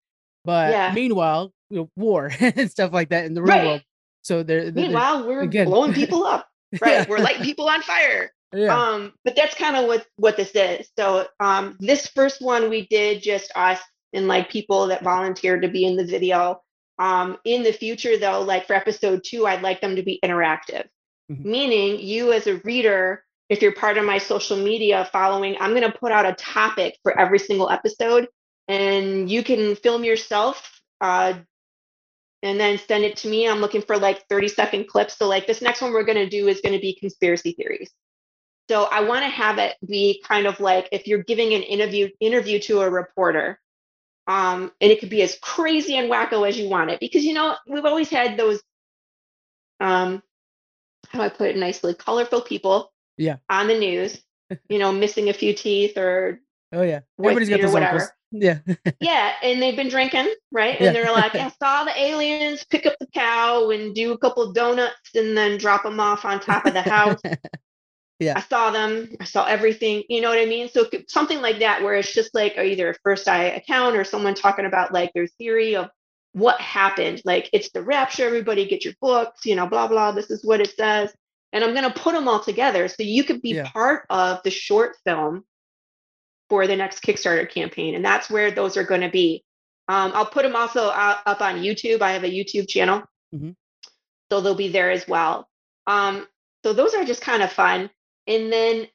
but 0.46 0.72
Yeah. 0.72 0.92
meanwhile, 0.94 1.54
you 1.70 1.78
know, 1.78 1.90
war 1.96 2.32
and 2.40 2.70
stuff 2.70 2.94
like 2.94 3.10
that 3.10 3.26
in 3.26 3.34
the 3.34 3.42
real 3.42 3.56
Right. 3.56 3.66
world. 3.66 3.84
So 4.24 4.42
there, 4.44 4.72
meanwhile 4.72 5.28
we're 5.28 5.42
again. 5.42 5.66
blowing 5.68 5.94
people 5.94 6.24
up 6.26 6.48
right 6.82 6.92
Yeah. 6.92 7.06
we're 7.10 7.20
lighting 7.20 7.44
people 7.44 7.68
on 7.68 7.82
fire 7.82 8.32
yeah. 8.54 8.74
Um, 8.94 9.14
but 9.26 9.36
that's 9.36 9.56
kind 9.56 9.76
of 9.76 9.86
what 9.88 10.06
what 10.18 10.38
this 10.38 10.52
is. 10.54 10.88
So 10.98 11.28
um, 11.40 11.76
this 11.80 12.08
first 12.08 12.42
one 12.42 12.70
we 12.70 12.86
did 12.88 13.22
just 13.24 13.52
us 13.56 13.80
and 14.14 14.28
like 14.28 14.50
people 14.50 14.88
that 14.88 15.02
volunteered 15.04 15.64
to 15.64 15.68
be 15.68 15.86
in 15.86 15.96
the 15.96 16.06
video. 16.06 16.62
Um, 17.00 17.38
in 17.46 17.64
the 17.64 17.74
future, 17.74 18.18
though, 18.20 18.42
like 18.42 18.68
for 18.68 18.76
episode 18.76 19.24
two, 19.26 19.48
I'd 19.48 19.64
like 19.64 19.82
them 19.82 19.96
to 19.96 20.04
be 20.04 20.20
interactive, 20.24 20.88
Mhm. 21.32 21.44
meaning 21.44 22.00
you 22.00 22.32
as 22.32 22.46
a 22.46 22.58
reader, 22.58 23.24
if 23.54 23.62
you're 23.62 23.72
part 23.72 23.98
of 23.98 24.06
my 24.06 24.18
social 24.18 24.58
media 24.58 25.08
following, 25.12 25.56
I'm 25.60 25.72
going 25.72 25.90
to 25.90 25.98
put 25.98 26.12
out 26.12 26.26
a 26.26 26.34
topic 26.34 26.98
for 27.04 27.18
every 27.18 27.40
single 27.40 27.70
episode, 27.70 28.28
and 28.68 29.30
you 29.30 29.44
can 29.44 29.76
film 29.76 30.04
yourself 30.04 30.82
uh, 31.00 31.34
and 32.42 32.60
then 32.60 32.80
send 32.80 33.04
it 33.04 33.18
to 33.18 33.30
me. 33.30 33.48
I'm 33.48 33.60
looking 33.60 33.84
for 33.84 33.98
like 33.98 34.28
30 34.28 34.48
second 34.48 34.88
clips. 34.88 35.18
So 35.18 35.28
like 35.28 35.46
this 35.46 35.62
next 35.62 35.82
one 35.82 35.94
we're 35.94 36.04
going 36.04 36.18
to 36.18 36.30
do 36.30 36.48
is 36.48 36.62
going 36.62 36.74
to 36.74 36.82
be 36.82 36.98
conspiracy 37.00 37.54
theories. 37.54 37.92
So 38.70 38.86
I 38.86 39.02
want 39.02 39.24
to 39.24 39.30
have 39.30 39.60
it 39.60 39.76
be 39.86 40.24
kind 40.28 40.48
of 40.48 40.60
like 40.60 40.90
if 40.92 41.06
you're 41.06 41.24
giving 41.24 41.54
an 41.54 41.62
interview 41.64 42.10
interview 42.20 42.60
to 42.62 42.82
a 42.82 42.90
reporter, 42.90 43.60
um, 44.26 44.72
and 44.80 44.92
it 44.92 45.00
could 45.00 45.10
be 45.10 45.22
as 45.22 45.38
crazy 45.42 45.98
and 45.98 46.10
wacko 46.10 46.48
as 46.48 46.58
you 46.58 46.70
want 46.70 46.90
it 46.90 47.00
because 47.00 47.26
you 47.26 47.34
know 47.34 47.56
we've 47.68 47.86
always 47.86 48.10
had 48.10 48.38
those, 48.38 48.64
um, 49.82 50.24
how 51.10 51.20
do 51.20 51.26
I 51.26 51.30
put 51.30 51.50
it 51.50 51.58
nicely, 51.58 51.94
colorful 51.94 52.42
people, 52.42 52.93
yeah, 53.18 53.38
on 53.50 53.68
the 53.68 53.78
news, 53.78 54.22
you 54.70 54.80
know, 54.80 54.92
missing 54.92 55.30
a 55.30 55.34
few 55.34 55.54
teeth 55.54 55.98
or 55.98 56.40
oh 56.74 56.82
yeah, 56.82 57.02
everybody's 57.20 57.50
got 57.50 57.62
those 57.62 57.74
whatever. 57.74 57.94
Uncles. 57.94 58.12
Yeah. 58.36 58.62
yeah. 59.00 59.34
And 59.44 59.62
they've 59.62 59.76
been 59.76 59.90
drinking, 59.90 60.34
right? 60.52 60.76
And 60.78 60.86
yeah. 60.86 60.92
they're 60.92 61.12
like, 61.12 61.36
I 61.36 61.50
saw 61.62 61.84
the 61.84 61.96
aliens 61.96 62.66
pick 62.68 62.88
up 62.88 62.96
the 63.00 63.06
cow 63.06 63.70
and 63.70 63.94
do 63.94 64.12
a 64.12 64.18
couple 64.18 64.52
donuts 64.54 65.14
and 65.14 65.38
then 65.38 65.60
drop 65.60 65.84
them 65.84 66.00
off 66.00 66.26
on 66.26 66.40
top 66.40 66.66
of 66.66 66.74
the 66.74 66.82
house. 66.82 67.22
yeah. 68.20 68.34
I 68.36 68.42
saw 68.42 68.72
them. 68.72 69.10
I 69.22 69.26
saw 69.26 69.46
everything. 69.46 70.04
You 70.10 70.22
know 70.22 70.30
what 70.30 70.40
I 70.40 70.48
mean? 70.48 70.68
So 70.70 70.90
something 71.08 71.42
like 71.42 71.60
that, 71.60 71.84
where 71.84 71.94
it's 71.94 72.12
just 72.12 72.34
like 72.34 72.58
uh, 72.58 72.64
either 72.64 72.90
a 72.90 72.96
first 73.04 73.28
eye 73.28 73.44
account 73.44 73.96
or 73.96 74.04
someone 74.04 74.34
talking 74.34 74.66
about 74.66 74.92
like 74.92 75.12
their 75.14 75.28
theory 75.28 75.76
of 75.76 75.92
what 76.32 76.60
happened. 76.60 77.22
Like 77.26 77.52
it's 77.54 77.70
the 77.70 77.84
rapture. 77.84 78.26
Everybody 78.26 78.68
get 78.68 78.84
your 78.84 78.96
books, 79.00 79.46
you 79.46 79.56
know, 79.56 79.68
blah, 79.68 79.88
blah. 79.88 80.12
This 80.12 80.32
is 80.32 80.44
what 80.44 80.60
it 80.60 80.76
says. 80.76 81.14
And 81.54 81.64
I'm 81.64 81.74
going 81.74 81.90
to 81.90 81.98
put 81.98 82.14
them 82.14 82.28
all 82.28 82.40
together 82.40 82.88
so 82.88 83.04
you 83.04 83.24
could 83.24 83.42
be 83.42 83.52
yeah. 83.52 83.70
part 83.70 84.06
of 84.10 84.42
the 84.44 84.50
short 84.50 84.98
film 85.06 85.46
for 86.50 86.68
the 86.68 86.76
next 86.76 87.04
Kickstarter 87.04 87.50
campaign. 87.50 87.96
And 87.96 88.04
that's 88.04 88.30
where 88.30 88.52
those 88.52 88.76
are 88.76 88.84
going 88.84 89.02
to 89.02 89.10
be. 89.10 89.46
Um, 89.88 90.12
I'll 90.16 90.26
put 90.26 90.44
them 90.44 90.56
also 90.56 90.88
up 90.88 91.42
on 91.42 91.62
YouTube. 91.62 92.02
I 92.02 92.14
have 92.14 92.24
a 92.24 92.30
YouTube 92.30 92.68
channel. 92.68 93.04
Mm-hmm. 93.34 93.52
So 94.32 94.42
they'll 94.42 94.56
be 94.56 94.70
there 94.70 94.90
as 94.90 95.08
well. 95.08 95.48
Um, 95.86 96.28
so 96.66 96.74
those 96.74 96.96
are 96.96 97.06
just 97.06 97.22
kind 97.22 97.44
of 97.44 97.52
fun. 97.52 97.90
And 98.26 98.52
then 98.52 98.88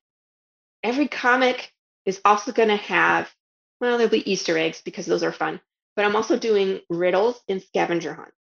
every 0.82 1.06
comic 1.06 1.72
is 2.04 2.20
also 2.24 2.50
going 2.50 2.70
to 2.70 2.76
have, 2.76 3.32
well, 3.80 3.98
there'll 3.98 4.10
be 4.10 4.30
Easter 4.30 4.58
eggs 4.58 4.82
because 4.84 5.06
those 5.06 5.22
are 5.22 5.32
fun. 5.32 5.60
But 5.94 6.06
I'm 6.06 6.16
also 6.16 6.38
doing 6.38 6.80
riddles 6.90 7.40
and 7.48 7.62
scavenger 7.62 8.14
hunts. 8.14 8.32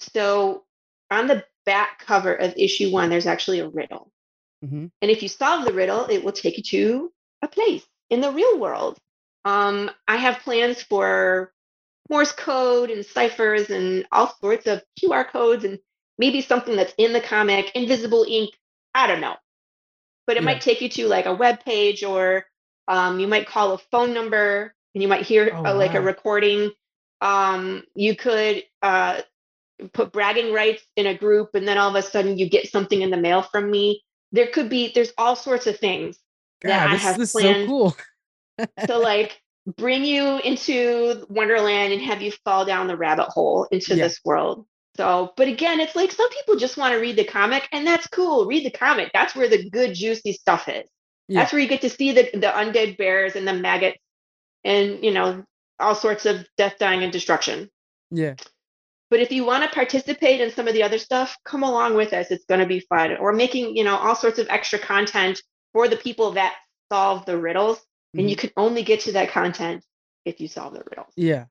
So 0.00 0.64
on 1.10 1.26
the 1.26 1.44
back 1.64 1.98
cover 2.04 2.34
of 2.34 2.54
issue 2.56 2.90
one, 2.90 3.10
there's 3.10 3.26
actually 3.26 3.60
a 3.60 3.68
riddle. 3.68 4.10
Mm-hmm. 4.64 4.86
And 5.02 5.10
if 5.10 5.22
you 5.22 5.28
solve 5.28 5.64
the 5.64 5.72
riddle, 5.72 6.06
it 6.06 6.24
will 6.24 6.32
take 6.32 6.56
you 6.56 6.62
to 6.64 7.12
a 7.42 7.48
place 7.48 7.86
in 8.10 8.20
the 8.20 8.32
real 8.32 8.58
world. 8.58 8.98
Um, 9.44 9.90
I 10.08 10.16
have 10.16 10.40
plans 10.40 10.82
for 10.82 11.52
Morse 12.08 12.32
code 12.32 12.90
and 12.90 13.04
ciphers 13.04 13.70
and 13.70 14.06
all 14.12 14.34
sorts 14.40 14.66
of 14.66 14.82
QR 15.00 15.28
codes 15.28 15.64
and 15.64 15.78
maybe 16.18 16.40
something 16.40 16.76
that's 16.76 16.94
in 16.98 17.12
the 17.12 17.20
comic, 17.20 17.72
invisible 17.74 18.24
ink. 18.28 18.50
I 18.94 19.06
don't 19.06 19.20
know. 19.20 19.36
But 20.26 20.36
it 20.36 20.42
yeah. 20.42 20.46
might 20.46 20.60
take 20.60 20.80
you 20.80 20.88
to 20.90 21.08
like 21.08 21.26
a 21.26 21.34
web 21.34 21.64
page 21.64 22.02
or 22.02 22.46
um, 22.88 23.20
you 23.20 23.26
might 23.26 23.46
call 23.46 23.72
a 23.72 23.78
phone 23.78 24.14
number 24.14 24.74
and 24.94 25.02
you 25.02 25.08
might 25.08 25.26
hear 25.26 25.50
oh, 25.52 25.74
like 25.74 25.92
wow. 25.92 26.00
a 26.00 26.02
recording. 26.02 26.70
Um, 27.20 27.84
you 27.94 28.16
could 28.16 28.64
uh, 28.82 29.20
put 29.92 30.12
bragging 30.12 30.52
rights 30.52 30.82
in 30.96 31.06
a 31.06 31.16
group 31.16 31.50
and 31.54 31.66
then 31.66 31.78
all 31.78 31.90
of 31.90 31.94
a 31.96 32.02
sudden 32.02 32.38
you 32.38 32.48
get 32.48 32.70
something 32.70 33.02
in 33.02 33.10
the 33.10 33.16
mail 33.16 33.42
from 33.42 33.70
me. 33.70 34.02
There 34.32 34.48
could 34.48 34.68
be, 34.68 34.92
there's 34.94 35.12
all 35.18 35.36
sorts 35.36 35.66
of 35.66 35.78
things 35.78 36.18
yeah, 36.64 36.92
this, 36.92 37.00
I 37.00 37.08
have 37.08 37.18
this 37.18 37.32
planned 37.32 37.64
so 37.64 37.66
cool. 37.66 37.96
to 38.86 38.98
like 38.98 39.40
bring 39.76 40.04
you 40.04 40.38
into 40.38 41.26
Wonderland 41.28 41.92
and 41.92 42.02
have 42.02 42.22
you 42.22 42.32
fall 42.44 42.64
down 42.64 42.86
the 42.86 42.96
rabbit 42.96 43.28
hole 43.28 43.66
into 43.70 43.94
yeah. 43.94 44.04
this 44.04 44.20
world. 44.24 44.66
So, 44.96 45.32
but 45.36 45.48
again, 45.48 45.80
it's 45.80 45.94
like 45.94 46.10
some 46.10 46.30
people 46.30 46.56
just 46.56 46.78
want 46.78 46.94
to 46.94 47.00
read 47.00 47.16
the 47.16 47.24
comic, 47.24 47.68
and 47.70 47.86
that's 47.86 48.06
cool. 48.06 48.46
Read 48.46 48.64
the 48.64 48.70
comic. 48.70 49.10
That's 49.12 49.36
where 49.36 49.48
the 49.48 49.68
good, 49.68 49.94
juicy 49.94 50.32
stuff 50.32 50.68
is. 50.68 50.88
Yeah. 51.28 51.40
That's 51.40 51.52
where 51.52 51.60
you 51.60 51.68
get 51.68 51.82
to 51.82 51.90
see 51.90 52.12
the 52.12 52.30
the 52.32 52.46
undead 52.46 52.96
bears 52.96 53.36
and 53.36 53.46
the 53.46 53.52
maggots, 53.52 53.98
and 54.64 55.04
you 55.04 55.12
know 55.12 55.44
all 55.78 55.94
sorts 55.94 56.24
of 56.24 56.46
death, 56.56 56.76
dying, 56.78 57.02
and 57.02 57.12
destruction. 57.12 57.68
Yeah. 58.10 58.36
But 59.08 59.20
if 59.20 59.30
you 59.30 59.44
want 59.44 59.62
to 59.62 59.70
participate 59.70 60.40
in 60.40 60.50
some 60.50 60.66
of 60.66 60.74
the 60.74 60.82
other 60.82 60.98
stuff, 60.98 61.36
come 61.44 61.62
along 61.62 61.94
with 61.94 62.12
us. 62.12 62.30
It's 62.30 62.44
going 62.44 62.60
to 62.60 62.66
be 62.66 62.80
fun. 62.80 63.16
Or 63.18 63.32
making 63.32 63.76
you 63.76 63.84
know 63.84 63.96
all 63.96 64.14
sorts 64.14 64.38
of 64.38 64.48
extra 64.48 64.78
content 64.78 65.42
for 65.72 65.88
the 65.88 65.96
people 65.96 66.32
that 66.32 66.54
solve 66.90 67.24
the 67.26 67.38
riddles. 67.38 67.78
Mm-hmm. 67.78 68.20
And 68.20 68.30
you 68.30 68.36
can 68.36 68.50
only 68.56 68.82
get 68.82 69.00
to 69.00 69.12
that 69.12 69.30
content 69.30 69.84
if 70.24 70.40
you 70.40 70.48
solve 70.48 70.74
the 70.74 70.82
riddles. 70.90 71.12
Yeah. 71.16 71.46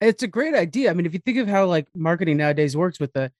It's 0.00 0.22
a 0.22 0.28
great 0.28 0.54
idea. 0.54 0.90
I 0.90 0.94
mean, 0.94 1.06
if 1.06 1.14
you 1.14 1.20
think 1.20 1.38
of 1.38 1.48
how 1.48 1.66
like 1.66 1.86
marketing 1.94 2.36
nowadays 2.36 2.76
works 2.76 3.00
with 3.00 3.12
the 3.12 3.32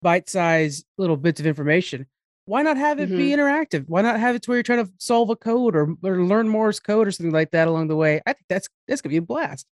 bite-sized 0.00 0.84
little 0.98 1.16
bits 1.16 1.40
of 1.40 1.46
information, 1.46 2.06
why 2.44 2.62
not 2.62 2.76
have 2.76 3.00
it 3.00 3.08
mm-hmm. 3.08 3.18
be 3.18 3.30
interactive? 3.30 3.88
Why 3.88 4.02
not 4.02 4.18
have 4.18 4.34
it 4.34 4.42
to 4.42 4.50
where 4.50 4.58
you're 4.58 4.64
trying 4.64 4.84
to 4.84 4.92
solve 4.98 5.30
a 5.30 5.36
code 5.36 5.74
or, 5.74 5.96
or 6.02 6.24
learn 6.24 6.48
Morse 6.48 6.80
code 6.80 7.06
or 7.06 7.10
something 7.10 7.32
like 7.32 7.52
that 7.52 7.68
along 7.68 7.88
the 7.88 7.96
way? 7.96 8.20
I 8.26 8.32
think 8.32 8.46
that's 8.48 8.68
that's 8.86 9.00
gonna 9.00 9.12
be 9.12 9.18
a 9.18 9.22
blast. 9.22 9.66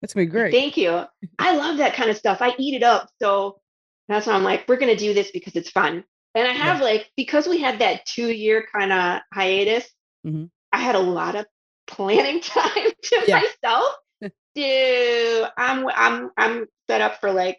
That's 0.00 0.14
gonna 0.14 0.26
be 0.26 0.30
great. 0.30 0.52
Thank 0.52 0.76
you. 0.76 1.04
I 1.38 1.56
love 1.56 1.78
that 1.78 1.94
kind 1.94 2.10
of 2.10 2.16
stuff. 2.16 2.38
I 2.40 2.54
eat 2.58 2.74
it 2.74 2.82
up. 2.82 3.10
So 3.20 3.60
that's 4.08 4.26
why 4.26 4.34
I'm 4.34 4.44
like, 4.44 4.68
we're 4.68 4.76
gonna 4.76 4.96
do 4.96 5.14
this 5.14 5.30
because 5.30 5.56
it's 5.56 5.70
fun. 5.70 6.04
And 6.34 6.46
I 6.46 6.52
have 6.52 6.78
yeah. 6.78 6.84
like 6.84 7.10
because 7.16 7.46
we 7.46 7.58
had 7.58 7.80
that 7.80 8.06
two 8.06 8.30
year 8.30 8.66
kind 8.72 8.92
of 8.92 9.20
hiatus, 9.32 9.88
mm-hmm. 10.26 10.44
I 10.72 10.78
had 10.78 10.94
a 10.94 11.00
lot 11.00 11.34
of 11.34 11.46
planning 11.86 12.40
time 12.42 12.90
to 13.02 13.24
yeah. 13.26 13.40
myself. 13.40 13.94
Dude, 14.54 15.48
I'm 15.56 15.88
I'm 15.88 16.30
I'm 16.36 16.66
set 16.88 17.00
up 17.00 17.20
for 17.20 17.32
like 17.32 17.58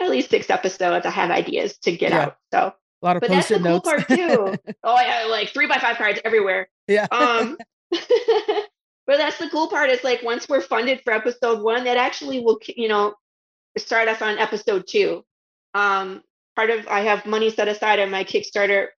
at 0.00 0.10
least 0.10 0.30
six 0.30 0.50
episodes. 0.50 1.06
I 1.06 1.10
have 1.10 1.30
ideas 1.30 1.78
to 1.78 1.96
get 1.96 2.10
yeah. 2.10 2.22
out. 2.22 2.36
So 2.52 2.58
a 2.58 3.06
lot 3.06 3.16
of 3.16 3.20
but 3.20 3.30
that's 3.30 3.48
the 3.48 3.58
notes. 3.58 3.88
cool 3.88 3.96
part 3.96 4.08
too. 4.08 4.72
oh 4.84 5.00
yeah, 5.00 5.26
like 5.30 5.48
three 5.48 5.66
by 5.66 5.78
five 5.78 5.96
cards 5.96 6.20
everywhere. 6.24 6.68
Yeah. 6.86 7.06
Um 7.10 7.56
but 9.06 9.16
that's 9.18 9.38
the 9.38 9.48
cool 9.48 9.68
part 9.68 9.90
is 9.90 10.04
like 10.04 10.22
once 10.22 10.48
we're 10.48 10.60
funded 10.60 11.00
for 11.02 11.12
episode 11.12 11.62
one, 11.62 11.84
that 11.84 11.96
actually 11.96 12.40
will 12.40 12.58
you 12.76 12.88
know 12.88 13.14
start 13.78 14.08
us 14.08 14.22
on 14.22 14.38
episode 14.38 14.84
two. 14.88 15.24
Um 15.74 16.22
part 16.56 16.70
of 16.70 16.86
I 16.88 17.00
have 17.00 17.26
money 17.26 17.50
set 17.50 17.68
aside 17.68 17.98
on 17.98 18.10
my 18.10 18.24
Kickstarter 18.24 18.88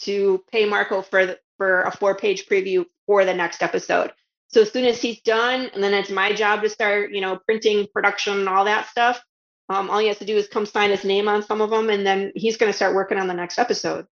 to 0.00 0.44
pay 0.52 0.66
Marco 0.66 1.02
for 1.02 1.26
the, 1.26 1.38
for 1.56 1.82
a 1.82 1.90
four 1.90 2.16
page 2.16 2.46
preview 2.46 2.84
for 3.06 3.24
the 3.24 3.34
next 3.34 3.62
episode. 3.62 4.12
So 4.48 4.62
as 4.62 4.70
soon 4.70 4.84
as 4.84 5.00
he's 5.00 5.20
done, 5.22 5.70
and 5.74 5.82
then 5.82 5.92
it's 5.92 6.10
my 6.10 6.32
job 6.32 6.62
to 6.62 6.68
start, 6.68 7.12
you 7.12 7.20
know, 7.20 7.38
printing, 7.44 7.86
production, 7.92 8.38
and 8.38 8.48
all 8.48 8.64
that 8.64 8.88
stuff. 8.88 9.20
Um, 9.68 9.90
all 9.90 9.98
he 9.98 10.06
has 10.06 10.18
to 10.18 10.24
do 10.24 10.36
is 10.36 10.46
come 10.46 10.66
sign 10.66 10.90
his 10.90 11.04
name 11.04 11.26
on 11.26 11.42
some 11.42 11.60
of 11.60 11.70
them, 11.70 11.90
and 11.90 12.06
then 12.06 12.30
he's 12.36 12.56
going 12.56 12.70
to 12.70 12.76
start 12.76 12.94
working 12.94 13.18
on 13.18 13.26
the 13.26 13.34
next 13.34 13.58
episode. 13.58 14.06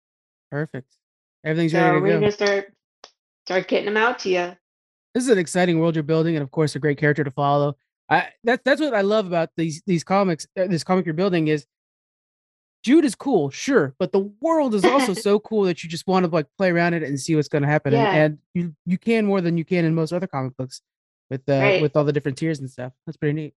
Perfect. 0.50 0.88
Everything's 1.44 1.72
so 1.72 1.78
ready 1.78 1.96
to 1.96 2.00
we're 2.00 2.08
go. 2.08 2.20
going 2.20 2.30
to 2.30 2.36
start 2.36 2.72
start 3.46 3.68
getting 3.68 3.86
them 3.86 3.96
out 3.96 4.20
to 4.20 4.30
you. 4.30 4.56
This 5.14 5.24
is 5.24 5.30
an 5.30 5.38
exciting 5.38 5.78
world 5.78 5.94
you're 5.94 6.02
building, 6.02 6.36
and 6.36 6.42
of 6.42 6.50
course, 6.50 6.74
a 6.74 6.78
great 6.78 6.98
character 6.98 7.24
to 7.24 7.30
follow. 7.30 7.76
I, 8.10 8.28
that's 8.42 8.62
that's 8.64 8.80
what 8.80 8.94
I 8.94 9.00
love 9.00 9.26
about 9.26 9.50
these 9.56 9.82
these 9.86 10.04
comics. 10.04 10.46
Uh, 10.58 10.66
this 10.66 10.84
comic 10.84 11.06
you're 11.06 11.14
building 11.14 11.48
is 11.48 11.66
Jude 12.84 13.06
is 13.06 13.14
cool, 13.14 13.48
sure, 13.48 13.94
but 13.98 14.12
the 14.12 14.30
world 14.40 14.74
is 14.74 14.84
also 14.84 15.14
so 15.14 15.40
cool 15.40 15.62
that 15.62 15.82
you 15.82 15.88
just 15.88 16.06
want 16.06 16.26
to 16.26 16.30
like 16.30 16.46
play 16.58 16.70
around 16.70 16.92
it 16.92 17.02
and 17.02 17.18
see 17.18 17.34
what's 17.34 17.48
going 17.48 17.62
to 17.62 17.68
happen. 17.68 17.94
Yeah. 17.94 18.12
And, 18.12 18.16
and, 18.16 18.38
you 18.54 18.74
you 18.84 18.98
can 18.98 19.24
more 19.24 19.40
than 19.40 19.56
you 19.56 19.64
can 19.64 19.84
in 19.84 19.94
most 19.94 20.12
other 20.12 20.26
comic 20.26 20.56
books 20.56 20.82
with 21.30 21.48
uh, 21.48 21.52
right. 21.52 21.82
with 21.82 21.96
all 21.96 22.04
the 22.04 22.12
different 22.12 22.36
tiers 22.36 22.58
and 22.58 22.70
stuff. 22.70 22.92
That's 23.06 23.16
pretty 23.16 23.32
neat. 23.32 23.54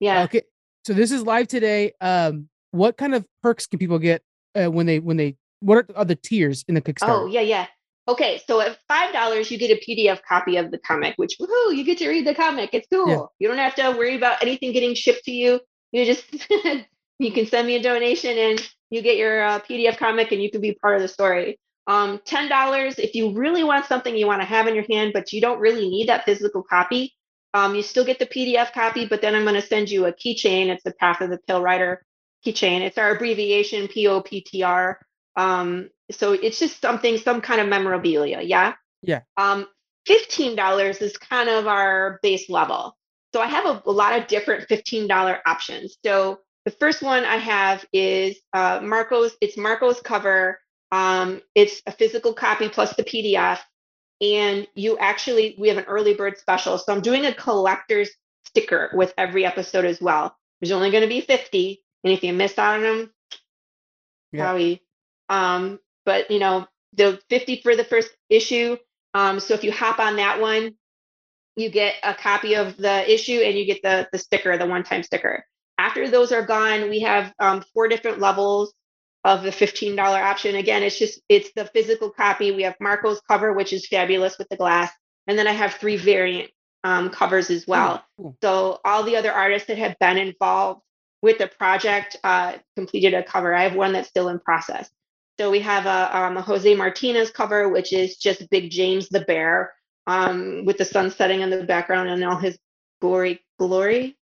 Yeah. 0.00 0.24
Okay. 0.24 0.42
So 0.84 0.92
this 0.92 1.10
is 1.10 1.22
live 1.22 1.48
today. 1.48 1.92
Um, 2.00 2.50
what 2.72 2.98
kind 2.98 3.14
of 3.14 3.24
perks 3.42 3.66
can 3.66 3.78
people 3.78 3.98
get 3.98 4.22
uh, 4.54 4.66
when 4.66 4.84
they 4.84 4.98
when 4.98 5.16
they 5.16 5.36
what 5.60 5.86
are 5.96 6.04
the 6.04 6.16
tiers 6.16 6.64
in 6.68 6.74
the 6.74 6.82
Kickstarter? 6.82 7.22
Oh 7.22 7.26
yeah, 7.26 7.40
yeah. 7.40 7.66
Okay, 8.06 8.40
so 8.46 8.60
at 8.60 8.78
five 8.86 9.12
dollars 9.12 9.50
you 9.50 9.58
get 9.58 9.70
a 9.70 9.80
PDF 9.82 10.20
copy 10.28 10.56
of 10.56 10.70
the 10.70 10.78
comic, 10.78 11.14
which 11.16 11.38
woohoo, 11.38 11.74
you 11.74 11.84
get 11.84 11.98
to 11.98 12.08
read 12.08 12.26
the 12.26 12.34
comic. 12.34 12.70
It's 12.72 12.86
cool. 12.92 13.08
Yeah. 13.08 13.22
You 13.38 13.48
don't 13.48 13.58
have 13.58 13.74
to 13.76 13.90
worry 13.96 14.16
about 14.16 14.42
anything 14.42 14.72
getting 14.72 14.94
shipped 14.94 15.24
to 15.24 15.32
you. 15.32 15.60
You 15.92 16.04
just 16.04 16.24
you 17.18 17.32
can 17.32 17.46
send 17.46 17.66
me 17.66 17.76
a 17.76 17.82
donation 17.82 18.36
and 18.36 18.70
you 18.90 19.02
get 19.02 19.16
your 19.16 19.42
uh, 19.42 19.60
PDF 19.60 19.96
comic 19.96 20.32
and 20.32 20.42
you 20.42 20.50
can 20.50 20.60
be 20.60 20.74
part 20.74 20.96
of 20.96 21.02
the 21.02 21.08
story. 21.08 21.58
Um, 21.86 22.18
$10 22.26 22.98
if 22.98 23.14
you 23.14 23.32
really 23.32 23.62
want 23.62 23.86
something 23.86 24.16
you 24.16 24.26
want 24.26 24.40
to 24.40 24.46
have 24.46 24.66
in 24.66 24.74
your 24.74 24.86
hand, 24.88 25.12
but 25.12 25.32
you 25.32 25.40
don't 25.40 25.60
really 25.60 25.88
need 25.88 26.08
that 26.08 26.24
physical 26.24 26.62
copy. 26.62 27.14
Um, 27.52 27.74
you 27.74 27.82
still 27.82 28.04
get 28.04 28.18
the 28.18 28.26
PDF 28.26 28.72
copy, 28.72 29.06
but 29.06 29.20
then 29.20 29.34
I'm 29.34 29.42
going 29.42 29.54
to 29.54 29.62
send 29.62 29.90
you 29.90 30.06
a 30.06 30.12
keychain. 30.12 30.68
It's 30.68 30.82
the 30.82 30.92
Path 30.92 31.20
of 31.20 31.30
the 31.30 31.38
Pale 31.46 31.62
Rider 31.62 32.04
keychain. 32.44 32.80
It's 32.80 32.98
our 32.98 33.14
abbreviation 33.14 33.86
POPTR. 33.88 34.96
Um, 35.36 35.90
so 36.10 36.32
it's 36.32 36.58
just 36.58 36.80
something, 36.80 37.16
some 37.18 37.40
kind 37.40 37.60
of 37.60 37.68
memorabilia. 37.68 38.40
Yeah. 38.42 38.74
Yeah. 39.02 39.20
Um, 39.36 39.66
$15 40.08 41.02
is 41.02 41.16
kind 41.16 41.48
of 41.48 41.66
our 41.66 42.18
base 42.22 42.50
level. 42.50 42.96
So 43.32 43.40
I 43.40 43.46
have 43.46 43.66
a, 43.66 43.82
a 43.86 43.90
lot 43.90 44.18
of 44.18 44.26
different 44.26 44.68
$15 44.68 45.38
options. 45.46 45.96
So 46.04 46.40
the 46.64 46.70
first 46.70 47.02
one 47.02 47.24
I 47.24 47.36
have 47.36 47.84
is 47.92 48.36
uh, 48.52 48.80
Marco's. 48.82 49.36
It's 49.40 49.56
Marco's 49.56 50.00
cover. 50.00 50.58
Um, 50.92 51.40
it's 51.54 51.82
a 51.86 51.92
physical 51.92 52.32
copy 52.32 52.68
plus 52.68 52.94
the 52.94 53.02
PDF, 53.02 53.58
and 54.20 54.66
you 54.74 54.96
actually 54.98 55.56
we 55.58 55.68
have 55.68 55.78
an 55.78 55.84
early 55.84 56.14
bird 56.14 56.38
special. 56.38 56.78
So 56.78 56.94
I'm 56.94 57.00
doing 57.00 57.26
a 57.26 57.34
collector's 57.34 58.10
sticker 58.46 58.90
with 58.94 59.12
every 59.18 59.44
episode 59.44 59.84
as 59.84 60.00
well. 60.00 60.36
There's 60.60 60.72
only 60.72 60.90
going 60.90 61.02
to 61.02 61.08
be 61.08 61.20
50. 61.20 61.82
And 62.04 62.12
if 62.12 62.22
you 62.22 62.32
miss 62.32 62.58
out 62.58 62.76
on 62.76 62.82
them, 62.82 63.10
yeah. 64.34 64.44
Probably. 64.44 64.82
Um, 65.28 65.78
but 66.04 66.30
you 66.30 66.38
know, 66.38 66.66
the 66.94 67.20
50 67.30 67.60
for 67.62 67.76
the 67.76 67.84
first 67.84 68.10
issue. 68.28 68.76
Um, 69.14 69.40
so 69.40 69.54
if 69.54 69.64
you 69.64 69.72
hop 69.72 69.98
on 69.98 70.16
that 70.16 70.40
one, 70.40 70.74
you 71.56 71.70
get 71.70 71.94
a 72.02 72.14
copy 72.14 72.54
of 72.54 72.76
the 72.76 73.12
issue 73.12 73.40
and 73.40 73.56
you 73.56 73.64
get 73.64 73.82
the 73.82 74.08
the 74.12 74.18
sticker, 74.18 74.56
the 74.58 74.66
one-time 74.66 75.02
sticker. 75.02 75.44
After 75.78 76.08
those 76.08 76.32
are 76.32 76.44
gone, 76.44 76.88
we 76.88 77.00
have 77.00 77.32
um, 77.38 77.64
four 77.72 77.88
different 77.88 78.20
levels 78.20 78.72
of 79.24 79.42
the 79.42 79.50
$15 79.50 79.98
option. 79.98 80.54
Again, 80.56 80.82
it's 80.82 80.98
just 80.98 81.20
it's 81.28 81.50
the 81.56 81.64
physical 81.66 82.10
copy. 82.10 82.52
We 82.52 82.62
have 82.62 82.76
Marco's 82.80 83.20
cover, 83.28 83.52
which 83.52 83.72
is 83.72 83.86
fabulous 83.86 84.38
with 84.38 84.48
the 84.48 84.56
glass, 84.56 84.92
and 85.26 85.38
then 85.38 85.46
I 85.46 85.52
have 85.52 85.74
three 85.74 85.96
variant 85.96 86.50
um, 86.84 87.10
covers 87.10 87.50
as 87.50 87.66
well. 87.66 88.04
Cool. 88.16 88.36
So 88.42 88.80
all 88.84 89.02
the 89.02 89.16
other 89.16 89.32
artists 89.32 89.68
that 89.68 89.78
have 89.78 89.98
been 89.98 90.18
involved 90.18 90.82
with 91.22 91.38
the 91.38 91.48
project 91.48 92.16
uh, 92.22 92.58
completed 92.76 93.14
a 93.14 93.22
cover. 93.22 93.54
I 93.54 93.62
have 93.62 93.74
one 93.74 93.94
that's 93.94 94.08
still 94.08 94.28
in 94.28 94.38
process. 94.38 94.90
So 95.38 95.50
we 95.50 95.60
have 95.60 95.86
a, 95.86 96.16
um, 96.16 96.36
a 96.36 96.42
Jose 96.42 96.74
Martinez 96.74 97.30
cover, 97.30 97.68
which 97.68 97.92
is 97.92 98.16
just 98.16 98.48
Big 98.50 98.70
James 98.70 99.08
the 99.08 99.20
bear 99.20 99.72
um, 100.06 100.64
with 100.64 100.78
the 100.78 100.84
sun 100.84 101.10
setting 101.10 101.40
in 101.40 101.50
the 101.50 101.64
background 101.64 102.08
and 102.08 102.22
all 102.24 102.36
his 102.36 102.58
glory. 103.00 103.40
Glory. 103.58 104.16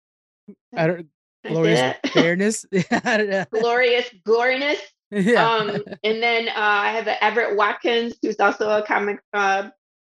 I 0.76 0.86
don't. 0.86 1.06
Glorious 1.46 1.96
fairness. 2.12 2.66
glorious 3.50 4.10
gloriness. 4.24 4.80
Yeah. 5.10 5.46
Um, 5.46 5.84
and 6.04 6.22
then 6.22 6.48
uh, 6.48 6.52
I 6.56 6.92
have 6.92 7.08
Everett 7.08 7.56
Watkins, 7.56 8.14
who's 8.20 8.38
also 8.40 8.68
a 8.68 8.82
comic. 8.82 9.20
Uh, 9.32 9.70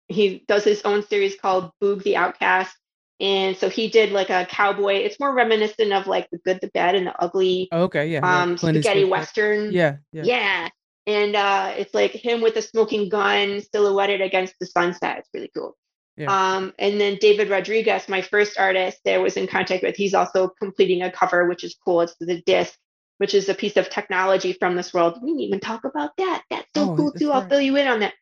he 0.08 0.44
does 0.48 0.64
his 0.64 0.82
own 0.82 1.06
series 1.06 1.36
called 1.38 1.72
Boog 1.82 2.02
the 2.04 2.16
Outcast, 2.16 2.74
and 3.20 3.56
so 3.56 3.68
he 3.68 3.88
did 3.88 4.12
like 4.12 4.30
a 4.30 4.46
cowboy. 4.46 4.94
It's 4.94 5.20
more 5.20 5.34
reminiscent 5.34 5.92
of 5.92 6.06
like 6.06 6.28
the 6.30 6.38
good, 6.38 6.60
the 6.60 6.68
bad, 6.68 6.94
and 6.94 7.08
the 7.08 7.22
ugly. 7.22 7.68
Okay, 7.72 8.08
yeah. 8.08 8.42
Um, 8.42 8.56
spaghetti 8.56 9.04
western. 9.04 9.72
Yeah, 9.72 9.96
yeah, 10.12 10.22
yeah. 10.24 10.68
And 11.06 11.36
uh, 11.36 11.74
it's 11.76 11.94
like 11.94 12.12
him 12.12 12.40
with 12.40 12.56
a 12.56 12.62
smoking 12.62 13.08
gun 13.08 13.62
silhouetted 13.72 14.20
against 14.20 14.54
the 14.58 14.66
sunset. 14.66 15.18
It's 15.18 15.28
really 15.32 15.50
cool. 15.56 15.76
Yeah. 16.16 16.56
Um, 16.56 16.72
and 16.78 17.00
then 17.00 17.18
David 17.20 17.50
Rodriguez, 17.50 18.08
my 18.08 18.22
first 18.22 18.58
artist 18.58 18.98
that 19.04 19.14
I 19.14 19.18
was 19.18 19.36
in 19.36 19.46
contact 19.46 19.82
with, 19.82 19.96
he's 19.96 20.14
also 20.14 20.48
completing 20.48 21.02
a 21.02 21.12
cover, 21.12 21.46
which 21.46 21.62
is 21.62 21.76
cool. 21.84 22.00
It's 22.00 22.16
the 22.18 22.40
disc, 22.42 22.74
which 23.18 23.34
is 23.34 23.48
a 23.48 23.54
piece 23.54 23.76
of 23.76 23.90
technology 23.90 24.54
from 24.54 24.76
this 24.76 24.94
world. 24.94 25.18
We 25.22 25.28
didn't 25.28 25.42
even 25.42 25.60
talk 25.60 25.84
about 25.84 26.16
that. 26.16 26.42
That's 26.50 26.66
so 26.74 26.90
oh, 26.90 26.96
cool 26.96 27.12
too. 27.12 27.32
I'll 27.32 27.46
fill 27.46 27.60
you 27.60 27.76
in 27.76 27.86
on 27.86 28.00
that 28.00 28.14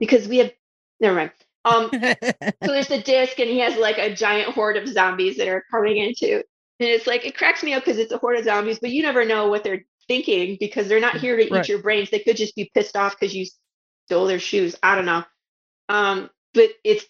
because 0.00 0.26
we 0.26 0.38
have. 0.38 0.52
Never 0.98 1.16
mind. 1.16 1.32
Um, 1.64 1.90
so 1.92 2.72
there's 2.72 2.88
the 2.88 3.02
disc, 3.04 3.38
and 3.38 3.50
he 3.50 3.58
has 3.58 3.76
like 3.76 3.98
a 3.98 4.14
giant 4.14 4.54
horde 4.54 4.78
of 4.78 4.88
zombies 4.88 5.36
that 5.36 5.48
are 5.48 5.64
coming 5.70 5.98
into. 5.98 6.36
And 6.80 6.88
it's 6.88 7.06
like 7.06 7.26
it 7.26 7.36
cracks 7.36 7.62
me 7.62 7.74
up 7.74 7.84
because 7.84 7.98
it's 7.98 8.12
a 8.12 8.18
horde 8.18 8.38
of 8.38 8.44
zombies, 8.44 8.78
but 8.80 8.90
you 8.90 9.02
never 9.02 9.24
know 9.24 9.48
what 9.48 9.62
they're 9.62 9.84
thinking 10.08 10.56
because 10.60 10.88
they're 10.88 11.00
not 11.00 11.16
here 11.16 11.36
to 11.36 11.48
right. 11.48 11.64
eat 11.64 11.68
your 11.68 11.82
brains. 11.82 12.10
They 12.10 12.20
could 12.20 12.36
just 12.36 12.56
be 12.56 12.70
pissed 12.74 12.96
off 12.96 13.18
because 13.18 13.34
you 13.34 13.46
stole 14.06 14.26
their 14.26 14.38
shoes. 14.38 14.76
I 14.82 14.94
don't 14.94 15.06
know. 15.06 15.24
Um, 15.88 16.30
but 16.54 16.70
it's 16.84 17.06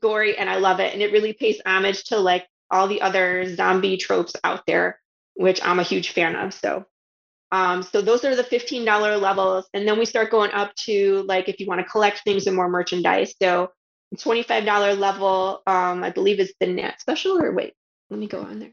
gory 0.00 0.36
and 0.36 0.48
I 0.48 0.56
love 0.56 0.80
it. 0.80 0.92
And 0.92 1.02
it 1.02 1.12
really 1.12 1.32
pays 1.32 1.60
homage 1.64 2.04
to 2.04 2.18
like 2.18 2.46
all 2.70 2.88
the 2.88 3.02
other 3.02 3.54
zombie 3.54 3.96
tropes 3.96 4.34
out 4.44 4.64
there, 4.66 5.00
which 5.34 5.60
I'm 5.64 5.78
a 5.78 5.84
huge 5.84 6.10
fan 6.10 6.36
of. 6.36 6.54
So 6.54 6.86
um, 7.52 7.82
so 7.82 8.02
those 8.02 8.24
are 8.24 8.34
the 8.34 8.42
$15 8.42 9.20
levels. 9.20 9.66
And 9.72 9.86
then 9.86 9.98
we 9.98 10.04
start 10.04 10.30
going 10.30 10.50
up 10.52 10.74
to 10.86 11.22
like 11.28 11.48
if 11.48 11.60
you 11.60 11.66
want 11.66 11.80
to 11.80 11.86
collect 11.86 12.22
things 12.24 12.46
and 12.46 12.56
more 12.56 12.68
merchandise. 12.68 13.34
So 13.40 13.70
$25 14.16 14.98
level, 14.98 15.62
um, 15.66 16.02
I 16.02 16.10
believe 16.10 16.40
is 16.40 16.54
the 16.60 16.66
net 16.66 17.00
special 17.00 17.40
or 17.40 17.52
wait, 17.52 17.74
let 18.10 18.18
me 18.18 18.26
go 18.26 18.40
on 18.40 18.58
there. 18.58 18.72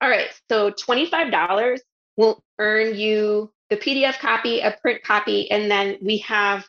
All 0.00 0.08
right. 0.08 0.28
So 0.50 0.70
$25 0.70 1.78
will 2.16 2.42
earn 2.58 2.94
you 2.94 3.50
the 3.70 3.76
PDF 3.76 4.18
copy, 4.18 4.60
a 4.60 4.76
print 4.82 5.02
copy, 5.02 5.50
and 5.50 5.70
then 5.70 5.98
we 6.02 6.18
have 6.18 6.66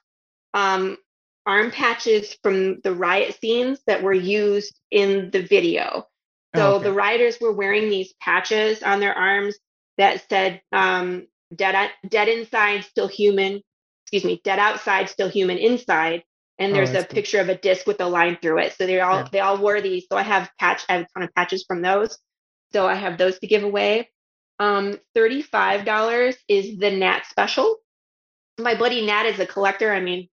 um, 0.53 0.97
arm 1.45 1.71
patches 1.71 2.35
from 2.41 2.79
the 2.81 2.93
riot 2.93 3.37
scenes 3.39 3.79
that 3.87 4.01
were 4.01 4.13
used 4.13 4.79
in 4.91 5.29
the 5.31 5.41
video. 5.41 6.07
So 6.55 6.73
oh, 6.73 6.75
okay. 6.75 6.85
the 6.85 6.93
rioters 6.93 7.37
were 7.39 7.51
wearing 7.51 7.89
these 7.89 8.13
patches 8.21 8.81
on 8.81 8.99
their 8.99 9.13
arms 9.13 9.55
that 9.97 10.23
said 10.29 10.61
um, 10.71 11.27
"dead, 11.53 11.91
dead 12.07 12.27
inside, 12.27 12.85
still 12.85 13.07
human." 13.07 13.61
Excuse 14.05 14.23
me, 14.23 14.39
dead 14.43 14.59
outside, 14.59 15.09
still 15.09 15.29
human 15.29 15.57
inside. 15.57 16.23
And 16.57 16.71
oh, 16.71 16.75
there's 16.75 16.91
oh, 16.91 16.99
a 16.99 17.03
cool. 17.03 17.15
picture 17.15 17.39
of 17.39 17.49
a 17.49 17.57
disc 17.57 17.85
with 17.85 17.99
a 17.99 18.07
line 18.07 18.37
through 18.41 18.59
it. 18.59 18.73
So 18.73 18.85
they 18.85 19.01
all 19.01 19.19
yeah. 19.19 19.27
they 19.31 19.39
all 19.41 19.57
wore 19.57 19.81
these. 19.81 20.05
So 20.09 20.17
I 20.17 20.21
have 20.21 20.49
patch, 20.59 20.83
I 20.87 20.93
have 20.93 21.01
a 21.01 21.07
ton 21.13 21.23
of 21.23 21.35
patches 21.35 21.65
from 21.67 21.81
those. 21.81 22.17
So 22.71 22.87
I 22.87 22.95
have 22.95 23.17
those 23.17 23.39
to 23.39 23.47
give 23.47 23.63
away. 23.63 24.09
Um, 24.59 24.99
$35 25.15 26.35
is 26.47 26.77
the 26.77 26.91
Nat 26.91 27.23
special. 27.29 27.77
My 28.57 28.75
buddy 28.75 29.05
Nat 29.05 29.25
is 29.25 29.39
a 29.39 29.45
collector. 29.45 29.91
I 29.91 29.99
mean, 29.99 30.29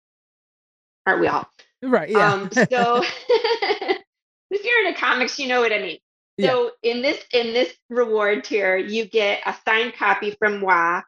aren't 1.05 1.21
we 1.21 1.27
all? 1.27 1.47
Right. 1.83 2.09
Yeah. 2.09 2.33
Um, 2.33 2.49
so 2.51 3.03
if 3.29 4.63
you're 4.63 4.87
into 4.87 4.99
comics, 4.99 5.37
you 5.37 5.47
know 5.47 5.61
what 5.61 5.71
I 5.71 5.79
mean. 5.79 5.97
So 6.39 6.71
yeah. 6.83 6.91
in 6.91 7.01
this 7.01 7.23
in 7.33 7.53
this 7.53 7.73
reward 7.89 8.43
tier, 8.43 8.77
you 8.77 9.05
get 9.05 9.41
a 9.45 9.55
signed 9.65 9.93
copy 9.95 10.35
from 10.37 10.61
WA. 10.61 11.01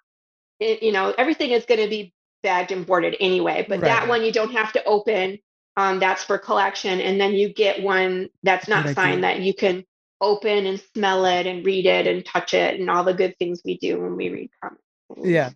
It, 0.60 0.82
you 0.82 0.92
know, 0.92 1.14
everything 1.18 1.52
is 1.52 1.66
going 1.66 1.82
to 1.82 1.90
be 1.90 2.14
bagged 2.42 2.72
and 2.72 2.86
boarded 2.86 3.16
anyway, 3.20 3.66
but 3.68 3.80
right. 3.80 3.88
that 3.88 4.08
one 4.08 4.24
you 4.24 4.32
don't 4.32 4.52
have 4.52 4.74
to 4.74 4.84
open. 4.86 5.40
Um, 5.78 6.00
that's 6.00 6.24
for 6.24 6.38
collection, 6.38 7.00
and 7.00 7.22
then 7.22 7.34
you 7.34 7.54
get 7.54 7.82
one 7.82 8.30
that's 8.44 8.68
not 8.68 8.90
signed 8.96 9.24
that 9.24 9.40
you 9.40 9.54
can 9.54 9.86
open 10.22 10.66
and 10.66 10.82
smell 10.94 11.26
it 11.26 11.46
and 11.46 11.66
read 11.66 11.86
it 11.86 12.08
and 12.08 12.26
touch 12.26 12.54
it 12.54 12.80
and 12.80 12.90
all 12.90 13.04
the 13.04 13.14
good 13.14 13.36
things 13.40 13.62
we 13.64 13.78
do 13.78 14.00
when 14.00 14.16
we 14.16 14.30
read 14.30 14.50
comics. 14.62 14.82
Yeah. 15.18 15.50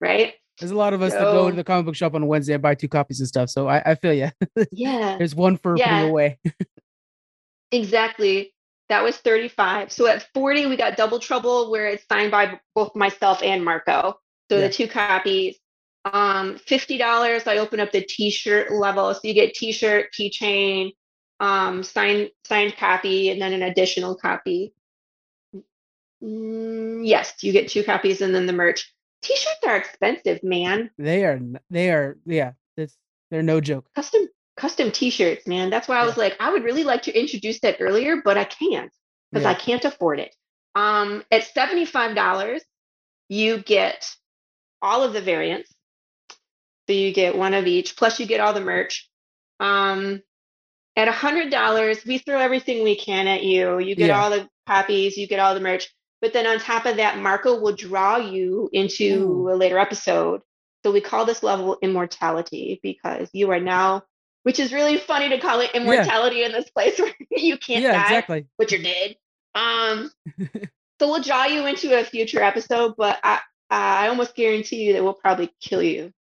Right. 0.00 0.34
There's 0.58 0.70
a 0.70 0.76
lot 0.76 0.94
of 0.94 1.02
us 1.02 1.12
so, 1.12 1.18
that 1.18 1.24
go 1.24 1.50
to 1.50 1.56
the 1.56 1.64
comic 1.64 1.86
book 1.86 1.94
shop 1.94 2.14
on 2.14 2.26
Wednesday 2.26 2.54
and 2.54 2.62
buy 2.62 2.74
two 2.74 2.88
copies 2.88 3.20
and 3.20 3.28
stuff. 3.28 3.50
So 3.50 3.68
I, 3.68 3.82
I 3.84 3.94
feel 3.94 4.12
you. 4.12 4.30
Yeah. 4.72 5.16
There's 5.18 5.34
one 5.34 5.56
for 5.56 5.76
yeah. 5.76 5.98
putting 5.98 6.10
away. 6.10 6.38
exactly. 7.72 8.52
That 8.88 9.02
was 9.02 9.16
35. 9.16 9.90
So 9.90 10.06
at 10.06 10.26
40, 10.34 10.66
we 10.66 10.76
got 10.76 10.96
Double 10.96 11.18
Trouble, 11.18 11.70
where 11.70 11.88
it's 11.88 12.04
signed 12.10 12.30
by 12.30 12.60
both 12.74 12.94
myself 12.94 13.42
and 13.42 13.64
Marco. 13.64 14.18
So 14.50 14.58
yeah. 14.58 14.66
the 14.66 14.72
two 14.72 14.88
copies. 14.88 15.56
Um, 16.04 16.58
$50, 16.68 17.46
I 17.46 17.58
open 17.58 17.80
up 17.80 17.92
the 17.92 18.02
t-shirt 18.02 18.72
level. 18.72 19.14
So 19.14 19.20
you 19.22 19.34
get 19.34 19.54
t-shirt, 19.54 20.08
keychain, 20.18 20.92
um, 21.42 21.82
signed 21.82 22.30
signed 22.44 22.76
copy, 22.76 23.28
and 23.30 23.42
then 23.42 23.52
an 23.52 23.62
additional 23.62 24.14
copy. 24.14 24.72
Mm, 26.22 27.04
yes, 27.04 27.34
you 27.42 27.52
get 27.52 27.68
two 27.68 27.82
copies 27.82 28.22
and 28.22 28.32
then 28.32 28.46
the 28.46 28.52
merch. 28.52 28.94
T-shirts 29.22 29.60
are 29.66 29.76
expensive, 29.76 30.42
man. 30.44 30.90
They 30.98 31.24
are. 31.24 31.40
They 31.68 31.90
are. 31.90 32.16
Yeah, 32.24 32.52
it's 32.76 32.96
they're 33.30 33.42
no 33.42 33.60
joke. 33.60 33.88
Custom 33.96 34.28
custom 34.56 34.92
T-shirts, 34.92 35.48
man. 35.48 35.68
That's 35.68 35.88
why 35.88 35.96
I 35.96 36.06
was 36.06 36.16
like, 36.16 36.36
I 36.38 36.52
would 36.52 36.62
really 36.62 36.84
like 36.84 37.02
to 37.02 37.18
introduce 37.18 37.58
that 37.60 37.78
earlier, 37.80 38.22
but 38.24 38.38
I 38.38 38.44
can't 38.44 38.92
because 39.32 39.42
yeah. 39.42 39.50
I 39.50 39.54
can't 39.54 39.84
afford 39.84 40.20
it. 40.20 40.34
Um, 40.76 41.24
at 41.32 41.42
seventy 41.42 41.86
five 41.86 42.14
dollars, 42.14 42.62
you 43.28 43.58
get 43.58 44.08
all 44.80 45.02
of 45.02 45.12
the 45.12 45.20
variants. 45.20 45.74
So 46.86 46.94
you 46.94 47.12
get 47.12 47.36
one 47.36 47.54
of 47.54 47.66
each, 47.66 47.96
plus 47.96 48.20
you 48.20 48.26
get 48.26 48.40
all 48.40 48.52
the 48.52 48.60
merch. 48.60 49.08
Um, 49.58 50.22
at 50.96 51.08
a 51.08 51.12
hundred 51.12 51.50
dollars, 51.50 52.04
we 52.04 52.18
throw 52.18 52.38
everything 52.38 52.82
we 52.82 52.96
can 52.96 53.26
at 53.26 53.42
you. 53.42 53.78
You 53.78 53.94
get 53.94 54.08
yeah. 54.08 54.20
all 54.20 54.30
the 54.30 54.48
copies, 54.66 55.16
you 55.16 55.26
get 55.26 55.40
all 55.40 55.54
the 55.54 55.60
merch. 55.60 55.88
But 56.20 56.32
then 56.32 56.46
on 56.46 56.58
top 56.58 56.86
of 56.86 56.96
that, 56.96 57.18
Marco 57.18 57.58
will 57.60 57.74
draw 57.74 58.16
you 58.16 58.68
into 58.72 59.24
Ooh. 59.24 59.52
a 59.52 59.56
later 59.56 59.78
episode. 59.78 60.42
So 60.84 60.92
we 60.92 61.00
call 61.00 61.24
this 61.24 61.42
level 61.42 61.78
immortality 61.82 62.78
because 62.82 63.28
you 63.32 63.50
are 63.50 63.60
now, 63.60 64.02
which 64.42 64.60
is 64.60 64.72
really 64.72 64.98
funny 64.98 65.28
to 65.30 65.38
call 65.38 65.60
it 65.60 65.70
immortality 65.74 66.36
yeah. 66.36 66.46
in 66.46 66.52
this 66.52 66.70
place 66.70 66.98
where 66.98 67.12
you 67.30 67.56
can't 67.56 67.82
yeah, 67.82 67.92
die, 67.92 68.02
exactly. 68.02 68.46
but 68.58 68.70
you're 68.70 68.82
dead. 68.82 69.16
Um, 69.54 70.10
so 71.00 71.08
we'll 71.08 71.22
draw 71.22 71.46
you 71.46 71.66
into 71.66 71.98
a 71.98 72.04
future 72.04 72.42
episode, 72.42 72.94
but 72.96 73.18
I, 73.22 73.40
I 73.70 74.08
almost 74.08 74.34
guarantee 74.34 74.84
you 74.84 74.92
that 74.92 75.02
we'll 75.02 75.14
probably 75.14 75.52
kill 75.60 75.82
you 75.82 76.12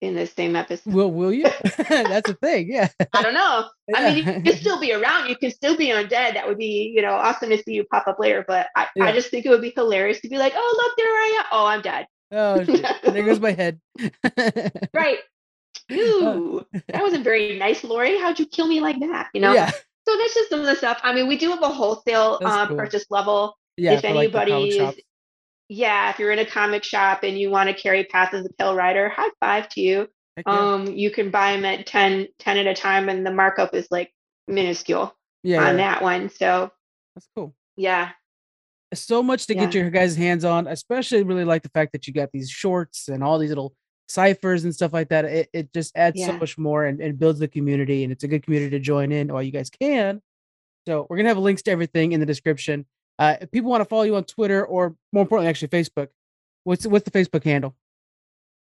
in 0.00 0.14
the 0.14 0.26
same 0.26 0.56
episode. 0.56 0.92
Will 0.92 1.10
will 1.10 1.32
you? 1.32 1.44
That's 1.88 2.30
the 2.30 2.36
thing. 2.40 2.70
Yeah. 2.70 2.88
I 3.12 3.22
don't 3.22 3.34
know. 3.34 3.68
Yeah. 3.88 3.98
I 3.98 4.14
mean, 4.14 4.16
you 4.16 4.42
can 4.42 4.56
still 4.56 4.80
be 4.80 4.92
around. 4.92 5.28
You 5.28 5.36
can 5.36 5.50
still 5.50 5.76
be 5.76 5.88
undead. 5.88 6.34
That 6.34 6.46
would 6.46 6.58
be, 6.58 6.92
you 6.94 7.02
know, 7.02 7.12
awesome 7.12 7.50
to 7.50 7.62
see 7.62 7.74
you 7.74 7.84
pop 7.84 8.06
up 8.06 8.18
later. 8.18 8.44
But 8.46 8.68
I, 8.76 8.86
yeah. 8.94 9.04
I 9.04 9.12
just 9.12 9.30
think 9.30 9.46
it 9.46 9.50
would 9.50 9.62
be 9.62 9.72
hilarious 9.74 10.20
to 10.20 10.28
be 10.28 10.38
like, 10.38 10.52
oh, 10.56 10.82
look, 10.82 10.96
there 10.96 11.06
I 11.06 11.40
am. 11.40 11.44
Oh, 11.52 11.66
I'm 11.66 11.82
dead. 11.82 12.06
Oh, 12.32 12.58
there 13.12 13.24
goes 13.24 13.40
my 13.40 13.52
head. 13.52 13.80
right. 14.92 15.18
Ooh, 15.92 16.66
that 16.88 17.02
wasn't 17.02 17.22
very 17.22 17.58
nice, 17.58 17.84
Lori. 17.84 18.18
How'd 18.18 18.40
you 18.40 18.46
kill 18.46 18.66
me 18.66 18.80
like 18.80 18.98
that? 18.98 19.28
You 19.34 19.40
know? 19.40 19.52
Yeah. 19.52 19.70
So 19.70 20.16
that's 20.16 20.34
just 20.34 20.50
some 20.50 20.60
of 20.60 20.66
the 20.66 20.74
stuff. 20.74 21.00
I 21.02 21.14
mean, 21.14 21.28
we 21.28 21.36
do 21.36 21.50
have 21.50 21.62
a 21.62 21.68
wholesale 21.68 22.40
um, 22.44 22.68
cool. 22.68 22.76
purchase 22.76 23.06
level. 23.10 23.56
Yeah, 23.76 23.92
if 23.92 24.04
anybody 24.04 24.80
like 24.80 25.04
yeah, 25.68 26.10
if 26.10 26.18
you're 26.18 26.32
in 26.32 26.38
a 26.38 26.46
comic 26.46 26.84
shop 26.84 27.20
and 27.22 27.38
you 27.38 27.50
want 27.50 27.68
to 27.68 27.74
carry 27.74 28.04
Path 28.04 28.32
of 28.34 28.44
the 28.44 28.52
Pale 28.58 28.74
Rider, 28.74 29.08
high 29.08 29.30
five 29.40 29.68
to 29.70 29.80
you. 29.80 30.08
Um, 30.44 30.86
you 30.86 31.10
can 31.10 31.30
buy 31.30 31.52
them 31.52 31.64
at 31.64 31.86
10, 31.86 32.28
10 32.38 32.58
at 32.58 32.66
a 32.66 32.74
time, 32.74 33.08
and 33.08 33.24
the 33.24 33.32
markup 33.32 33.74
is 33.74 33.88
like 33.90 34.12
minuscule 34.46 35.16
yeah, 35.42 35.66
on 35.66 35.78
yeah. 35.78 35.94
that 35.94 36.02
one. 36.02 36.28
So 36.28 36.70
that's 37.14 37.26
cool. 37.34 37.54
Yeah. 37.76 38.10
so 38.92 39.22
much 39.22 39.46
to 39.46 39.54
yeah. 39.54 39.64
get 39.64 39.74
your 39.74 39.90
guys' 39.90 40.14
hands 40.14 40.44
on. 40.44 40.66
Especially 40.66 41.22
really 41.22 41.44
like 41.44 41.62
the 41.62 41.70
fact 41.70 41.92
that 41.92 42.06
you 42.06 42.12
got 42.12 42.32
these 42.32 42.50
shorts 42.50 43.08
and 43.08 43.24
all 43.24 43.38
these 43.38 43.48
little 43.48 43.74
ciphers 44.08 44.64
and 44.64 44.74
stuff 44.74 44.92
like 44.92 45.08
that. 45.08 45.24
It, 45.24 45.48
it 45.52 45.72
just 45.72 45.96
adds 45.96 46.22
so 46.22 46.32
much 46.32 46.58
more 46.58 46.84
and, 46.84 47.00
and 47.00 47.18
builds 47.18 47.38
the 47.38 47.48
community. 47.48 48.04
And 48.04 48.12
it's 48.12 48.24
a 48.24 48.28
good 48.28 48.42
community 48.42 48.70
to 48.70 48.78
join 48.78 49.12
in 49.12 49.32
while 49.32 49.42
you 49.42 49.52
guys 49.52 49.70
can. 49.70 50.20
So 50.86 51.06
we're 51.08 51.16
gonna 51.16 51.30
have 51.30 51.38
links 51.38 51.62
to 51.62 51.70
everything 51.70 52.12
in 52.12 52.20
the 52.20 52.26
description. 52.26 52.86
Uh, 53.18 53.36
if 53.40 53.50
people 53.50 53.70
want 53.70 53.80
to 53.80 53.86
follow 53.86 54.02
you 54.02 54.16
on 54.16 54.24
Twitter 54.24 54.64
or 54.64 54.94
more 55.12 55.22
importantly, 55.22 55.48
actually 55.48 55.68
Facebook, 55.68 56.08
what's 56.64 56.86
what's 56.86 57.08
the 57.08 57.10
Facebook 57.10 57.44
handle? 57.44 57.74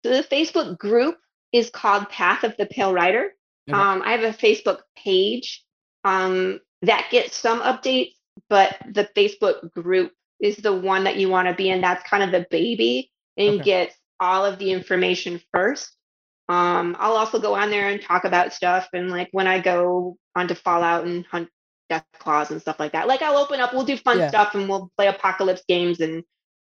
So 0.04 0.12
the 0.12 0.22
Facebook 0.22 0.78
group 0.78 1.18
is 1.52 1.70
called 1.70 2.08
Path 2.08 2.44
of 2.44 2.56
the 2.56 2.66
Pale 2.66 2.92
Rider. 2.92 3.32
Okay. 3.68 3.78
Um, 3.78 4.02
I 4.04 4.12
have 4.12 4.22
a 4.22 4.36
Facebook 4.36 4.80
page 4.96 5.64
um, 6.04 6.60
that 6.82 7.08
gets 7.10 7.36
some 7.36 7.60
updates, 7.60 8.14
but 8.48 8.76
the 8.92 9.08
Facebook 9.16 9.72
group 9.72 10.12
is 10.40 10.56
the 10.56 10.74
one 10.74 11.04
that 11.04 11.16
you 11.16 11.28
want 11.28 11.48
to 11.48 11.54
be 11.54 11.68
in. 11.68 11.80
That's 11.80 12.08
kind 12.08 12.22
of 12.22 12.30
the 12.30 12.46
baby 12.50 13.10
and 13.36 13.56
okay. 13.56 13.64
gets 13.64 13.96
all 14.20 14.44
of 14.44 14.58
the 14.58 14.70
information 14.70 15.40
first. 15.52 15.90
Um, 16.48 16.96
I'll 16.98 17.16
also 17.16 17.38
go 17.38 17.54
on 17.54 17.70
there 17.70 17.88
and 17.88 18.00
talk 18.00 18.24
about 18.24 18.54
stuff. 18.54 18.88
And 18.92 19.10
like 19.10 19.28
when 19.32 19.46
I 19.46 19.60
go 19.60 20.16
on 20.34 20.42
onto 20.42 20.54
Fallout 20.54 21.04
and 21.04 21.26
hunt 21.26 21.48
death 21.88 22.04
claws 22.18 22.50
and 22.50 22.60
stuff 22.60 22.78
like 22.78 22.92
that, 22.92 23.08
like 23.08 23.22
I'll 23.22 23.38
open 23.38 23.60
up, 23.60 23.72
we'll 23.72 23.84
do 23.84 23.96
fun 23.96 24.18
yeah. 24.18 24.28
stuff 24.28 24.54
and 24.54 24.68
we'll 24.68 24.90
play 24.96 25.06
apocalypse 25.06 25.62
games 25.68 26.00
and 26.00 26.24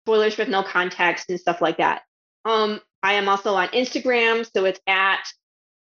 spoilers 0.05 0.37
with 0.37 0.49
no 0.49 0.63
context 0.63 1.31
and 1.31 1.39
stuff 1.39 1.61
like 1.61 1.79
that. 1.79 2.03
Um, 2.45 2.81
I 3.03 3.15
am 3.15 3.29
also 3.29 3.55
on 3.55 3.69
Instagram, 3.69 4.49
so 4.55 4.65
it's 4.65 4.81
at 4.87 5.25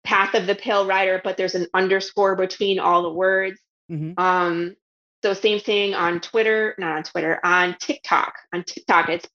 Path 0.04 0.34
of 0.34 0.48
the 0.48 0.56
Pale 0.56 0.88
Rider, 0.88 1.22
but 1.24 1.38
there's 1.38 1.56
an 1.56 1.68
underscore 1.74 2.36
between 2.36 2.80
all 2.80 3.04
the 3.04 3.14
words. 3.14 3.60
Mm-hmm. 3.92 4.20
Um, 4.20 4.76
so 5.24 5.34
same 5.34 5.60
thing 5.60 5.94
on 5.94 6.20
Twitter, 6.20 6.76
not 6.78 6.98
on 6.98 7.04
Twitter, 7.04 7.40
on 7.44 7.76
TikTok. 7.80 8.34
On 8.54 8.64
TikTok, 8.64 9.10
it's 9.10 9.28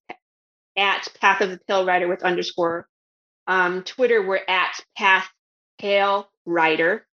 at 0.76 1.09
Path 1.20 1.41
of 1.41 1.51
the 1.51 1.61
Pale 1.68 1.87
Rider 1.87 2.09
with 2.09 2.22
underscore. 2.22 2.89
Um, 3.47 3.82
Twitter, 3.84 4.26
we're 4.26 4.41
at 4.49 4.80
Path 4.97 5.28
Pale 5.78 6.28
Rider, 6.45 7.07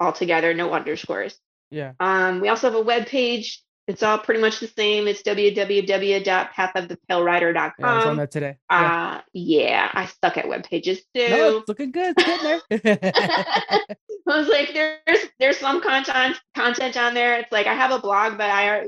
all 0.00 0.12
together, 0.12 0.52
no 0.54 0.72
underscores. 0.72 1.38
Yeah. 1.70 1.92
Um, 2.00 2.40
we 2.40 2.48
also 2.48 2.68
have 2.68 2.78
a 2.78 2.82
web 2.82 3.06
page 3.06 3.62
it's 3.90 4.02
all 4.04 4.18
pretty 4.18 4.40
much 4.40 4.60
the 4.60 4.68
same. 4.68 5.08
It's 5.08 5.20
www.pathofthepalerider.com. 5.22 7.72
Yeah, 7.78 7.86
I 7.86 7.96
was 7.96 8.06
on 8.06 8.16
that 8.18 8.30
today. 8.30 8.56
Yeah. 8.70 9.16
Uh, 9.16 9.20
yeah, 9.32 9.90
I 9.92 10.06
suck 10.06 10.36
at 10.36 10.46
web 10.46 10.62
pages 10.62 11.00
too. 11.12 11.28
No, 11.28 11.56
it's 11.58 11.68
looking 11.68 11.90
good. 11.90 12.14
It's 12.16 12.62
there. 12.68 12.98
I 14.28 14.38
was 14.38 14.46
like, 14.46 14.72
there's 14.74 15.26
there's 15.40 15.56
some 15.56 15.82
content 15.82 16.40
content 16.54 16.96
on 16.96 17.14
there. 17.14 17.40
It's 17.40 17.50
like 17.50 17.66
I 17.66 17.74
have 17.74 17.90
a 17.90 17.98
blog, 17.98 18.38
but 18.38 18.48
I 18.48 18.86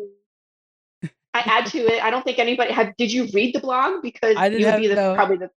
I 1.34 1.40
add 1.40 1.66
to 1.66 1.78
it. 1.78 2.00
I 2.00 2.10
don't 2.10 2.24
think 2.24 2.38
anybody 2.38 2.72
had. 2.72 2.94
Did 2.96 3.12
you 3.12 3.26
read 3.34 3.56
the 3.56 3.60
blog? 3.60 4.02
Because 4.02 4.36
I 4.36 4.50
didn't 4.50 4.60
you 4.60 4.66
would 4.66 4.80
be 4.80 4.86
the, 4.86 4.94
no, 4.94 5.16
probably 5.16 5.38
the. 5.38 5.50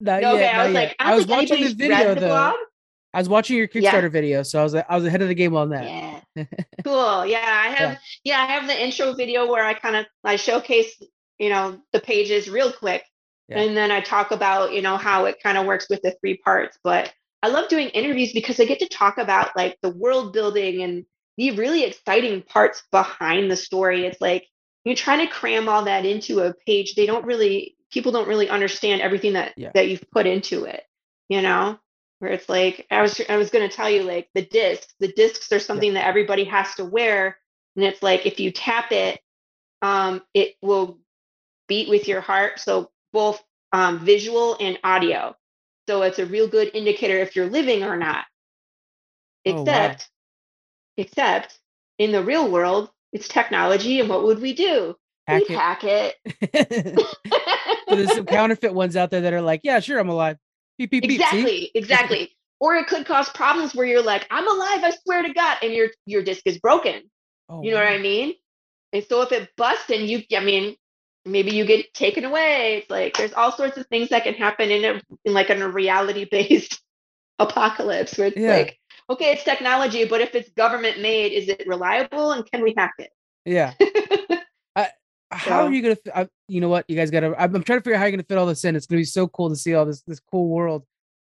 Not 0.00 0.22
okay, 0.24 0.40
yet, 0.40 0.54
I 0.54 0.66
was 0.66 0.74
yet. 0.74 0.88
like, 0.88 0.96
I, 0.98 1.12
I 1.12 1.14
was 1.14 1.26
watching 1.26 1.64
the 1.64 1.72
video 1.72 2.14
the 2.14 2.20
though. 2.20 2.28
Blog. 2.28 2.56
I 3.12 3.18
was 3.18 3.28
watching 3.28 3.56
your 3.56 3.66
Kickstarter 3.66 4.02
yeah. 4.02 4.08
video, 4.08 4.42
so 4.42 4.60
I 4.60 4.62
was 4.62 4.74
I 4.74 4.96
was 4.96 5.04
ahead 5.04 5.22
of 5.22 5.28
the 5.28 5.34
game 5.34 5.56
on 5.56 5.70
that. 5.70 5.84
Yeah. 6.36 6.44
cool. 6.84 7.26
Yeah, 7.26 7.38
I 7.40 7.70
have 7.70 7.90
yeah. 7.90 7.98
yeah. 8.22 8.40
I 8.40 8.46
have 8.46 8.68
the 8.68 8.84
intro 8.84 9.14
video 9.14 9.48
where 9.48 9.64
I 9.64 9.74
kind 9.74 9.96
of 9.96 10.06
I 10.22 10.36
showcase, 10.36 11.02
you 11.40 11.48
know, 11.48 11.80
the 11.92 11.98
pages 11.98 12.48
real 12.48 12.72
quick. 12.72 13.02
Yeah. 13.48 13.60
And 13.60 13.76
then 13.76 13.90
I 13.90 14.00
talk 14.00 14.30
about, 14.30 14.72
you 14.72 14.80
know, 14.80 14.96
how 14.96 15.24
it 15.24 15.42
kind 15.42 15.58
of 15.58 15.66
works 15.66 15.88
with 15.90 16.00
the 16.02 16.14
three 16.20 16.36
parts. 16.36 16.78
But 16.84 17.12
I 17.42 17.48
love 17.48 17.68
doing 17.68 17.88
interviews 17.88 18.32
because 18.32 18.60
I 18.60 18.64
get 18.64 18.78
to 18.78 18.88
talk 18.88 19.18
about 19.18 19.56
like 19.56 19.76
the 19.82 19.90
world 19.90 20.32
building 20.32 20.82
and 20.82 21.04
the 21.36 21.50
really 21.52 21.82
exciting 21.82 22.42
parts 22.42 22.84
behind 22.92 23.50
the 23.50 23.56
story. 23.56 24.06
It's 24.06 24.20
like 24.20 24.46
you're 24.84 24.94
trying 24.94 25.26
to 25.26 25.32
cram 25.32 25.68
all 25.68 25.84
that 25.84 26.06
into 26.06 26.40
a 26.40 26.54
page. 26.64 26.94
They 26.94 27.06
don't 27.06 27.26
really 27.26 27.76
people 27.90 28.12
don't 28.12 28.28
really 28.28 28.48
understand 28.48 29.02
everything 29.02 29.32
that 29.32 29.54
that 29.74 29.88
you've 29.88 30.08
put 30.12 30.26
into 30.26 30.64
it, 30.64 30.84
you 31.28 31.42
know? 31.42 31.78
Where 32.20 32.30
it's 32.30 32.48
like 32.48 32.86
I 32.90 33.02
was 33.02 33.20
I 33.28 33.36
was 33.36 33.50
going 33.50 33.68
to 33.68 33.74
tell 33.74 33.90
you 33.90 34.04
like 34.04 34.28
the 34.34 34.44
discs 34.44 34.94
the 35.00 35.12
discs 35.12 35.50
are 35.52 35.58
something 35.58 35.94
yeah. 35.94 36.00
that 36.00 36.06
everybody 36.06 36.44
has 36.44 36.74
to 36.76 36.84
wear 36.84 37.36
and 37.74 37.84
it's 37.84 38.02
like 38.02 38.26
if 38.26 38.38
you 38.38 38.52
tap 38.52 38.92
it 38.92 39.20
um, 39.82 40.22
it 40.34 40.54
will 40.62 40.98
beat 41.66 41.88
with 41.88 42.06
your 42.06 42.20
heart 42.20 42.60
so 42.60 42.90
both 43.12 43.42
um, 43.72 43.98
visual 43.98 44.56
and 44.60 44.78
audio 44.84 45.34
so 45.88 46.02
it's 46.02 46.18
a 46.18 46.26
real 46.26 46.46
good 46.46 46.70
indicator 46.74 47.18
if 47.18 47.34
you're 47.34 47.50
living 47.50 47.82
or 47.82 47.96
not 47.96 48.26
except 49.44 49.66
oh, 49.66 51.00
wow. 51.00 51.04
except 51.04 51.58
in 51.98 52.12
the 52.12 52.22
real 52.22 52.50
world 52.50 52.90
it's 53.12 53.28
technology 53.28 53.98
and 53.98 54.08
what 54.08 54.24
would 54.24 54.40
we 54.40 54.52
do 54.52 54.94
hack 55.26 55.48
we 55.48 55.54
it. 55.54 55.58
hack 55.58 55.84
it 55.84 57.06
there's 57.88 58.12
some 58.12 58.26
counterfeit 58.26 58.74
ones 58.74 58.94
out 58.94 59.10
there 59.10 59.22
that 59.22 59.32
are 59.32 59.40
like 59.40 59.60
yeah 59.64 59.80
sure 59.80 59.98
i'm 59.98 60.10
alive 60.10 60.36
Beep, 60.80 61.02
beep, 61.02 61.04
exactly, 61.04 61.42
beep, 61.42 61.70
exactly. 61.74 62.36
or 62.58 62.76
it 62.76 62.86
could 62.86 63.04
cause 63.04 63.28
problems 63.28 63.74
where 63.74 63.84
you're 63.84 64.02
like, 64.02 64.26
I'm 64.30 64.48
alive, 64.48 64.82
I 64.82 64.92
swear 65.04 65.22
to 65.22 65.30
God, 65.34 65.58
and 65.62 65.74
your 65.74 65.88
your 66.06 66.22
disc 66.22 66.40
is 66.46 66.58
broken. 66.58 67.02
Oh, 67.50 67.62
you 67.62 67.70
know 67.70 67.76
wow. 67.76 67.84
what 67.84 67.92
I 67.92 67.98
mean? 67.98 68.32
And 68.94 69.04
so 69.06 69.20
if 69.20 69.30
it 69.30 69.50
busts 69.58 69.90
and 69.90 70.08
you, 70.08 70.22
I 70.34 70.40
mean, 70.40 70.76
maybe 71.26 71.50
you 71.50 71.66
get 71.66 71.92
taken 71.92 72.24
away. 72.24 72.78
It's 72.78 72.90
like 72.90 73.14
there's 73.18 73.34
all 73.34 73.52
sorts 73.52 73.76
of 73.76 73.86
things 73.88 74.08
that 74.08 74.24
can 74.24 74.32
happen 74.32 74.70
in 74.70 74.84
a 74.86 75.02
in 75.26 75.34
like 75.34 75.50
in 75.50 75.60
a 75.60 75.68
reality 75.68 76.26
based 76.30 76.80
apocalypse 77.38 78.16
where 78.16 78.28
it's 78.28 78.38
yeah. 78.38 78.56
like, 78.56 78.78
okay, 79.10 79.32
it's 79.32 79.44
technology, 79.44 80.06
but 80.06 80.22
if 80.22 80.34
it's 80.34 80.48
government 80.50 80.98
made, 81.00 81.32
is 81.32 81.50
it 81.50 81.64
reliable 81.66 82.32
and 82.32 82.50
can 82.50 82.62
we 82.62 82.72
hack 82.74 82.94
it? 82.98 83.10
Yeah. 83.44 83.74
how 85.30 85.66
are 85.66 85.72
you 85.72 85.82
gonna? 85.82 85.96
I, 86.14 86.28
you 86.48 86.60
know 86.60 86.68
what? 86.68 86.84
You 86.88 86.96
guys 86.96 87.10
gotta. 87.10 87.34
I'm, 87.38 87.54
I'm, 87.54 87.62
trying 87.62 87.78
to 87.78 87.82
figure 87.82 87.94
out 87.94 87.98
how 87.98 88.04
you're 88.06 88.12
gonna 88.12 88.24
fit 88.24 88.38
all 88.38 88.46
this 88.46 88.64
in. 88.64 88.76
It's 88.76 88.86
gonna 88.86 89.00
be 89.00 89.04
so 89.04 89.28
cool 89.28 89.48
to 89.48 89.56
see 89.56 89.74
all 89.74 89.86
this 89.86 90.02
this 90.02 90.20
cool 90.20 90.48
world. 90.48 90.84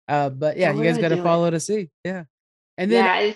Uh, 0.07 0.29
but 0.29 0.57
yeah, 0.57 0.73
you 0.73 0.83
guys 0.83 0.97
gotta 0.97 1.21
follow 1.21 1.45
it. 1.45 1.51
to 1.51 1.59
see. 1.59 1.89
Yeah, 2.03 2.23
and 2.77 2.91
then 2.91 3.05
yeah, 3.05 3.33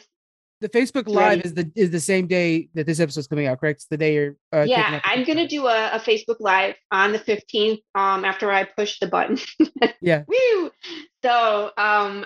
the 0.61 0.69
Facebook 0.69 1.07
Live 1.07 1.41
is 1.41 1.53
the 1.53 1.71
is 1.75 1.91
the 1.91 1.99
same 1.99 2.27
day 2.27 2.69
that 2.73 2.87
this 2.87 2.99
episode's 2.99 3.27
coming 3.27 3.47
out. 3.47 3.59
Correct? 3.59 3.77
It's 3.77 3.85
the 3.85 3.97
day 3.97 4.15
you're. 4.15 4.35
Uh, 4.51 4.65
yeah, 4.67 4.99
I'm 5.03 5.23
gonna 5.23 5.47
do 5.47 5.67
a, 5.67 5.91
a, 5.93 5.99
Facebook 5.99 6.37
Live 6.39 6.75
on 6.91 7.11
the 7.11 7.19
15th. 7.19 7.81
Um, 7.93 8.25
after 8.25 8.51
I 8.51 8.63
push 8.63 8.99
the 8.99 9.07
button. 9.07 9.37
yeah. 10.01 10.23
Woo! 10.27 10.71
So 11.23 11.71
um, 11.77 12.25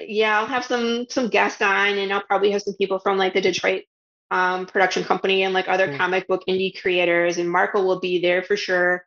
yeah, 0.00 0.38
I'll 0.38 0.46
have 0.46 0.64
some 0.64 1.06
some 1.10 1.28
guests 1.28 1.60
on, 1.60 1.98
and 1.98 2.12
I'll 2.12 2.22
probably 2.22 2.50
have 2.52 2.62
some 2.62 2.74
people 2.74 2.98
from 2.98 3.18
like 3.18 3.34
the 3.34 3.40
Detroit 3.40 3.84
um, 4.30 4.66
production 4.66 5.04
company 5.04 5.42
and 5.42 5.54
like 5.54 5.68
other 5.68 5.88
mm. 5.88 5.96
comic 5.96 6.26
book 6.26 6.42
indie 6.48 6.80
creators, 6.80 7.38
and 7.38 7.50
Marco 7.50 7.82
will 7.82 8.00
be 8.00 8.20
there 8.20 8.42
for 8.42 8.56
sure. 8.56 9.04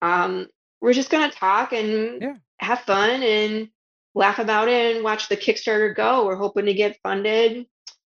Um, 0.00 0.48
we're 0.80 0.92
just 0.92 1.10
gonna 1.10 1.30
talk 1.30 1.72
and 1.72 2.22
yeah. 2.22 2.34
have 2.58 2.80
fun 2.80 3.22
and 3.22 3.68
laugh 4.14 4.38
about 4.38 4.68
it 4.68 4.96
and 4.96 5.04
watch 5.04 5.28
the 5.28 5.36
Kickstarter 5.36 5.94
go. 5.94 6.26
We're 6.26 6.36
hoping 6.36 6.66
to 6.66 6.74
get 6.74 6.98
funded 7.02 7.66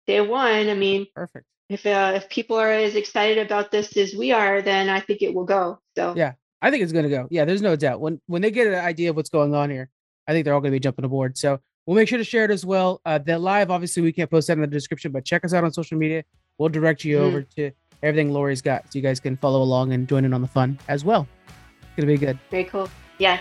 day 0.07 0.21
one. 0.21 0.69
I 0.69 0.75
mean, 0.75 1.07
perfect. 1.15 1.47
If 1.69 1.87
uh, 1.87 2.13
if 2.17 2.29
people 2.29 2.57
are 2.57 2.71
as 2.71 2.95
excited 2.95 3.39
about 3.39 3.71
this 3.71 3.97
as 3.97 4.15
we 4.15 4.33
are, 4.33 4.61
then 4.61 4.89
I 4.89 5.01
think 5.01 5.23
it 5.23 5.35
will 5.35 5.45
go. 5.45 5.79
So 5.97 6.15
yeah, 6.17 6.33
I 6.61 6.71
think 6.71 6.83
it's 6.83 6.93
gonna 6.93 7.09
go. 7.09 7.27
Yeah, 7.31 7.45
there's 7.45 7.63
no 7.63 7.77
doubt. 7.77 8.01
When 8.01 8.21
when 8.27 8.43
they 8.43 8.51
get 8.51 8.67
an 8.67 8.75
idea 8.75 9.11
of 9.11 9.17
what's 9.17 9.31
going 9.31 9.55
on 9.55 9.71
here, 9.71 9.89
I 10.27 10.33
think 10.33 10.45
they're 10.45 10.55
all 10.55 10.61
gonna 10.61 10.73
be 10.73 10.81
jumping 10.81 11.05
aboard. 11.05 11.39
So 11.39 11.61
we'll 11.87 11.97
make 11.97 12.09
sure 12.09 12.19
to 12.19 12.25
share 12.25 12.45
it 12.45 12.51
as 12.51 12.67
well. 12.67 13.01
Uh, 13.05 13.19
the 13.19 13.39
live, 13.39 13.71
obviously, 13.71 14.03
we 14.03 14.13
can't 14.13 14.31
post 14.31 14.49
that 14.49 14.55
in 14.55 14.61
the 14.61 14.67
description, 14.67 15.13
but 15.13 15.25
check 15.25 15.45
us 15.45 15.55
out 15.55 15.65
on 15.65 15.73
social 15.73 15.97
media 15.97 16.25
we'll 16.61 16.69
direct 16.69 17.05
you 17.05 17.17
mm-hmm. 17.17 17.27
over 17.27 17.43
to 17.43 17.73
everything 18.03 18.33
Lori's 18.33 18.63
got 18.63 18.85
so 18.85 18.99
you 18.99 19.03
guys 19.03 19.19
can 19.19 19.37
follow 19.39 19.63
along 19.63 19.93
and 19.93 20.07
join 20.07 20.25
in 20.25 20.33
on 20.33 20.43
the 20.43 20.47
fun 20.47 20.79
as 20.87 21.05
well. 21.05 21.27
It's 21.49 21.97
gonna 21.97 22.07
be 22.07 22.19
good. 22.19 22.39
Very 22.51 22.65
cool. 22.65 22.89
Yeah. 23.19 23.41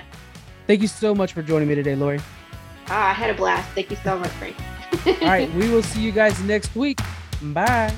Thank 0.66 0.82
you 0.82 0.88
so 0.88 1.14
much 1.14 1.34
for 1.34 1.44
joining 1.44 1.68
me 1.68 1.76
today, 1.76 1.96
Lori. 1.96 2.20
Ah, 2.88 3.10
I 3.10 3.14
had 3.14 3.30
a 3.30 3.34
blast. 3.34 3.70
Thank 3.72 3.92
you 3.92 3.98
so 4.04 4.18
much, 4.18 4.32
Frank. 4.32 4.56
All 5.22 5.28
right, 5.28 5.54
we 5.56 5.70
will 5.70 5.84
see 5.84 6.02
you 6.02 6.12
guys 6.12 6.40
next 6.42 6.76
week. 6.76 7.00
Bye. 7.42 7.94